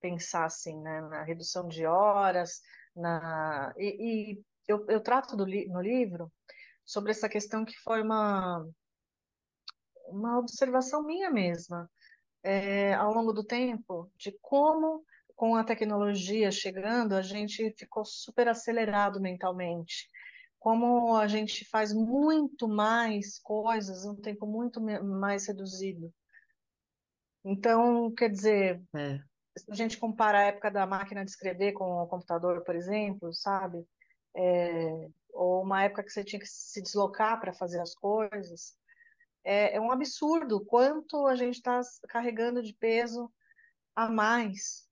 pensar 0.00 0.44
assim, 0.44 0.80
né, 0.80 1.00
na 1.00 1.24
redução 1.24 1.66
de 1.66 1.84
horas, 1.84 2.60
na 2.94 3.74
e, 3.76 4.36
e 4.36 4.44
eu, 4.68 4.86
eu 4.88 5.00
trato 5.00 5.36
do 5.36 5.44
li, 5.44 5.66
no 5.66 5.80
livro 5.80 6.30
sobre 6.84 7.10
essa 7.10 7.28
questão 7.28 7.64
que 7.64 7.76
foi 7.80 8.02
uma 8.02 8.64
uma 10.08 10.38
observação 10.38 11.02
minha 11.02 11.30
mesma, 11.30 11.90
é, 12.42 12.94
ao 12.94 13.12
longo 13.12 13.32
do 13.32 13.44
tempo, 13.44 14.10
de 14.16 14.36
como 14.40 15.04
com 15.34 15.56
a 15.56 15.64
tecnologia 15.64 16.50
chegando, 16.50 17.14
a 17.14 17.22
gente 17.22 17.74
ficou 17.76 18.04
super 18.04 18.48
acelerado 18.48 19.20
mentalmente. 19.20 20.08
Como 20.58 21.16
a 21.16 21.26
gente 21.26 21.64
faz 21.64 21.92
muito 21.92 22.68
mais 22.68 23.38
coisas 23.40 24.04
em 24.04 24.10
um 24.10 24.20
tempo 24.20 24.46
muito 24.46 24.80
mais 24.80 25.48
reduzido. 25.48 26.12
Então, 27.44 28.12
quer 28.14 28.30
dizer, 28.30 28.82
É. 28.94 29.18
se 29.58 29.70
a 29.70 29.74
gente 29.74 29.98
compara 29.98 30.38
a 30.38 30.42
época 30.44 30.70
da 30.70 30.86
máquina 30.86 31.24
de 31.24 31.30
escrever 31.30 31.72
com 31.72 31.84
o 31.84 32.06
computador, 32.06 32.62
por 32.62 32.76
exemplo, 32.76 33.32
sabe? 33.32 33.84
É, 34.34 35.08
ou 35.32 35.62
uma 35.62 35.82
época 35.84 36.04
que 36.04 36.10
você 36.10 36.22
tinha 36.24 36.38
que 36.38 36.46
se 36.46 36.80
deslocar 36.80 37.40
para 37.40 37.52
fazer 37.52 37.80
as 37.80 37.94
coisas, 37.94 38.74
é, 39.44 39.76
é 39.76 39.80
um 39.80 39.90
absurdo 39.90 40.64
quanto 40.64 41.26
a 41.26 41.34
gente 41.34 41.56
está 41.56 41.80
carregando 42.08 42.62
de 42.62 42.74
peso 42.74 43.32
a 43.94 44.08
mais. 44.08 44.88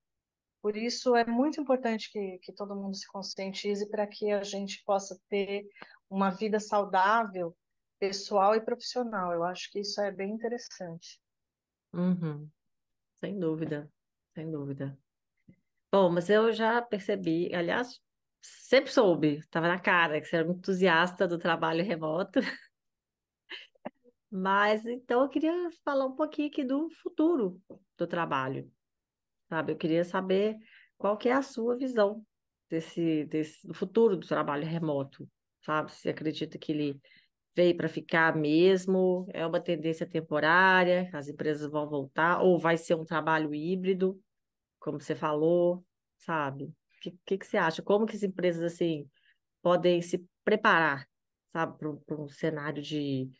Por 0.62 0.76
isso 0.76 1.16
é 1.16 1.24
muito 1.24 1.60
importante 1.60 2.10
que, 2.12 2.38
que 2.42 2.52
todo 2.52 2.76
mundo 2.76 2.94
se 2.94 3.06
conscientize 3.08 3.88
para 3.88 4.06
que 4.06 4.30
a 4.30 4.42
gente 4.42 4.82
possa 4.84 5.18
ter 5.28 5.66
uma 6.08 6.30
vida 6.30 6.60
saudável, 6.60 7.56
pessoal 7.98 8.54
e 8.54 8.60
profissional. 8.60 9.32
Eu 9.32 9.44
acho 9.44 9.70
que 9.70 9.80
isso 9.80 10.00
é 10.00 10.10
bem 10.10 10.32
interessante. 10.32 11.20
Uhum, 11.92 12.48
sem 13.16 13.38
dúvida, 13.38 13.90
sem 14.34 14.50
dúvida. 14.50 14.98
Bom, 15.90 16.10
mas 16.10 16.28
eu 16.28 16.52
já 16.52 16.80
percebi, 16.80 17.52
aliás, 17.54 18.00
sempre 18.40 18.92
soube, 18.92 19.38
estava 19.38 19.66
na 19.66 19.78
cara 19.78 20.20
que 20.20 20.26
você 20.26 20.36
era 20.36 20.48
um 20.48 20.52
entusiasta 20.52 21.26
do 21.26 21.38
trabalho 21.38 21.84
remoto, 21.84 22.40
mas 24.30 24.86
então 24.86 25.22
eu 25.22 25.28
queria 25.28 25.52
falar 25.84 26.06
um 26.06 26.14
pouquinho 26.14 26.48
aqui 26.48 26.64
do 26.64 26.88
futuro 26.90 27.60
do 27.98 28.06
trabalho, 28.06 28.70
sabe? 29.48 29.72
Eu 29.72 29.76
queria 29.76 30.04
saber 30.04 30.56
qual 30.96 31.16
que 31.16 31.28
é 31.28 31.32
a 31.32 31.42
sua 31.42 31.76
visão 31.76 32.24
desse, 32.68 33.24
desse 33.24 33.66
do 33.66 33.74
futuro 33.74 34.16
do 34.16 34.26
trabalho 34.26 34.64
remoto, 34.64 35.28
sabe? 35.62 35.92
Você 35.92 36.10
acredita 36.10 36.58
que 36.58 36.72
ele 36.72 37.00
veio 37.56 37.76
para 37.76 37.88
ficar 37.88 38.36
mesmo? 38.36 39.26
É 39.34 39.44
uma 39.44 39.60
tendência 39.60 40.06
temporária? 40.06 41.10
As 41.12 41.28
empresas 41.28 41.70
vão 41.70 41.88
voltar? 41.88 42.40
Ou 42.40 42.58
vai 42.58 42.76
ser 42.76 42.94
um 42.94 43.04
trabalho 43.04 43.52
híbrido, 43.54 44.20
como 44.78 45.00
você 45.00 45.14
falou, 45.16 45.84
sabe? 46.16 46.64
O 46.64 47.00
que, 47.00 47.18
que, 47.26 47.38
que 47.38 47.46
você 47.46 47.56
acha? 47.56 47.82
Como 47.82 48.06
que 48.06 48.14
as 48.14 48.22
empresas 48.22 48.62
assim 48.62 49.08
podem 49.62 50.00
se 50.00 50.24
preparar, 50.44 51.06
sabe, 51.48 51.78
para 51.78 52.20
um 52.20 52.28
cenário 52.28 52.82
de, 52.82 53.30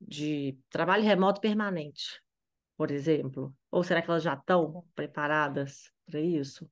de 0.00 0.58
trabalho 0.70 1.04
remoto 1.04 1.40
permanente, 1.40 2.20
por 2.76 2.90
exemplo? 2.90 3.54
Ou 3.70 3.84
será 3.84 4.02
que 4.02 4.10
elas 4.10 4.22
já 4.22 4.34
estão 4.34 4.84
preparadas 4.94 5.92
para 6.06 6.20
isso? 6.20 6.70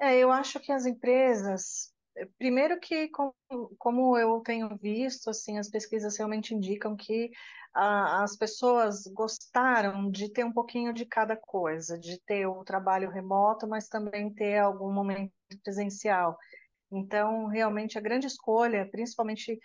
É, 0.00 0.16
eu 0.18 0.30
acho 0.30 0.60
que 0.60 0.70
as 0.70 0.86
empresas, 0.86 1.92
primeiro 2.38 2.78
que 2.78 3.08
como, 3.08 3.34
como 3.78 4.16
eu 4.16 4.40
tenho 4.40 4.76
visto, 4.76 5.30
assim, 5.30 5.58
as 5.58 5.68
pesquisas 5.68 6.16
realmente 6.16 6.54
indicam 6.54 6.96
que 6.96 7.30
ah, 7.74 8.22
as 8.22 8.36
pessoas 8.36 9.04
gostaram 9.12 10.10
de 10.10 10.32
ter 10.32 10.44
um 10.44 10.52
pouquinho 10.52 10.92
de 10.92 11.04
cada 11.04 11.36
coisa, 11.36 11.98
de 11.98 12.20
ter 12.24 12.46
o 12.46 12.64
trabalho 12.64 13.10
remoto, 13.10 13.66
mas 13.68 13.88
também 13.88 14.32
ter 14.32 14.58
algum 14.58 14.92
momento 14.92 15.32
presencial. 15.64 16.36
Então, 16.90 17.46
realmente, 17.46 17.98
a 17.98 18.00
grande 18.00 18.26
escolha, 18.26 18.88
principalmente, 18.90 19.58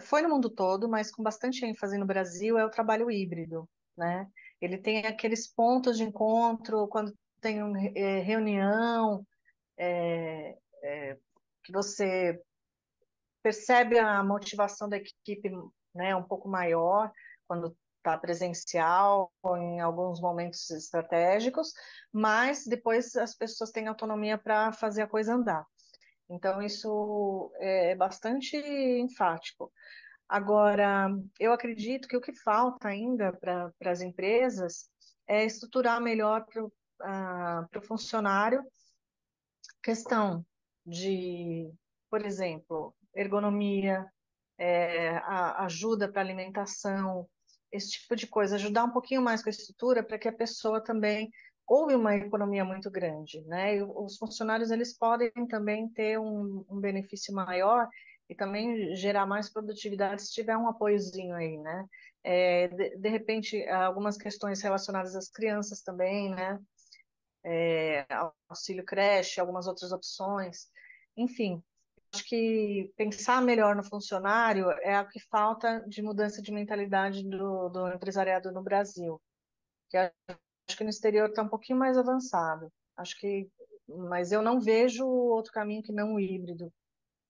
foi 0.00 0.22
no 0.22 0.28
mundo 0.28 0.50
todo, 0.50 0.88
mas 0.88 1.10
com 1.10 1.22
bastante 1.22 1.64
ênfase 1.64 1.96
no 1.98 2.06
Brasil, 2.06 2.58
é 2.58 2.64
o 2.64 2.70
trabalho 2.70 3.10
híbrido, 3.10 3.68
né? 3.96 4.28
Ele 4.60 4.78
tem 4.78 5.06
aqueles 5.06 5.46
pontos 5.46 5.96
de 5.96 6.04
encontro, 6.04 6.88
quando 6.88 7.12
tem 7.40 7.62
um, 7.62 7.76
é, 7.76 8.20
reunião, 8.20 9.24
é, 9.76 10.56
é, 10.82 11.16
que 11.62 11.72
você 11.72 12.40
percebe 13.42 13.98
a 13.98 14.22
motivação 14.22 14.88
da 14.88 14.96
equipe, 14.96 15.50
né, 15.94 16.14
um 16.14 16.22
pouco 16.22 16.48
maior, 16.48 17.10
quando 17.46 17.76
está 17.98 18.16
presencial, 18.18 19.32
em 19.56 19.80
alguns 19.80 20.20
momentos 20.20 20.70
estratégicos, 20.70 21.72
mas 22.12 22.64
depois 22.66 23.14
as 23.16 23.34
pessoas 23.34 23.70
têm 23.70 23.86
autonomia 23.86 24.38
para 24.38 24.72
fazer 24.72 25.02
a 25.02 25.06
coisa 25.06 25.34
andar. 25.34 25.64
Então, 26.30 26.62
isso 26.62 27.52
é 27.56 27.94
bastante 27.94 28.56
enfático. 28.56 29.72
Agora, 30.28 31.08
eu 31.40 31.52
acredito 31.52 32.06
que 32.06 32.16
o 32.16 32.20
que 32.20 32.34
falta 32.34 32.88
ainda 32.88 33.32
para 33.32 33.72
as 33.90 34.02
empresas 34.02 34.90
é 35.26 35.44
estruturar 35.44 36.00
melhor 36.00 36.44
para 36.44 36.64
o 36.64 36.66
uh, 36.66 37.86
funcionário 37.86 38.62
questão 39.82 40.44
de, 40.84 41.72
por 42.10 42.24
exemplo, 42.24 42.94
ergonomia, 43.14 44.06
é, 44.58 45.16
ajuda 45.56 46.10
para 46.10 46.20
alimentação, 46.20 47.28
esse 47.70 47.92
tipo 47.92 48.16
de 48.16 48.26
coisa, 48.26 48.56
ajudar 48.56 48.84
um 48.84 48.92
pouquinho 48.92 49.22
mais 49.22 49.42
com 49.42 49.48
a 49.48 49.50
estrutura 49.50 50.02
para 50.02 50.18
que 50.18 50.28
a 50.28 50.32
pessoa 50.32 50.82
também 50.82 51.30
houve 51.68 51.94
uma 51.94 52.16
economia 52.16 52.64
muito 52.64 52.90
grande, 52.90 53.42
né? 53.42 53.76
E 53.76 53.82
os 53.82 54.16
funcionários 54.16 54.70
eles 54.70 54.96
podem 54.96 55.30
também 55.48 55.88
ter 55.90 56.18
um, 56.18 56.64
um, 56.68 56.80
benefício 56.80 57.34
maior 57.34 57.88
e 58.28 58.34
também 58.34 58.94
gerar 58.96 59.26
mais 59.26 59.50
produtividade 59.50 60.22
se 60.22 60.32
tiver 60.32 60.56
um 60.56 60.68
apoiozinho 60.68 61.34
aí, 61.34 61.58
né? 61.58 61.84
É, 62.24 62.68
de, 62.68 62.96
de, 62.96 63.08
repente, 63.08 63.62
algumas 63.68 64.16
questões 64.16 64.62
relacionadas 64.62 65.14
às 65.14 65.28
crianças 65.28 65.82
também, 65.82 66.30
né? 66.30 66.58
É, 67.44 68.06
auxílio 68.48 68.84
creche, 68.84 69.40
algumas 69.40 69.66
outras 69.66 69.92
opções, 69.92 70.68
enfim. 71.16 71.62
Acho 72.12 72.24
que 72.24 72.90
pensar 72.96 73.42
melhor 73.42 73.76
no 73.76 73.84
funcionário 73.84 74.70
é 74.82 74.98
o 74.98 75.08
que 75.08 75.20
falta 75.20 75.80
de 75.86 76.02
mudança 76.02 76.40
de 76.40 76.50
mentalidade 76.50 77.22
do, 77.22 77.68
do 77.68 77.88
empresariado 77.88 78.50
no 78.50 78.62
Brasil. 78.62 79.20
Que 79.90 79.98
acho 80.68 80.76
que 80.76 80.84
no 80.84 80.90
exterior 80.90 81.30
está 81.30 81.42
um 81.42 81.48
pouquinho 81.48 81.78
mais 81.78 81.96
avançado. 81.96 82.70
Acho 82.96 83.18
que, 83.18 83.48
mas 83.88 84.30
eu 84.32 84.42
não 84.42 84.60
vejo 84.60 85.06
outro 85.06 85.52
caminho 85.52 85.82
que 85.82 85.92
não 85.92 86.14
o 86.14 86.20
híbrido. 86.20 86.72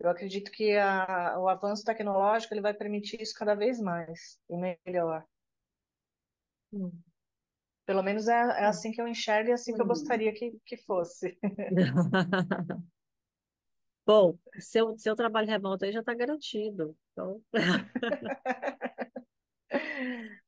Eu 0.00 0.10
acredito 0.10 0.50
que 0.50 0.76
a, 0.76 1.38
o 1.38 1.48
avanço 1.48 1.84
tecnológico 1.84 2.54
ele 2.54 2.60
vai 2.60 2.74
permitir 2.74 3.20
isso 3.20 3.34
cada 3.34 3.54
vez 3.54 3.80
mais 3.80 4.40
e 4.48 4.78
melhor. 4.86 5.24
Hum. 6.72 6.92
Pelo 7.86 8.02
menos 8.02 8.28
é, 8.28 8.34
é 8.34 8.66
assim 8.66 8.92
que 8.92 9.00
eu 9.00 9.08
enxergo 9.08 9.48
e 9.48 9.52
é 9.52 9.54
assim 9.54 9.74
que 9.74 9.80
eu 9.80 9.86
gostaria 9.86 10.32
que, 10.32 10.58
que 10.64 10.76
fosse. 10.76 11.38
Bom, 14.06 14.38
seu, 14.58 14.96
seu 14.96 15.14
trabalho 15.14 15.48
remoto 15.48 15.84
aí 15.84 15.92
já 15.92 16.00
está 16.00 16.14
garantido. 16.14 16.96
Então, 17.12 17.42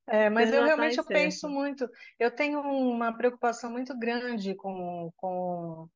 É, 0.06 0.28
mas 0.30 0.52
eu 0.52 0.62
realmente 0.62 0.98
eu 0.98 1.04
penso 1.10 1.48
muito, 1.48 1.88
eu 2.18 2.30
tenho 2.34 2.60
uma 2.60 3.16
preocupação 3.16 3.70
muito 3.70 3.96
grande 3.98 4.54
com, 4.54 5.10
com 5.16 5.88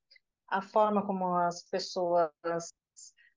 a 0.48 0.62
forma 0.62 1.06
como 1.06 1.34
as 1.36 1.64
pessoas 1.70 2.30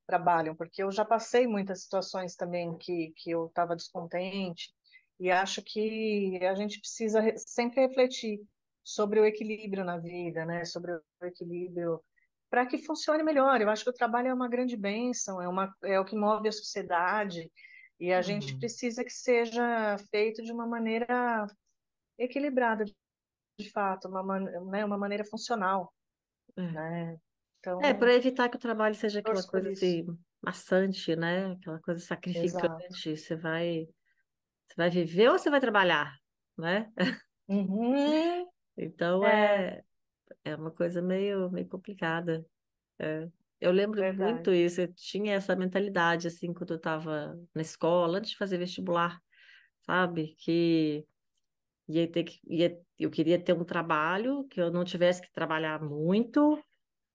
trabalham, 0.06 0.56
porque 0.56 0.84
eu 0.84 0.92
já 0.92 1.04
passei 1.06 1.48
muitas 1.48 1.84
situações 1.84 2.36
também 2.36 2.78
que, 2.78 3.14
que 3.18 3.32
eu 3.32 3.48
estava 3.48 3.76
descontente, 3.76 4.74
e 5.20 5.32
acho 5.32 5.62
que 5.64 6.40
a 6.46 6.56
gente 6.56 6.80
precisa 6.80 7.20
re- 7.22 7.38
sempre 7.38 7.82
refletir 7.82 8.40
sobre 8.84 9.20
o 9.20 9.26
equilíbrio 9.26 9.84
na 9.84 9.98
vida, 9.98 10.46
né? 10.46 10.64
Sobre 10.66 10.94
o 10.94 11.26
equilíbrio 11.26 12.02
para 12.50 12.66
que 12.66 12.78
funcione 12.78 13.24
melhor. 13.24 13.60
Eu 13.62 13.70
acho 13.70 13.84
que 13.84 13.90
o 13.90 13.94
trabalho 13.94 14.30
é 14.30 14.34
uma 14.34 14.48
grande 14.48 14.78
bênção, 14.78 15.42
é 15.42 15.48
uma, 15.48 15.74
é 15.84 16.00
o 16.00 16.06
que 16.06 16.16
move 16.16 16.48
a 16.48 16.52
sociedade, 16.52 17.52
e 18.00 18.14
a 18.14 18.22
gente 18.22 18.56
Uhum. 18.56 18.60
precisa 18.60 19.04
que 19.04 19.12
seja 19.12 19.98
feito 20.12 20.44
de 20.44 20.52
uma 20.52 20.68
maneira 20.68 21.48
equilibrada, 22.18 22.86
de 23.60 23.72
fato, 23.72 24.08
uma, 24.10 24.24
man- 24.24 24.66
né, 24.72 24.86
uma 24.86 24.98
maneira 24.98 25.26
funcional, 25.26 25.94
né? 26.72 27.18
É, 27.80 27.94
Então, 27.94 27.94
para 27.94 28.14
evitar 28.16 28.50
que 28.50 28.58
o 28.58 28.60
trabalho 28.60 28.96
seja 28.96 29.20
aquela 29.20 29.44
coisa 29.44 29.70
assim, 29.70 30.06
maçante, 30.42 31.16
né? 31.16 31.52
Aquela 31.54 31.80
coisa 31.82 32.00
Exato. 32.34 32.86
sacrificante. 32.86 33.16
Você 33.18 33.36
vai, 33.36 33.86
você 34.68 34.76
vai 34.78 34.90
viver 34.92 35.30
ou 35.30 35.40
você 35.40 35.50
vai 35.50 35.62
trabalhar, 35.62 36.18
né? 36.58 36.92
Uhum, 37.50 38.48
Então 38.78 39.28
é 39.28 39.28
é, 39.28 39.84
é 40.44 40.56
uma 40.56 40.72
coisa 40.72 41.02
meio, 41.02 41.50
meio 41.52 41.68
complicada. 41.70 42.46
É. 43.00 43.28
Eu 43.60 43.72
lembro 43.72 44.06
muito 44.14 44.52
verdade. 44.52 44.54
isso, 44.54 44.82
eu 44.82 44.94
tinha 44.94 45.34
essa 45.34 45.56
mentalidade 45.56 46.28
assim 46.28 46.54
quando 46.54 46.72
eu 46.72 46.78
estava 46.78 47.36
na 47.56 47.62
escola, 47.62 48.20
antes 48.20 48.32
de 48.32 48.38
fazer 48.38 48.58
vestibular, 48.58 49.20
sabe? 49.82 50.36
Que 50.40 51.06
ia 51.88 52.12
ter 52.12 52.24
que, 52.26 52.40
ia, 52.48 52.80
eu 53.00 53.10
queria 53.10 53.42
ter 53.44 53.54
um 53.54 53.64
trabalho 53.64 54.46
que 54.50 54.62
eu 54.62 54.72
não 54.72 54.84
tivesse 54.84 55.22
que 55.22 55.32
trabalhar 55.32 55.82
muito, 55.82 56.62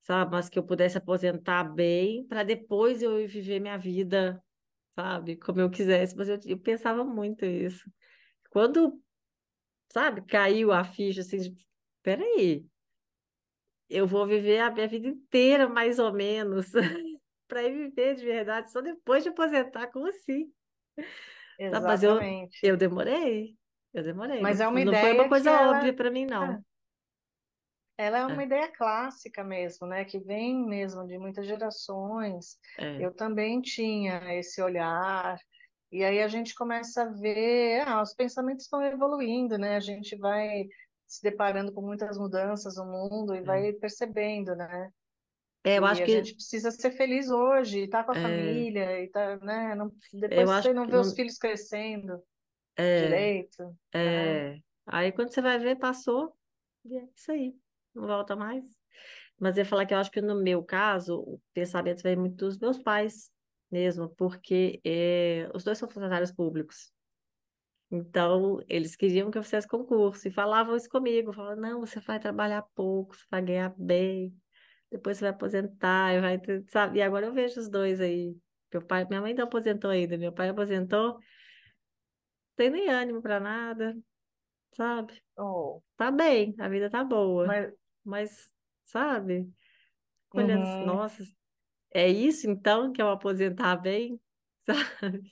sabe? 0.02 0.32
Mas 0.32 0.48
que 0.48 0.58
eu 0.58 0.64
pudesse 0.66 0.98
aposentar 0.98 1.64
bem 1.64 2.26
para 2.26 2.42
depois 2.44 3.02
eu 3.02 3.16
viver 3.28 3.60
minha 3.60 3.78
vida, 3.78 4.42
sabe? 4.96 5.36
Como 5.36 5.60
eu 5.60 5.70
quisesse. 5.70 6.16
Mas 6.16 6.28
eu, 6.28 6.38
eu 6.46 6.58
pensava 6.58 7.04
muito 7.04 7.44
isso. 7.44 7.90
Quando, 8.50 9.00
sabe, 9.92 10.22
caiu 10.26 10.72
a 10.72 10.84
ficha 10.84 11.20
assim, 11.22 11.38
de, 11.38 11.54
peraí, 12.02 12.66
eu 13.92 14.06
vou 14.06 14.26
viver 14.26 14.60
a 14.60 14.70
minha 14.70 14.88
vida 14.88 15.08
inteira, 15.08 15.68
mais 15.68 15.98
ou 15.98 16.12
menos, 16.12 16.66
para 17.48 17.62
ir 17.64 17.72
viver 17.90 18.14
de 18.16 18.24
verdade 18.24 18.72
só 18.72 18.80
depois 18.80 19.22
de 19.22 19.30
aposentar, 19.30 19.88
como 19.92 20.06
assim? 20.08 20.52
Mas 21.86 22.02
eu, 22.02 22.20
Exatamente. 22.20 22.58
eu 22.62 22.76
demorei, 22.76 23.58
eu 23.92 24.02
demorei. 24.02 24.46
Não, 24.46 24.58
Mas 24.58 24.60
é 24.60 24.68
uma 24.68 24.80
não 24.80 24.94
foi 24.94 25.12
uma 25.12 25.26
ideia 25.26 25.32
que 25.32 25.48
coisa 25.48 25.52
ela 25.52 25.62
óbvia 25.62 25.94
para 25.94 26.10
mim, 26.10 26.26
não. 26.26 26.64
Ela 27.96 28.18
é 28.18 28.26
uma 28.26 28.42
É, 28.42 28.44
ideia 28.44 28.70
clássica 28.72 29.44
mesmo, 29.44 29.86
né? 29.86 30.04
Que 30.04 30.18
vem 30.18 30.66
mesmo 30.66 31.06
de 31.06 31.18
muitas 31.18 31.46
gerações. 31.46 32.58
é, 32.76 32.98
Eu 32.98 33.14
também 33.14 33.60
tinha 33.60 34.34
esse 34.38 34.60
olhar. 34.62 35.38
E 35.92 36.02
aí 36.04 36.22
a 36.22 36.28
gente 36.28 36.54
começa 36.54 37.02
a 37.02 37.12
ver, 37.12 37.86
ah, 37.86 38.02
os 38.02 38.14
pensamentos 38.14 38.64
estão 38.64 38.82
evoluindo, 38.82 39.58
né? 39.58 39.76
A 39.76 39.80
gente 39.80 40.16
vai 40.16 40.64
se 41.12 41.22
deparando 41.22 41.72
com 41.72 41.82
muitas 41.82 42.16
mudanças 42.16 42.76
no 42.76 42.86
mundo 42.86 43.34
e 43.34 43.38
é. 43.38 43.42
vai 43.42 43.72
percebendo, 43.74 44.54
né? 44.56 44.90
É, 45.64 45.78
eu 45.78 45.82
Que 45.82 45.90
acho 45.90 46.02
a 46.02 46.06
que 46.06 46.12
gente 46.12 46.34
precisa 46.34 46.70
ser 46.70 46.90
feliz 46.92 47.30
hoje, 47.30 47.80
estar 47.80 48.04
com 48.04 48.12
a 48.12 48.16
é, 48.16 48.22
família, 48.22 49.00
e 49.02 49.08
tá, 49.10 49.36
né? 49.36 49.74
Não, 49.74 49.92
eu 50.12 50.20
depois 50.20 50.50
acho 50.50 50.68
você 50.68 50.72
não 50.72 50.86
vê 50.86 50.96
os 50.96 51.08
não 51.08 51.14
filhos 51.14 51.38
crescendo 51.38 52.22
é, 52.76 53.00
direito, 53.00 53.62
né? 53.94 54.54
é, 54.56 54.58
Aí 54.86 55.12
quando 55.12 55.32
você 55.32 55.40
vai 55.40 55.58
ver, 55.58 55.76
passou, 55.78 56.36
e 56.84 56.96
é 56.96 57.08
isso 57.14 57.30
aí, 57.30 57.54
não 57.94 58.06
volta 58.06 58.34
mais. 58.34 58.64
Mas 59.38 59.56
eu 59.56 59.62
ia 59.64 59.68
falar 59.68 59.86
que 59.86 59.94
eu 59.94 59.98
acho 59.98 60.10
que 60.10 60.20
no 60.20 60.42
meu 60.42 60.62
caso, 60.64 61.18
o 61.20 61.40
pensamento 61.52 62.02
vem 62.02 62.16
muito 62.16 62.36
dos 62.46 62.58
meus 62.58 62.78
pais 62.78 63.30
mesmo, 63.70 64.08
porque 64.16 64.80
eh, 64.84 65.48
os 65.54 65.64
dois 65.64 65.78
são 65.78 65.88
funcionários 65.88 66.32
públicos. 66.32 66.91
Então, 67.94 68.58
eles 68.68 68.96
queriam 68.96 69.30
que 69.30 69.36
eu 69.36 69.42
fizesse 69.42 69.68
concurso 69.68 70.26
e 70.26 70.30
falavam 70.32 70.74
isso 70.74 70.88
comigo. 70.88 71.30
Falavam, 71.32 71.56
não, 71.60 71.80
você 71.80 72.00
vai 72.00 72.18
trabalhar 72.18 72.62
pouco, 72.74 73.14
você 73.14 73.24
vai 73.30 73.42
ganhar 73.42 73.74
bem, 73.76 74.34
depois 74.90 75.18
você 75.18 75.24
vai 75.24 75.30
aposentar, 75.32 76.14
e 76.14 76.20
vai 76.20 76.40
sabe? 76.70 76.98
E 76.98 77.02
agora 77.02 77.26
eu 77.26 77.34
vejo 77.34 77.60
os 77.60 77.68
dois 77.68 78.00
aí. 78.00 78.34
Meu 78.72 78.80
pai, 78.80 79.04
minha 79.04 79.20
mãe 79.20 79.34
não 79.34 79.44
aposentou 79.44 79.90
ainda, 79.90 80.16
meu 80.16 80.32
pai 80.32 80.48
aposentou, 80.48 81.14
não 81.14 81.20
tem 82.56 82.70
nem 82.70 82.88
ânimo 82.88 83.20
para 83.20 83.38
nada, 83.38 83.94
sabe? 84.74 85.22
Oh, 85.36 85.82
Tá 85.96 86.10
bem, 86.10 86.54
a 86.58 86.68
vida 86.68 86.88
tá 86.88 87.04
boa, 87.04 87.46
mas, 87.46 87.72
mas, 88.04 88.52
sabe? 88.84 89.52
Olhando, 90.32 90.62
assim, 90.62 90.80
uhum. 90.80 90.86
nossa, 90.86 91.22
é 91.92 92.08
isso 92.08 92.48
então 92.50 92.90
que 92.90 93.02
eu 93.02 93.10
aposentar 93.10 93.76
bem, 93.76 94.18
sabe? 94.64 95.30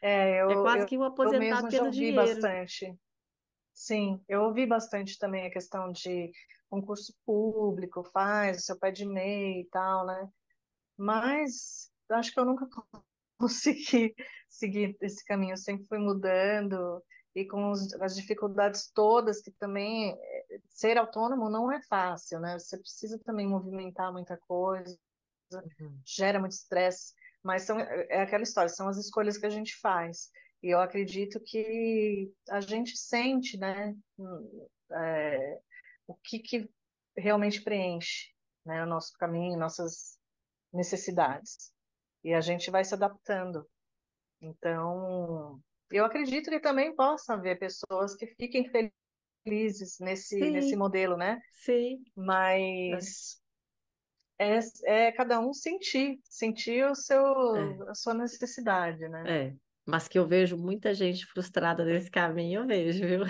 É, 0.00 0.40
É 0.48 0.56
eu, 0.56 0.56
quase 0.56 0.84
eu, 0.84 0.86
que 0.86 0.96
um 0.98 1.04
eu 1.04 1.04
aposentado 1.04 1.68
pelo 1.68 1.88
ouvi 1.88 1.90
dinheiro. 1.90 2.14
bastante. 2.14 2.98
Sim, 3.72 4.24
eu 4.28 4.42
ouvi 4.42 4.66
bastante 4.66 5.18
também 5.18 5.46
a 5.46 5.50
questão 5.52 5.90
de 5.92 6.30
concurso 6.68 7.14
público, 7.24 8.04
faz, 8.04 8.58
o 8.58 8.60
seu 8.62 8.78
pé 8.78 8.90
de 8.90 9.06
meia 9.06 9.60
e 9.60 9.68
tal, 9.70 10.06
né? 10.06 10.28
Mas 10.98 11.90
acho 12.10 12.32
que 12.32 12.40
eu 12.40 12.44
nunca 12.46 12.66
consegui 13.38 14.14
seguir 14.48 14.96
esse 15.02 15.24
caminho, 15.24 15.52
eu 15.54 15.56
sempre 15.58 15.86
fui 15.88 15.98
mudando 15.98 17.02
e 17.34 17.46
com 17.46 17.70
os- 17.70 17.94
as 18.02 18.16
dificuldades 18.16 18.90
todas, 18.92 19.40
que 19.42 19.52
também 19.52 20.12
eh, 20.20 20.60
ser 20.70 20.98
autônomo 20.98 21.50
não 21.50 21.72
é 21.72 21.80
fácil, 21.88 22.40
né? 22.40 22.58
Você 22.58 22.78
precisa 22.78 23.18
também 23.24 23.48
movimentar 23.48 24.12
muita 24.12 24.38
coisa, 24.38 24.98
Uhum. 25.52 26.04
gera 26.06 26.38
muito 26.40 26.52
estresse, 26.52 27.12
mas 27.42 27.62
são, 27.62 27.78
é 27.78 28.22
aquela 28.22 28.42
história, 28.42 28.68
são 28.68 28.88
as 28.88 28.96
escolhas 28.96 29.38
que 29.38 29.46
a 29.46 29.50
gente 29.50 29.76
faz. 29.78 30.30
E 30.62 30.68
eu 30.68 30.80
acredito 30.80 31.40
que 31.40 32.30
a 32.50 32.60
gente 32.60 32.96
sente, 32.96 33.56
né, 33.56 33.96
hum, 34.18 34.68
é, 34.92 35.60
o 36.06 36.14
que, 36.14 36.38
que 36.38 36.70
realmente 37.16 37.62
preenche, 37.62 38.28
né, 38.64 38.82
o 38.82 38.86
nosso 38.86 39.12
caminho, 39.18 39.58
nossas 39.58 40.18
necessidades. 40.72 41.72
E 42.22 42.34
a 42.34 42.40
gente 42.40 42.70
vai 42.70 42.84
se 42.84 42.94
adaptando. 42.94 43.66
Então, 44.40 45.60
eu 45.90 46.04
acredito 46.04 46.50
que 46.50 46.60
também 46.60 46.94
possa 46.94 47.34
haver 47.34 47.58
pessoas 47.58 48.14
que 48.14 48.26
fiquem 48.26 48.70
felizes 49.44 49.98
nesse, 49.98 50.38
nesse 50.38 50.76
modelo, 50.76 51.16
né? 51.16 51.40
sim. 51.52 52.02
Mas 52.14 53.39
é, 54.40 54.60
é 55.08 55.12
cada 55.12 55.40
um 55.40 55.52
sentir, 55.52 56.20
sentir 56.24 56.84
o 56.86 56.94
É, 57.52 57.60
seu, 57.64 57.88
a 57.88 57.94
sua 57.94 58.14
necessidade, 58.14 59.08
né? 59.08 59.26
é. 59.26 59.56
Mas 59.86 60.08
que 60.08 60.18
eu 60.18 60.26
vejo 60.28 60.56
muita 60.56 60.94
gente 60.94 61.26
frustrada 61.26 61.84
nesse 61.84 62.10
caminho, 62.10 62.60
eu 62.62 62.66
vejo, 62.66 63.06
viu? 63.06 63.20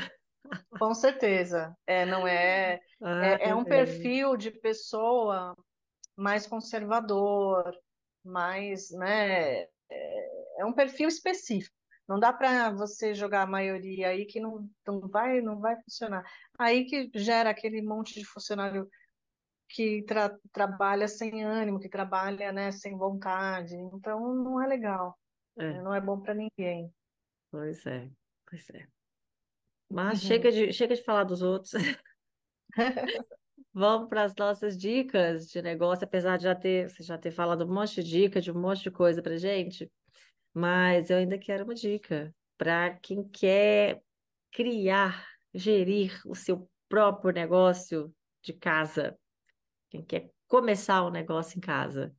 Com 0.77 0.95
certeza. 0.95 1.77
É, 1.87 2.07
não 2.07 2.27
é, 2.27 2.81
Ah, 3.03 3.41
é, 3.43 3.51
é 3.51 3.55
um 3.55 3.65
perfil 3.67 4.37
de 4.37 4.51
pessoa 4.51 5.55
mais 6.17 6.47
conservador, 6.47 7.73
mais, 8.25 8.91
né? 8.93 9.67
É 10.59 10.65
um 10.65 10.73
perfil 10.73 11.09
específico. 11.09 11.75
Não 12.09 12.19
dá 12.19 12.33
para 12.33 12.71
você 12.73 13.15
jogar 13.15 13.43
a 13.43 13.47
maioria 13.47 14.09
aí 14.09 14.27
que 14.27 14.41
não, 14.41 14.69
não 14.87 15.01
vai, 15.09 15.41
não 15.41 15.61
vai 15.61 15.77
funcionar. 15.83 16.25
Aí 16.59 16.85
que 16.87 17.11
gera 17.15 17.51
aquele 17.51 17.81
monte 17.83 18.15
de 18.15 18.25
funcionário 18.27 18.89
que 19.71 20.05
tra- 20.05 20.39
trabalha 20.53 21.09
sem 21.09 21.45
ânimo, 21.45 21.81
que 21.81 21.89
trabalha, 21.89 22.53
né, 22.53 22.73
sem 22.73 22.97
vontade. 22.97 23.75
Então 23.77 24.35
não 24.35 24.62
é 24.62 24.66
legal, 24.68 25.18
né? 25.57 25.81
É, 25.81 25.83
Não 25.83 25.95
é 25.95 26.01
bom 26.01 26.21
para 26.21 26.35
ninguém. 26.35 26.93
pois 27.51 27.87
é, 27.87 28.11
pois 28.47 28.68
é. 28.71 28.89
Mas 29.89 30.21
chega 30.23 30.51
de, 30.53 30.73
chega 30.73 30.95
de 30.95 31.03
falar 31.05 31.25
dos 31.25 31.43
outros. 31.43 31.73
Vamos 33.73 34.09
para 34.09 34.25
as 34.25 34.35
nossas 34.35 34.77
dicas 34.77 35.47
de 35.49 35.62
negócio, 35.62 36.05
apesar 36.05 36.37
de 36.37 36.45
já 36.45 36.55
ter, 36.55 36.91
você 36.91 37.03
já 37.03 37.16
ter 37.18 37.31
falado 37.31 37.64
um 37.64 37.73
monte 37.73 38.03
de 38.03 38.11
dica, 38.11 38.41
de 38.41 38.51
um 38.51 38.61
monte 38.61 38.83
de 38.83 38.91
coisa 38.91 39.23
pra 39.23 39.37
gente, 39.37 39.91
mas 40.55 41.11
eu 41.11 41.18
ainda 41.18 41.39
quero 41.39 41.64
uma 41.64 41.75
dica 41.75 42.35
para 42.59 42.97
quem 43.01 43.29
quer 43.29 44.03
criar, 44.53 45.29
gerir 45.55 46.23
o 46.27 46.35
seu 46.37 46.71
próprio 46.89 47.33
negócio 47.35 48.14
de 48.43 48.55
casa, 48.55 49.20
quem 49.91 50.05
quer 50.05 50.30
começar 50.49 51.05
um 51.05 51.11
negócio 51.11 51.59
em 51.59 51.61
casa. 51.61 52.14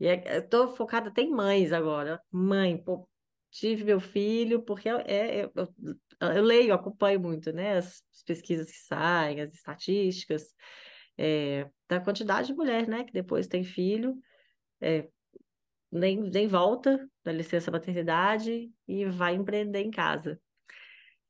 E 0.00 0.06
é, 0.06 0.38
eu 0.38 0.48
tô 0.48 0.68
focada 0.76 1.08
até 1.08 1.22
em 1.22 1.30
mães 1.30 1.72
agora. 1.72 2.20
Mãe, 2.30 2.76
pô, 2.76 3.08
tive 3.50 3.84
meu 3.84 4.00
filho, 4.00 4.62
porque 4.62 4.88
é, 4.88 4.92
é- 5.06 5.44
eu, 5.44 5.52
eu, 5.56 6.28
eu 6.36 6.42
leio, 6.42 6.74
acompanho 6.74 7.20
muito, 7.20 7.52
né? 7.52 7.78
As, 7.78 8.02
as 8.14 8.22
pesquisas 8.24 8.70
que 8.70 8.78
saem, 8.78 9.40
as 9.40 9.52
estatísticas, 9.54 10.54
é, 11.16 11.68
da 11.88 12.00
quantidade 12.00 12.48
de 12.48 12.54
mulher, 12.54 12.86
né? 12.88 13.04
Que 13.04 13.12
depois 13.12 13.46
tem 13.46 13.64
filho, 13.64 14.16
é, 14.80 15.08
nem, 15.90 16.16
nem 16.18 16.48
volta 16.48 17.08
da 17.24 17.32
licença 17.32 17.70
maternidade 17.70 18.70
e 18.86 19.04
vai 19.06 19.34
empreender 19.34 19.80
em 19.80 19.90
casa. 19.90 20.40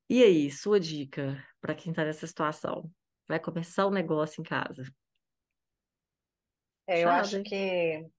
E 0.09 0.23
aí, 0.23 0.51
sua 0.51 0.81
dica 0.81 1.43
para 1.61 1.75
quem 1.75 1.91
está 1.91 2.05
nessa 2.05 2.27
situação? 2.27 2.91
Vai 3.27 3.39
começar 3.39 3.87
um 3.87 3.91
negócio 3.91 4.41
em 4.41 4.45
casa. 4.45 4.85
É, 6.89 7.05
eu 7.05 7.11
acho 7.11 7.43
que 7.43 8.11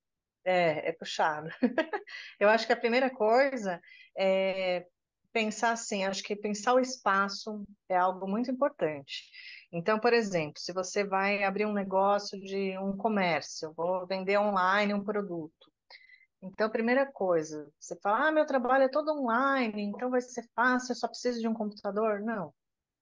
é, 0.45 0.89
é 0.89 0.91
puxado. 0.93 1.49
Eu 2.39 2.47
acho 2.49 2.65
que 2.67 2.73
a 2.73 2.77
primeira 2.77 3.09
coisa 3.09 3.81
é 4.15 4.85
pensar 5.33 5.71
assim, 5.71 6.05
acho 6.05 6.23
que 6.23 6.35
pensar 6.35 6.73
o 6.73 6.79
espaço 6.79 7.63
é 7.87 7.97
algo 7.97 8.27
muito 8.27 8.49
importante. 8.51 9.29
Então, 9.71 9.99
por 9.99 10.13
exemplo, 10.13 10.59
se 10.59 10.71
você 10.71 11.03
vai 11.03 11.43
abrir 11.43 11.65
um 11.65 11.73
negócio 11.73 12.39
de 12.39 12.77
um 12.77 12.95
comércio, 12.95 13.73
vou 13.73 14.05
vender 14.07 14.37
online 14.39 14.93
um 14.93 15.03
produto. 15.03 15.71
Então, 16.41 16.69
primeira 16.69 17.05
coisa, 17.05 17.71
você 17.79 17.99
fala, 17.99 18.27
ah, 18.27 18.31
meu 18.31 18.45
trabalho 18.45 18.85
é 18.85 18.89
todo 18.89 19.11
online, 19.11 19.83
então 19.83 20.09
vai 20.09 20.21
ser 20.21 20.47
fácil, 20.55 20.93
eu 20.93 20.95
só 20.95 21.07
preciso 21.07 21.39
de 21.39 21.47
um 21.47 21.53
computador. 21.53 22.21
Não, 22.21 22.53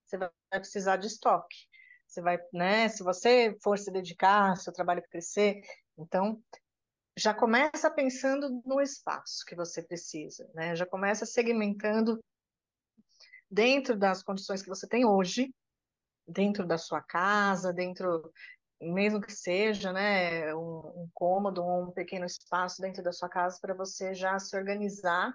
você 0.03 0.17
vai 0.17 0.31
precisar 0.49 0.97
de 0.97 1.07
estoque. 1.07 1.55
Você 2.07 2.21
vai, 2.21 2.37
né, 2.53 2.87
se 2.87 3.03
você 3.03 3.55
for 3.61 3.77
se 3.77 3.91
dedicar, 3.91 4.55
seu 4.55 4.71
trabalho 4.71 5.03
crescer, 5.09 5.61
então 5.97 6.41
já 7.17 7.33
começa 7.33 7.89
pensando 7.91 8.61
no 8.65 8.79
espaço 8.79 9.43
que 9.45 9.55
você 9.55 9.81
precisa, 9.81 10.47
né? 10.53 10.75
Já 10.75 10.85
começa 10.85 11.25
segmentando 11.25 12.23
dentro 13.49 13.97
das 13.97 14.21
condições 14.21 14.61
que 14.61 14.69
você 14.69 14.87
tem 14.87 15.03
hoje, 15.03 15.51
dentro 16.27 16.65
da 16.67 16.77
sua 16.77 17.01
casa, 17.01 17.73
dentro, 17.73 18.31
mesmo 18.79 19.19
que 19.19 19.31
seja, 19.31 19.91
né, 19.91 20.53
um, 20.53 21.03
um 21.03 21.09
cômodo 21.13 21.63
ou 21.63 21.83
um 21.85 21.91
pequeno 21.91 22.25
espaço 22.25 22.81
dentro 22.81 23.01
da 23.01 23.11
sua 23.11 23.29
casa 23.29 23.57
para 23.59 23.73
você 23.73 24.13
já 24.13 24.37
se 24.37 24.55
organizar 24.55 25.33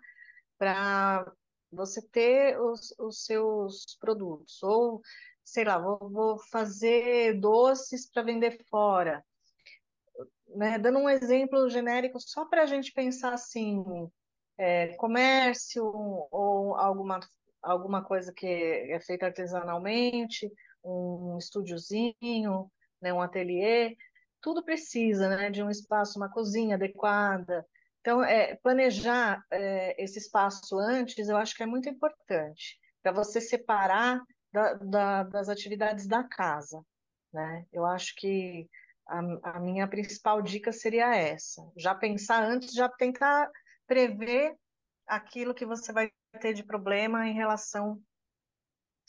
para 0.59 1.33
você 1.73 2.01
ter 2.01 2.61
os, 2.61 2.95
os 2.99 3.25
seus 3.25 3.97
produtos. 3.99 4.63
Ou, 4.63 5.01
sei 5.45 5.65
lá, 5.65 5.79
vou, 5.79 5.99
vou 6.11 6.39
fazer 6.51 7.39
doces 7.39 8.11
para 8.11 8.23
vender 8.23 8.59
fora. 8.69 9.25
Né, 10.49 10.79
dando 10.79 10.99
um 10.99 11.09
exemplo 11.09 11.69
genérico 11.71 12.21
só 12.21 12.45
para 12.45 12.63
a 12.63 12.67
gente 12.67 12.93
pensar 12.93 13.33
assim, 13.33 13.83
é, 14.59 14.89
comércio 14.97 15.83
ou 16.31 16.77
alguma, 16.77 17.21
alguma 17.63 18.05
coisa 18.05 18.33
que 18.35 18.47
é 18.47 19.01
feita 19.01 19.27
artesanalmente, 19.27 20.51
um 20.85 21.39
estúdiozinho, 21.39 22.71
né, 23.01 23.13
um 23.13 23.23
ateliê, 23.23 23.97
tudo 24.43 24.65
precisa, 24.65 25.29
né, 25.29 25.51
de 25.51 25.63
um 25.63 25.71
espaço, 25.71 26.19
uma 26.19 26.31
cozinha 26.31 26.75
adequada. 26.75 27.65
Então, 28.01 28.23
é, 28.23 28.57
planejar 28.57 29.43
é, 29.51 30.03
esse 30.03 30.19
espaço 30.19 30.77
antes, 30.77 31.29
eu 31.29 31.37
acho 31.37 31.55
que 31.55 31.63
é 31.63 31.67
muito 31.67 31.89
importante, 31.89 32.79
para 33.01 33.13
você 33.13 33.41
separar 33.41 34.21
da- 34.53 34.75
da- 34.75 35.23
das 35.25 35.49
atividades 35.49 36.07
da 36.07 36.23
casa, 36.25 36.83
né? 37.33 37.65
Eu 37.73 37.87
acho 37.87 38.15
que 38.17 38.69
a, 39.07 39.19
a 39.57 39.61
minha 39.61 39.89
principal 39.89 40.43
dica 40.43 40.73
seria 40.73 41.15
essa, 41.17 41.63
já 41.77 41.95
pensar 41.95 42.45
antes, 42.45 42.73
já 42.75 42.89
tentar 42.89 43.51
prever 43.87 44.57
aquilo 45.07 45.55
que 45.55 45.67
você 45.67 45.93
vai 45.93 46.11
ter 46.41 46.55
de 46.55 46.65
problema 46.65 47.27
em 47.27 47.35
relação 47.35 48.01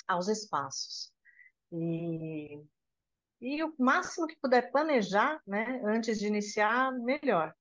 aos 0.07 0.27
espaços. 0.27 1.11
E, 1.71 2.61
e 3.41 3.63
o 3.63 3.73
máximo 3.79 4.27
que 4.27 4.37
puder 4.41 4.71
planejar, 4.71 5.41
né, 5.45 5.81
antes 5.85 6.19
de 6.19 6.27
iniciar, 6.27 6.91
melhor. 6.91 7.53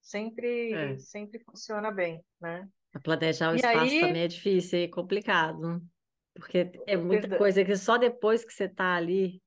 Sempre, 0.00 0.74
É. 0.74 0.98
sempre 0.98 1.42
funciona 1.44 1.90
bem, 1.90 2.24
né? 2.40 2.68
Planejar 3.02 3.52
o 3.52 3.54
E 3.54 3.58
espaço 3.58 3.76
aí, 3.78 4.00
também 4.00 4.22
é 4.22 4.28
difícil 4.28 4.78
e 4.80 4.88
complicado. 4.88 5.80
Porque 6.34 6.70
é 6.86 6.96
muita 6.96 7.22
Verdade. 7.22 7.38
coisa 7.38 7.64
que 7.64 7.76
só 7.76 7.98
depois 7.98 8.44
que 8.44 8.52
você 8.52 8.64
está 8.64 8.94
ali. 8.94 9.42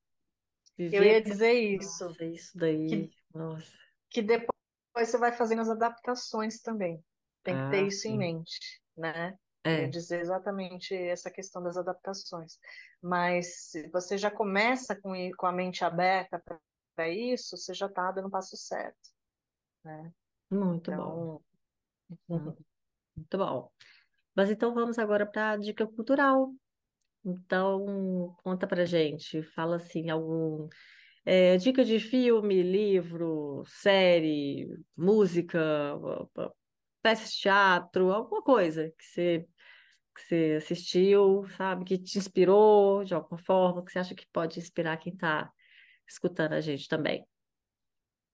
Viver... 0.78 0.98
Eu 0.98 1.04
ia 1.04 1.22
dizer 1.22 1.54
isso. 1.54 2.06
Nossa, 2.06 2.26
isso 2.26 2.58
daí. 2.58 2.88
Que, 2.88 3.12
Nossa. 3.34 3.72
que 4.10 4.22
depois 4.22 4.54
você 4.96 5.18
vai 5.18 5.32
fazendo 5.32 5.62
as 5.62 5.70
adaptações 5.70 6.62
também. 6.62 7.04
Tem 7.44 7.56
que 7.56 7.72
ter 7.72 7.84
ah, 7.84 7.88
isso 7.88 8.02
sim. 8.02 8.14
em 8.14 8.18
mente, 8.18 8.82
né? 8.98 9.38
É. 9.66 9.88
dizer 9.88 10.20
exatamente 10.20 10.94
essa 10.94 11.32
questão 11.32 11.64
das 11.64 11.78
adaptações. 11.78 12.60
Mas 13.02 13.70
se 13.70 13.88
você 13.90 14.18
já 14.18 14.30
começa 14.30 14.94
com, 14.96 15.14
com 15.38 15.46
a 15.46 15.54
mente 15.54 15.86
aberta 15.86 16.42
para 16.96 17.10
isso, 17.10 17.56
você 17.56 17.74
já 17.74 17.86
está 17.86 18.12
dando 18.12 18.28
o 18.28 18.32
passo 18.32 18.58
certo. 18.58 19.10
Né? 19.84 20.12
Muito 20.50 20.92
então... 20.92 21.06
bom. 21.06 21.42
Muito 23.16 23.38
bom. 23.38 23.72
Mas 24.36 24.50
então 24.50 24.74
vamos 24.74 24.98
agora 24.98 25.26
para 25.26 25.52
a 25.52 25.58
dica 25.58 25.86
cultural. 25.86 26.52
Então, 27.26 28.36
conta 28.44 28.68
pra 28.68 28.86
gente, 28.86 29.42
fala 29.42 29.78
assim, 29.78 30.10
algum 30.10 30.68
é, 31.26 31.56
dica 31.58 31.86
de 31.86 32.00
filme, 32.00 32.62
livro, 32.62 33.64
série, 33.66 34.68
música, 34.96 35.60
peça 37.02 37.26
de 37.26 37.38
teatro, 37.40 38.12
alguma 38.12 38.42
coisa 38.42 38.90
que 38.98 39.06
você, 39.06 39.48
que 40.16 40.22
você 40.22 40.56
assistiu, 40.58 41.46
sabe, 41.58 41.86
que 41.86 41.98
te 41.98 42.18
inspirou 42.18 43.04
de 43.04 43.14
alguma 43.14 43.38
forma, 43.38 43.84
que 43.84 43.92
você 43.92 44.00
acha 44.00 44.16
que 44.16 44.28
pode 44.28 44.60
inspirar 44.60 44.98
quem 44.98 45.14
está 45.14 45.50
escutando 46.08 46.54
a 46.54 46.62
gente 46.62 46.88
também. 46.88 47.26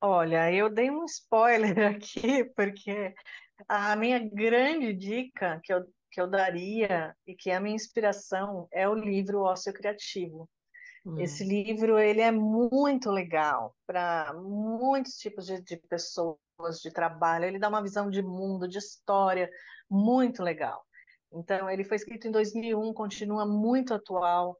Olha, 0.01 0.51
eu 0.51 0.69
dei 0.69 0.89
um 0.89 1.03
spoiler 1.05 1.77
aqui, 1.95 2.45
porque 2.55 3.13
a 3.67 3.95
minha 3.95 4.19
grande 4.19 4.93
dica 4.93 5.59
que 5.63 5.73
eu, 5.73 5.85
que 6.11 6.19
eu 6.19 6.27
daria 6.27 7.15
e 7.25 7.35
que 7.35 7.49
é 7.49 7.55
a 7.55 7.59
minha 7.59 7.75
inspiração 7.75 8.67
é 8.71 8.87
o 8.87 8.93
livro 8.93 9.41
Ócio 9.41 9.73
Criativo. 9.73 10.49
Hum. 11.05 11.19
Esse 11.19 11.43
livro 11.43 11.97
ele 11.97 12.21
é 12.21 12.31
muito 12.31 13.09
legal 13.09 13.75
para 13.85 14.33
muitos 14.33 15.15
tipos 15.15 15.45
de, 15.45 15.61
de 15.61 15.77
pessoas 15.77 16.79
de 16.81 16.91
trabalho. 16.91 17.45
Ele 17.45 17.59
dá 17.59 17.69
uma 17.69 17.81
visão 17.81 18.09
de 18.09 18.21
mundo, 18.21 18.67
de 18.67 18.77
história 18.77 19.49
muito 19.89 20.43
legal. 20.43 20.85
Então, 21.31 21.69
ele 21.69 21.83
foi 21.83 21.97
escrito 21.97 22.27
em 22.27 22.31
2001, 22.31 22.93
continua 22.93 23.45
muito 23.45 23.93
atual. 23.93 24.59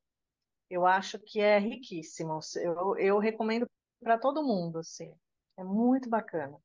Eu 0.70 0.86
acho 0.86 1.20
que 1.20 1.40
é 1.42 1.58
riquíssimo. 1.58 2.40
Eu, 2.58 2.98
eu 2.98 3.18
recomendo 3.18 3.68
para 4.02 4.18
todo 4.18 4.44
mundo, 4.44 4.80
assim. 4.80 5.12
É 5.58 5.64
muito 5.64 6.10
bacana. 6.10 6.56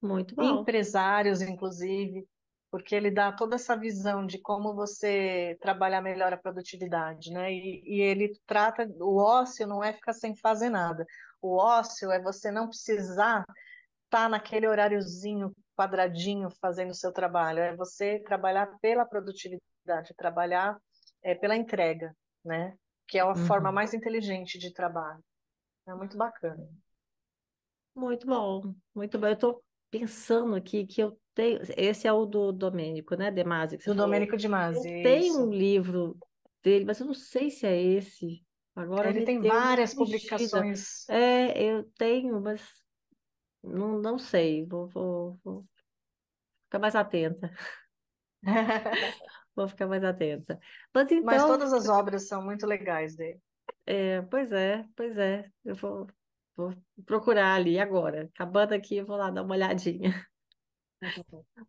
Muito 0.00 0.34
bom. 0.34 0.60
Empresários, 0.60 1.42
inclusive, 1.42 2.26
porque 2.74 2.92
ele 2.92 3.08
dá 3.08 3.30
toda 3.30 3.54
essa 3.54 3.76
visão 3.76 4.26
de 4.26 4.36
como 4.36 4.74
você 4.74 5.56
trabalhar 5.60 6.02
melhor 6.02 6.32
a 6.32 6.36
produtividade, 6.36 7.30
né? 7.30 7.52
E, 7.52 7.80
e 7.86 8.00
ele 8.00 8.36
trata 8.48 8.84
o 8.98 9.16
ócio 9.16 9.64
não 9.64 9.84
é 9.84 9.92
ficar 9.92 10.12
sem 10.12 10.34
fazer 10.34 10.70
nada. 10.70 11.06
O 11.40 11.56
ócio 11.56 12.10
é 12.10 12.20
você 12.20 12.50
não 12.50 12.66
precisar 12.66 13.42
estar 13.42 14.24
tá 14.24 14.28
naquele 14.28 14.66
horáriozinho 14.66 15.54
quadradinho 15.76 16.50
fazendo 16.60 16.90
o 16.90 16.96
seu 16.96 17.12
trabalho, 17.12 17.60
é 17.60 17.76
você 17.76 18.18
trabalhar 18.18 18.66
pela 18.80 19.06
produtividade, 19.06 20.12
trabalhar 20.16 20.76
é, 21.22 21.32
pela 21.32 21.54
entrega, 21.54 22.12
né? 22.44 22.76
Que 23.06 23.18
é 23.18 23.20
a 23.20 23.28
uhum. 23.28 23.36
forma 23.36 23.70
mais 23.70 23.94
inteligente 23.94 24.58
de 24.58 24.72
trabalho. 24.72 25.22
É 25.86 25.94
muito 25.94 26.16
bacana. 26.16 26.68
Muito 27.94 28.26
bom, 28.26 28.74
muito 28.92 29.16
bom. 29.16 29.28
Eu 29.28 29.34
estou 29.34 29.62
pensando 29.98 30.56
aqui 30.56 30.84
que 30.84 31.00
eu 31.00 31.16
tenho. 31.32 31.60
Esse 31.76 32.08
é 32.08 32.12
o 32.12 32.26
do 32.26 32.50
Domênico, 32.50 33.14
né? 33.14 33.30
De 33.30 33.44
Masi, 33.44 33.76
do 33.76 33.94
Domênico 33.94 34.36
de 34.36 34.48
Masi. 34.48 34.88
Eu 34.88 35.02
tenho 35.02 35.46
um 35.46 35.50
livro 35.50 36.18
dele, 36.62 36.84
mas 36.84 36.98
eu 36.98 37.06
não 37.06 37.14
sei 37.14 37.48
se 37.50 37.64
é 37.64 37.80
esse. 37.80 38.44
Agora 38.74 39.10
ele 39.10 39.24
tem 39.24 39.40
várias 39.40 39.94
publicações. 39.94 41.08
É, 41.08 41.62
eu 41.62 41.84
tenho, 41.96 42.40
mas 42.40 42.60
não, 43.62 44.00
não 44.00 44.18
sei. 44.18 44.66
Vou, 44.66 44.88
vou, 44.88 45.38
vou 45.44 45.64
ficar 46.64 46.80
mais 46.80 46.96
atenta. 46.96 47.54
vou 49.54 49.68
ficar 49.68 49.86
mais 49.86 50.02
atenta. 50.02 50.58
Mas, 50.92 51.12
então, 51.12 51.24
mas 51.24 51.44
todas 51.44 51.72
as 51.72 51.88
obras 51.88 52.26
são 52.26 52.42
muito 52.42 52.66
legais 52.66 53.14
dele. 53.14 53.40
É, 53.86 54.22
pois 54.22 54.50
é, 54.50 54.84
pois 54.96 55.16
é. 55.16 55.48
Eu 55.64 55.76
vou, 55.76 56.08
Vou 56.56 56.74
procurar 57.04 57.54
ali 57.54 57.78
agora. 57.78 58.30
Acabando 58.34 58.72
aqui, 58.72 58.96
eu 58.96 59.06
vou 59.06 59.16
lá 59.16 59.30
dar 59.30 59.42
uma 59.42 59.54
olhadinha. 59.54 60.26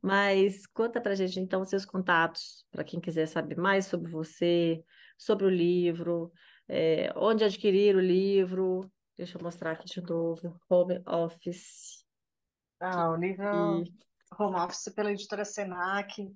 Mas 0.01 0.65
conta 0.67 1.01
pra 1.01 1.15
gente 1.15 1.39
então 1.39 1.61
os 1.61 1.69
seus 1.69 1.85
contatos, 1.85 2.65
para 2.71 2.83
quem 2.83 2.99
quiser 2.99 3.25
saber 3.25 3.57
mais 3.57 3.85
sobre 3.85 4.09
você, 4.09 4.83
sobre 5.17 5.45
o 5.45 5.49
livro, 5.49 6.31
é, 6.67 7.11
onde 7.15 7.43
adquirir 7.43 7.95
o 7.95 7.99
livro. 7.99 8.89
Deixa 9.17 9.37
eu 9.37 9.43
mostrar 9.43 9.71
aqui 9.71 9.85
de 9.85 10.01
novo. 10.01 10.59
Home 10.69 11.01
Office. 11.07 12.05
Ah, 12.79 13.11
o 13.11 13.15
livro 13.15 13.83
e... 13.83 13.93
Home 14.37 14.57
Office 14.57 14.93
pela 14.93 15.11
editora 15.11 15.45
Senac 15.45 16.21
de 16.21 16.35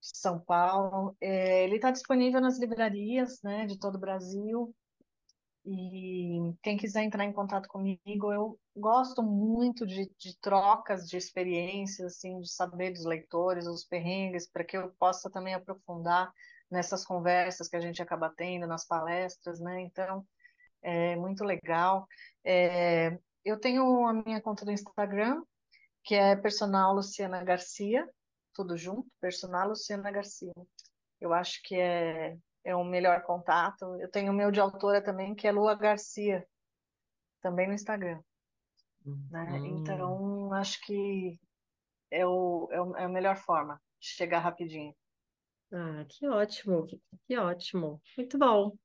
São 0.00 0.38
Paulo. 0.38 1.16
É, 1.20 1.64
ele 1.64 1.76
está 1.76 1.90
disponível 1.90 2.40
nas 2.40 2.58
livrarias 2.58 3.40
né, 3.42 3.66
de 3.66 3.78
todo 3.78 3.96
o 3.96 4.00
Brasil. 4.00 4.74
E 5.68 6.54
quem 6.62 6.76
quiser 6.76 7.02
entrar 7.02 7.24
em 7.24 7.32
contato 7.32 7.68
comigo, 7.68 8.32
eu 8.32 8.56
gosto 8.76 9.20
muito 9.20 9.84
de, 9.84 10.08
de 10.16 10.38
trocas 10.38 11.08
de 11.08 11.16
experiências, 11.16 12.14
assim, 12.14 12.38
de 12.40 12.48
saber 12.48 12.92
dos 12.92 13.04
leitores, 13.04 13.66
os 13.66 13.84
perrengues, 13.84 14.48
para 14.48 14.62
que 14.62 14.76
eu 14.76 14.90
possa 14.96 15.28
também 15.28 15.54
aprofundar 15.54 16.32
nessas 16.70 17.04
conversas 17.04 17.68
que 17.68 17.74
a 17.74 17.80
gente 17.80 18.00
acaba 18.00 18.32
tendo, 18.36 18.64
nas 18.64 18.86
palestras, 18.86 19.58
né? 19.58 19.80
Então, 19.80 20.24
é 20.82 21.16
muito 21.16 21.44
legal. 21.44 22.06
É, 22.44 23.18
eu 23.44 23.58
tenho 23.58 24.06
a 24.06 24.12
minha 24.12 24.40
conta 24.40 24.64
do 24.64 24.70
Instagram, 24.70 25.42
que 26.04 26.14
é 26.14 26.36
personal 26.36 26.94
Luciana 26.94 27.42
Garcia, 27.42 28.08
tudo 28.54 28.76
junto, 28.76 29.08
personal 29.20 29.68
Luciana 29.70 30.12
Garcia. 30.12 30.52
Eu 31.20 31.32
acho 31.32 31.60
que 31.64 31.74
é 31.74 32.36
é 32.66 32.74
o 32.74 32.82
melhor 32.82 33.22
contato. 33.22 33.84
Eu 34.00 34.10
tenho 34.10 34.32
o 34.32 34.34
meu 34.34 34.50
de 34.50 34.58
autora 34.58 35.00
também, 35.00 35.36
que 35.36 35.46
é 35.46 35.52
Lua 35.52 35.76
Garcia, 35.76 36.44
também 37.40 37.68
no 37.68 37.74
Instagram. 37.74 38.20
Né? 39.30 39.46
Hum. 39.52 39.78
Então, 39.78 40.52
acho 40.52 40.84
que 40.84 41.38
é, 42.10 42.26
o, 42.26 42.68
é, 42.72 42.82
o, 42.82 42.96
é 42.96 43.04
a 43.04 43.08
melhor 43.08 43.36
forma 43.36 43.80
de 44.00 44.08
chegar 44.08 44.40
rapidinho. 44.40 44.92
Ah, 45.72 46.04
que 46.08 46.26
ótimo, 46.26 46.86
que 47.26 47.38
ótimo. 47.38 48.02
Muito 48.16 48.36
bom. 48.36 48.76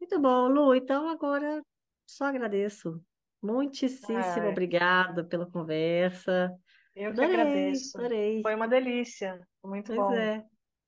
Muito 0.00 0.18
bom, 0.18 0.48
Lu. 0.48 0.74
Então, 0.74 1.06
agora 1.06 1.62
só 2.06 2.24
agradeço. 2.24 3.04
Muitíssimo 3.42 4.18
ah, 4.18 4.48
obrigada 4.48 5.24
pela 5.24 5.44
conversa. 5.44 6.50
Eu 6.96 7.12
que 7.12 7.20
adorei, 7.20 7.40
agradeço. 7.40 7.98
Adorei. 7.98 8.42
Foi 8.42 8.54
uma 8.54 8.66
delícia. 8.68 9.46
Muito 9.62 9.94
pois 9.94 9.98
bom. 9.98 10.14
É. 10.14 10.42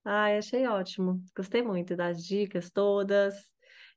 Ai, 0.05 0.39
achei 0.39 0.67
ótimo. 0.67 1.23
Gostei 1.37 1.63
muito 1.63 1.95
das 1.97 2.25
dicas 2.25 2.71
todas. 2.71 3.35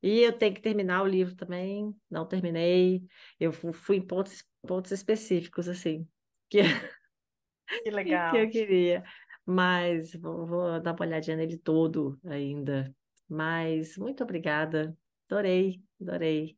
E 0.04 0.20
eu 0.22 0.38
tenho 0.38 0.54
que 0.54 0.62
terminar 0.62 1.02
o 1.04 1.08
livro 1.08 1.36
também. 1.36 1.94
Não 2.10 2.28
terminei. 2.28 3.04
Eu 3.40 3.52
fui 3.52 3.98
em 3.98 4.06
pontos, 4.06 4.44
pontos 4.62 4.92
específicos, 4.92 5.68
assim, 5.68 6.08
que, 6.50 6.60
Que 7.84 7.92
legal. 7.92 8.32
que 8.32 8.38
eu 8.38 8.50
queria. 8.50 9.04
Mas 9.46 10.14
vou, 10.14 10.46
vou 10.46 10.82
dar 10.82 10.94
uma 10.94 11.06
olhadinha 11.06 11.38
nele 11.38 11.58
todo 11.58 12.20
ainda. 12.26 12.96
Mas 13.28 13.98
muito 13.98 14.24
obrigada. 14.24 14.96
Adorei, 15.30 15.82
adorei. 16.00 16.58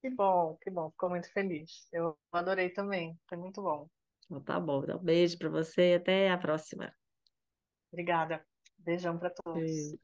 Que 0.00 0.10
bom, 0.10 0.56
que 0.60 0.70
bom. 0.70 0.90
Ficou 0.90 1.10
muito 1.10 1.32
feliz. 1.32 1.88
Eu 1.92 2.18
adorei 2.32 2.70
também. 2.70 3.18
Foi 3.28 3.38
muito 3.38 3.62
bom. 3.62 3.88
Então, 4.26 4.42
tá 4.42 4.60
bom. 4.60 4.82
Então, 4.82 4.98
um 4.98 5.02
beijo 5.02 5.38
para 5.38 5.48
você 5.48 5.92
e 5.92 5.94
até 5.94 6.30
a 6.30 6.38
próxima. 6.38 6.92
Obrigada. 7.92 8.44
Beijão 8.88 9.18
para 9.18 9.28
todos. 9.28 9.94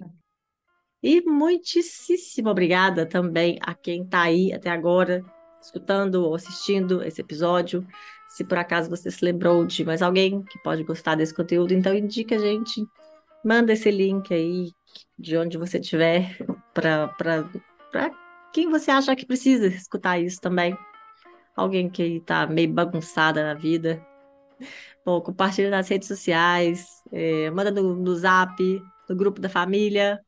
E 1.03 1.23
muitíssimo 1.23 2.51
obrigada 2.51 3.07
também 3.07 3.59
a 3.63 3.75
quem 3.75 4.03
está 4.03 4.21
aí 4.21 4.53
até 4.53 4.69
agora, 4.69 5.25
escutando 5.59 6.17
ou 6.17 6.35
assistindo 6.35 7.03
esse 7.03 7.23
episódio. 7.23 7.87
Se 8.29 8.45
por 8.45 8.59
acaso 8.59 8.91
você 8.91 9.11
se 9.11 9.25
lembrou 9.25 9.65
de 9.65 9.87
mais 9.87 10.03
alguém 10.03 10.43
que 10.43 10.63
pode 10.63 10.85
gostar 10.85 11.15
desse 11.15 11.33
conteúdo, 11.33 11.73
então 11.73 11.95
indica 11.95 12.35
a 12.37 12.39
gente, 12.39 12.87
manda 13.43 13.73
esse 13.73 13.91
link 13.91 14.35
aí 14.35 14.71
de 15.19 15.35
onde 15.39 15.57
você 15.57 15.79
estiver 15.79 16.37
para 16.75 17.11
quem 18.53 18.69
você 18.69 18.91
acha 18.91 19.17
que 19.17 19.25
precisa 19.25 19.67
escutar 19.67 20.19
isso 20.19 20.43
também. 20.43 20.77
Alguém 21.57 21.89
que 21.89 22.03
está 22.03 22.47
meio 22.47 22.71
bagunçada 22.71 23.43
na 23.43 23.55
vida, 23.55 24.05
Bom, 25.05 25.21
compartilha 25.21 25.71
nas 25.71 25.89
redes 25.89 26.09
sociais, 26.09 27.03
é, 27.13 27.51
manda 27.51 27.71
no, 27.71 27.95
no 27.95 28.15
zap, 28.15 28.83
no 29.09 29.17
grupo 29.17 29.41
da 29.41 29.49
família, 29.49 30.21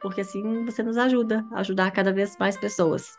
porque 0.00 0.22
assim 0.22 0.64
você 0.64 0.82
nos 0.82 0.96
ajuda 0.96 1.44
a 1.52 1.60
ajudar 1.60 1.90
cada 1.90 2.12
vez 2.12 2.36
mais 2.38 2.56
pessoas. 2.56 3.16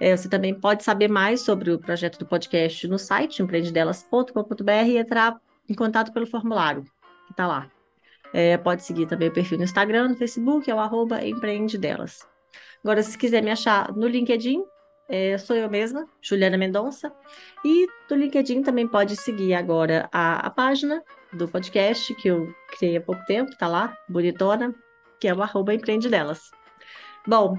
É, 0.00 0.16
você 0.16 0.28
também 0.28 0.54
pode 0.54 0.84
saber 0.84 1.08
mais 1.08 1.40
sobre 1.40 1.70
o 1.70 1.78
projeto 1.78 2.18
do 2.18 2.26
podcast 2.26 2.86
no 2.86 2.98
site 2.98 3.42
empreendedelas.com.br 3.42 4.86
e 4.86 4.96
entrar 4.96 5.40
em 5.68 5.74
contato 5.74 6.12
pelo 6.12 6.26
formulário 6.26 6.84
que 7.26 7.32
está 7.32 7.46
lá. 7.46 7.70
É, 8.32 8.56
pode 8.58 8.82
seguir 8.82 9.06
também 9.06 9.28
o 9.28 9.32
perfil 9.32 9.58
no 9.58 9.64
Instagram, 9.64 10.08
no 10.08 10.16
Facebook, 10.16 10.70
é 10.70 10.74
o 10.74 10.78
arroba 10.78 11.24
Empreende 11.24 11.78
Delas. 11.78 12.26
Agora, 12.82 13.02
se 13.02 13.16
quiser 13.16 13.42
me 13.42 13.50
achar 13.50 13.92
no 13.92 14.06
LinkedIn, 14.06 14.62
é, 15.08 15.38
sou 15.38 15.56
eu 15.56 15.70
mesma, 15.70 16.06
Juliana 16.20 16.58
Mendonça. 16.58 17.12
E 17.64 17.86
do 18.08 18.14
LinkedIn 18.14 18.62
também 18.62 18.86
pode 18.86 19.16
seguir 19.16 19.54
agora 19.54 20.08
a, 20.12 20.46
a 20.46 20.50
página 20.50 21.02
do 21.32 21.48
podcast 21.48 22.14
que 22.16 22.28
eu 22.28 22.52
criei 22.78 22.98
há 22.98 23.00
pouco 23.00 23.24
tempo, 23.24 23.56
tá 23.56 23.66
lá, 23.66 23.96
bonitona, 24.08 24.74
que 25.18 25.26
é 25.26 25.34
o 25.34 25.42
arroba 25.42 25.74
Empreende 25.74 26.08
Delas. 26.08 26.50
Bom, 27.26 27.56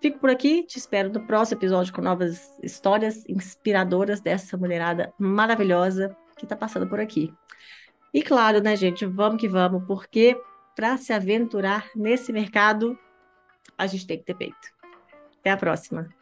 fico 0.00 0.18
por 0.18 0.30
aqui, 0.30 0.62
te 0.62 0.78
espero 0.78 1.10
no 1.10 1.26
próximo 1.26 1.58
episódio 1.58 1.92
com 1.92 2.02
novas 2.02 2.58
histórias 2.62 3.24
inspiradoras 3.28 4.20
dessa 4.20 4.56
mulherada 4.56 5.12
maravilhosa 5.18 6.14
que 6.36 6.44
está 6.44 6.56
passando 6.56 6.86
por 6.86 7.00
aqui. 7.00 7.32
E 8.12 8.22
claro, 8.22 8.60
né, 8.60 8.76
gente, 8.76 9.06
vamos 9.06 9.40
que 9.40 9.48
vamos, 9.48 9.84
porque 9.86 10.40
para 10.74 10.96
se 10.96 11.12
aventurar 11.12 11.88
nesse 11.94 12.32
mercado, 12.32 12.98
a 13.76 13.86
gente 13.86 14.06
tem 14.06 14.18
que 14.18 14.24
ter 14.24 14.34
peito. 14.34 14.68
Até 15.38 15.50
a 15.50 15.56
próxima. 15.56 16.19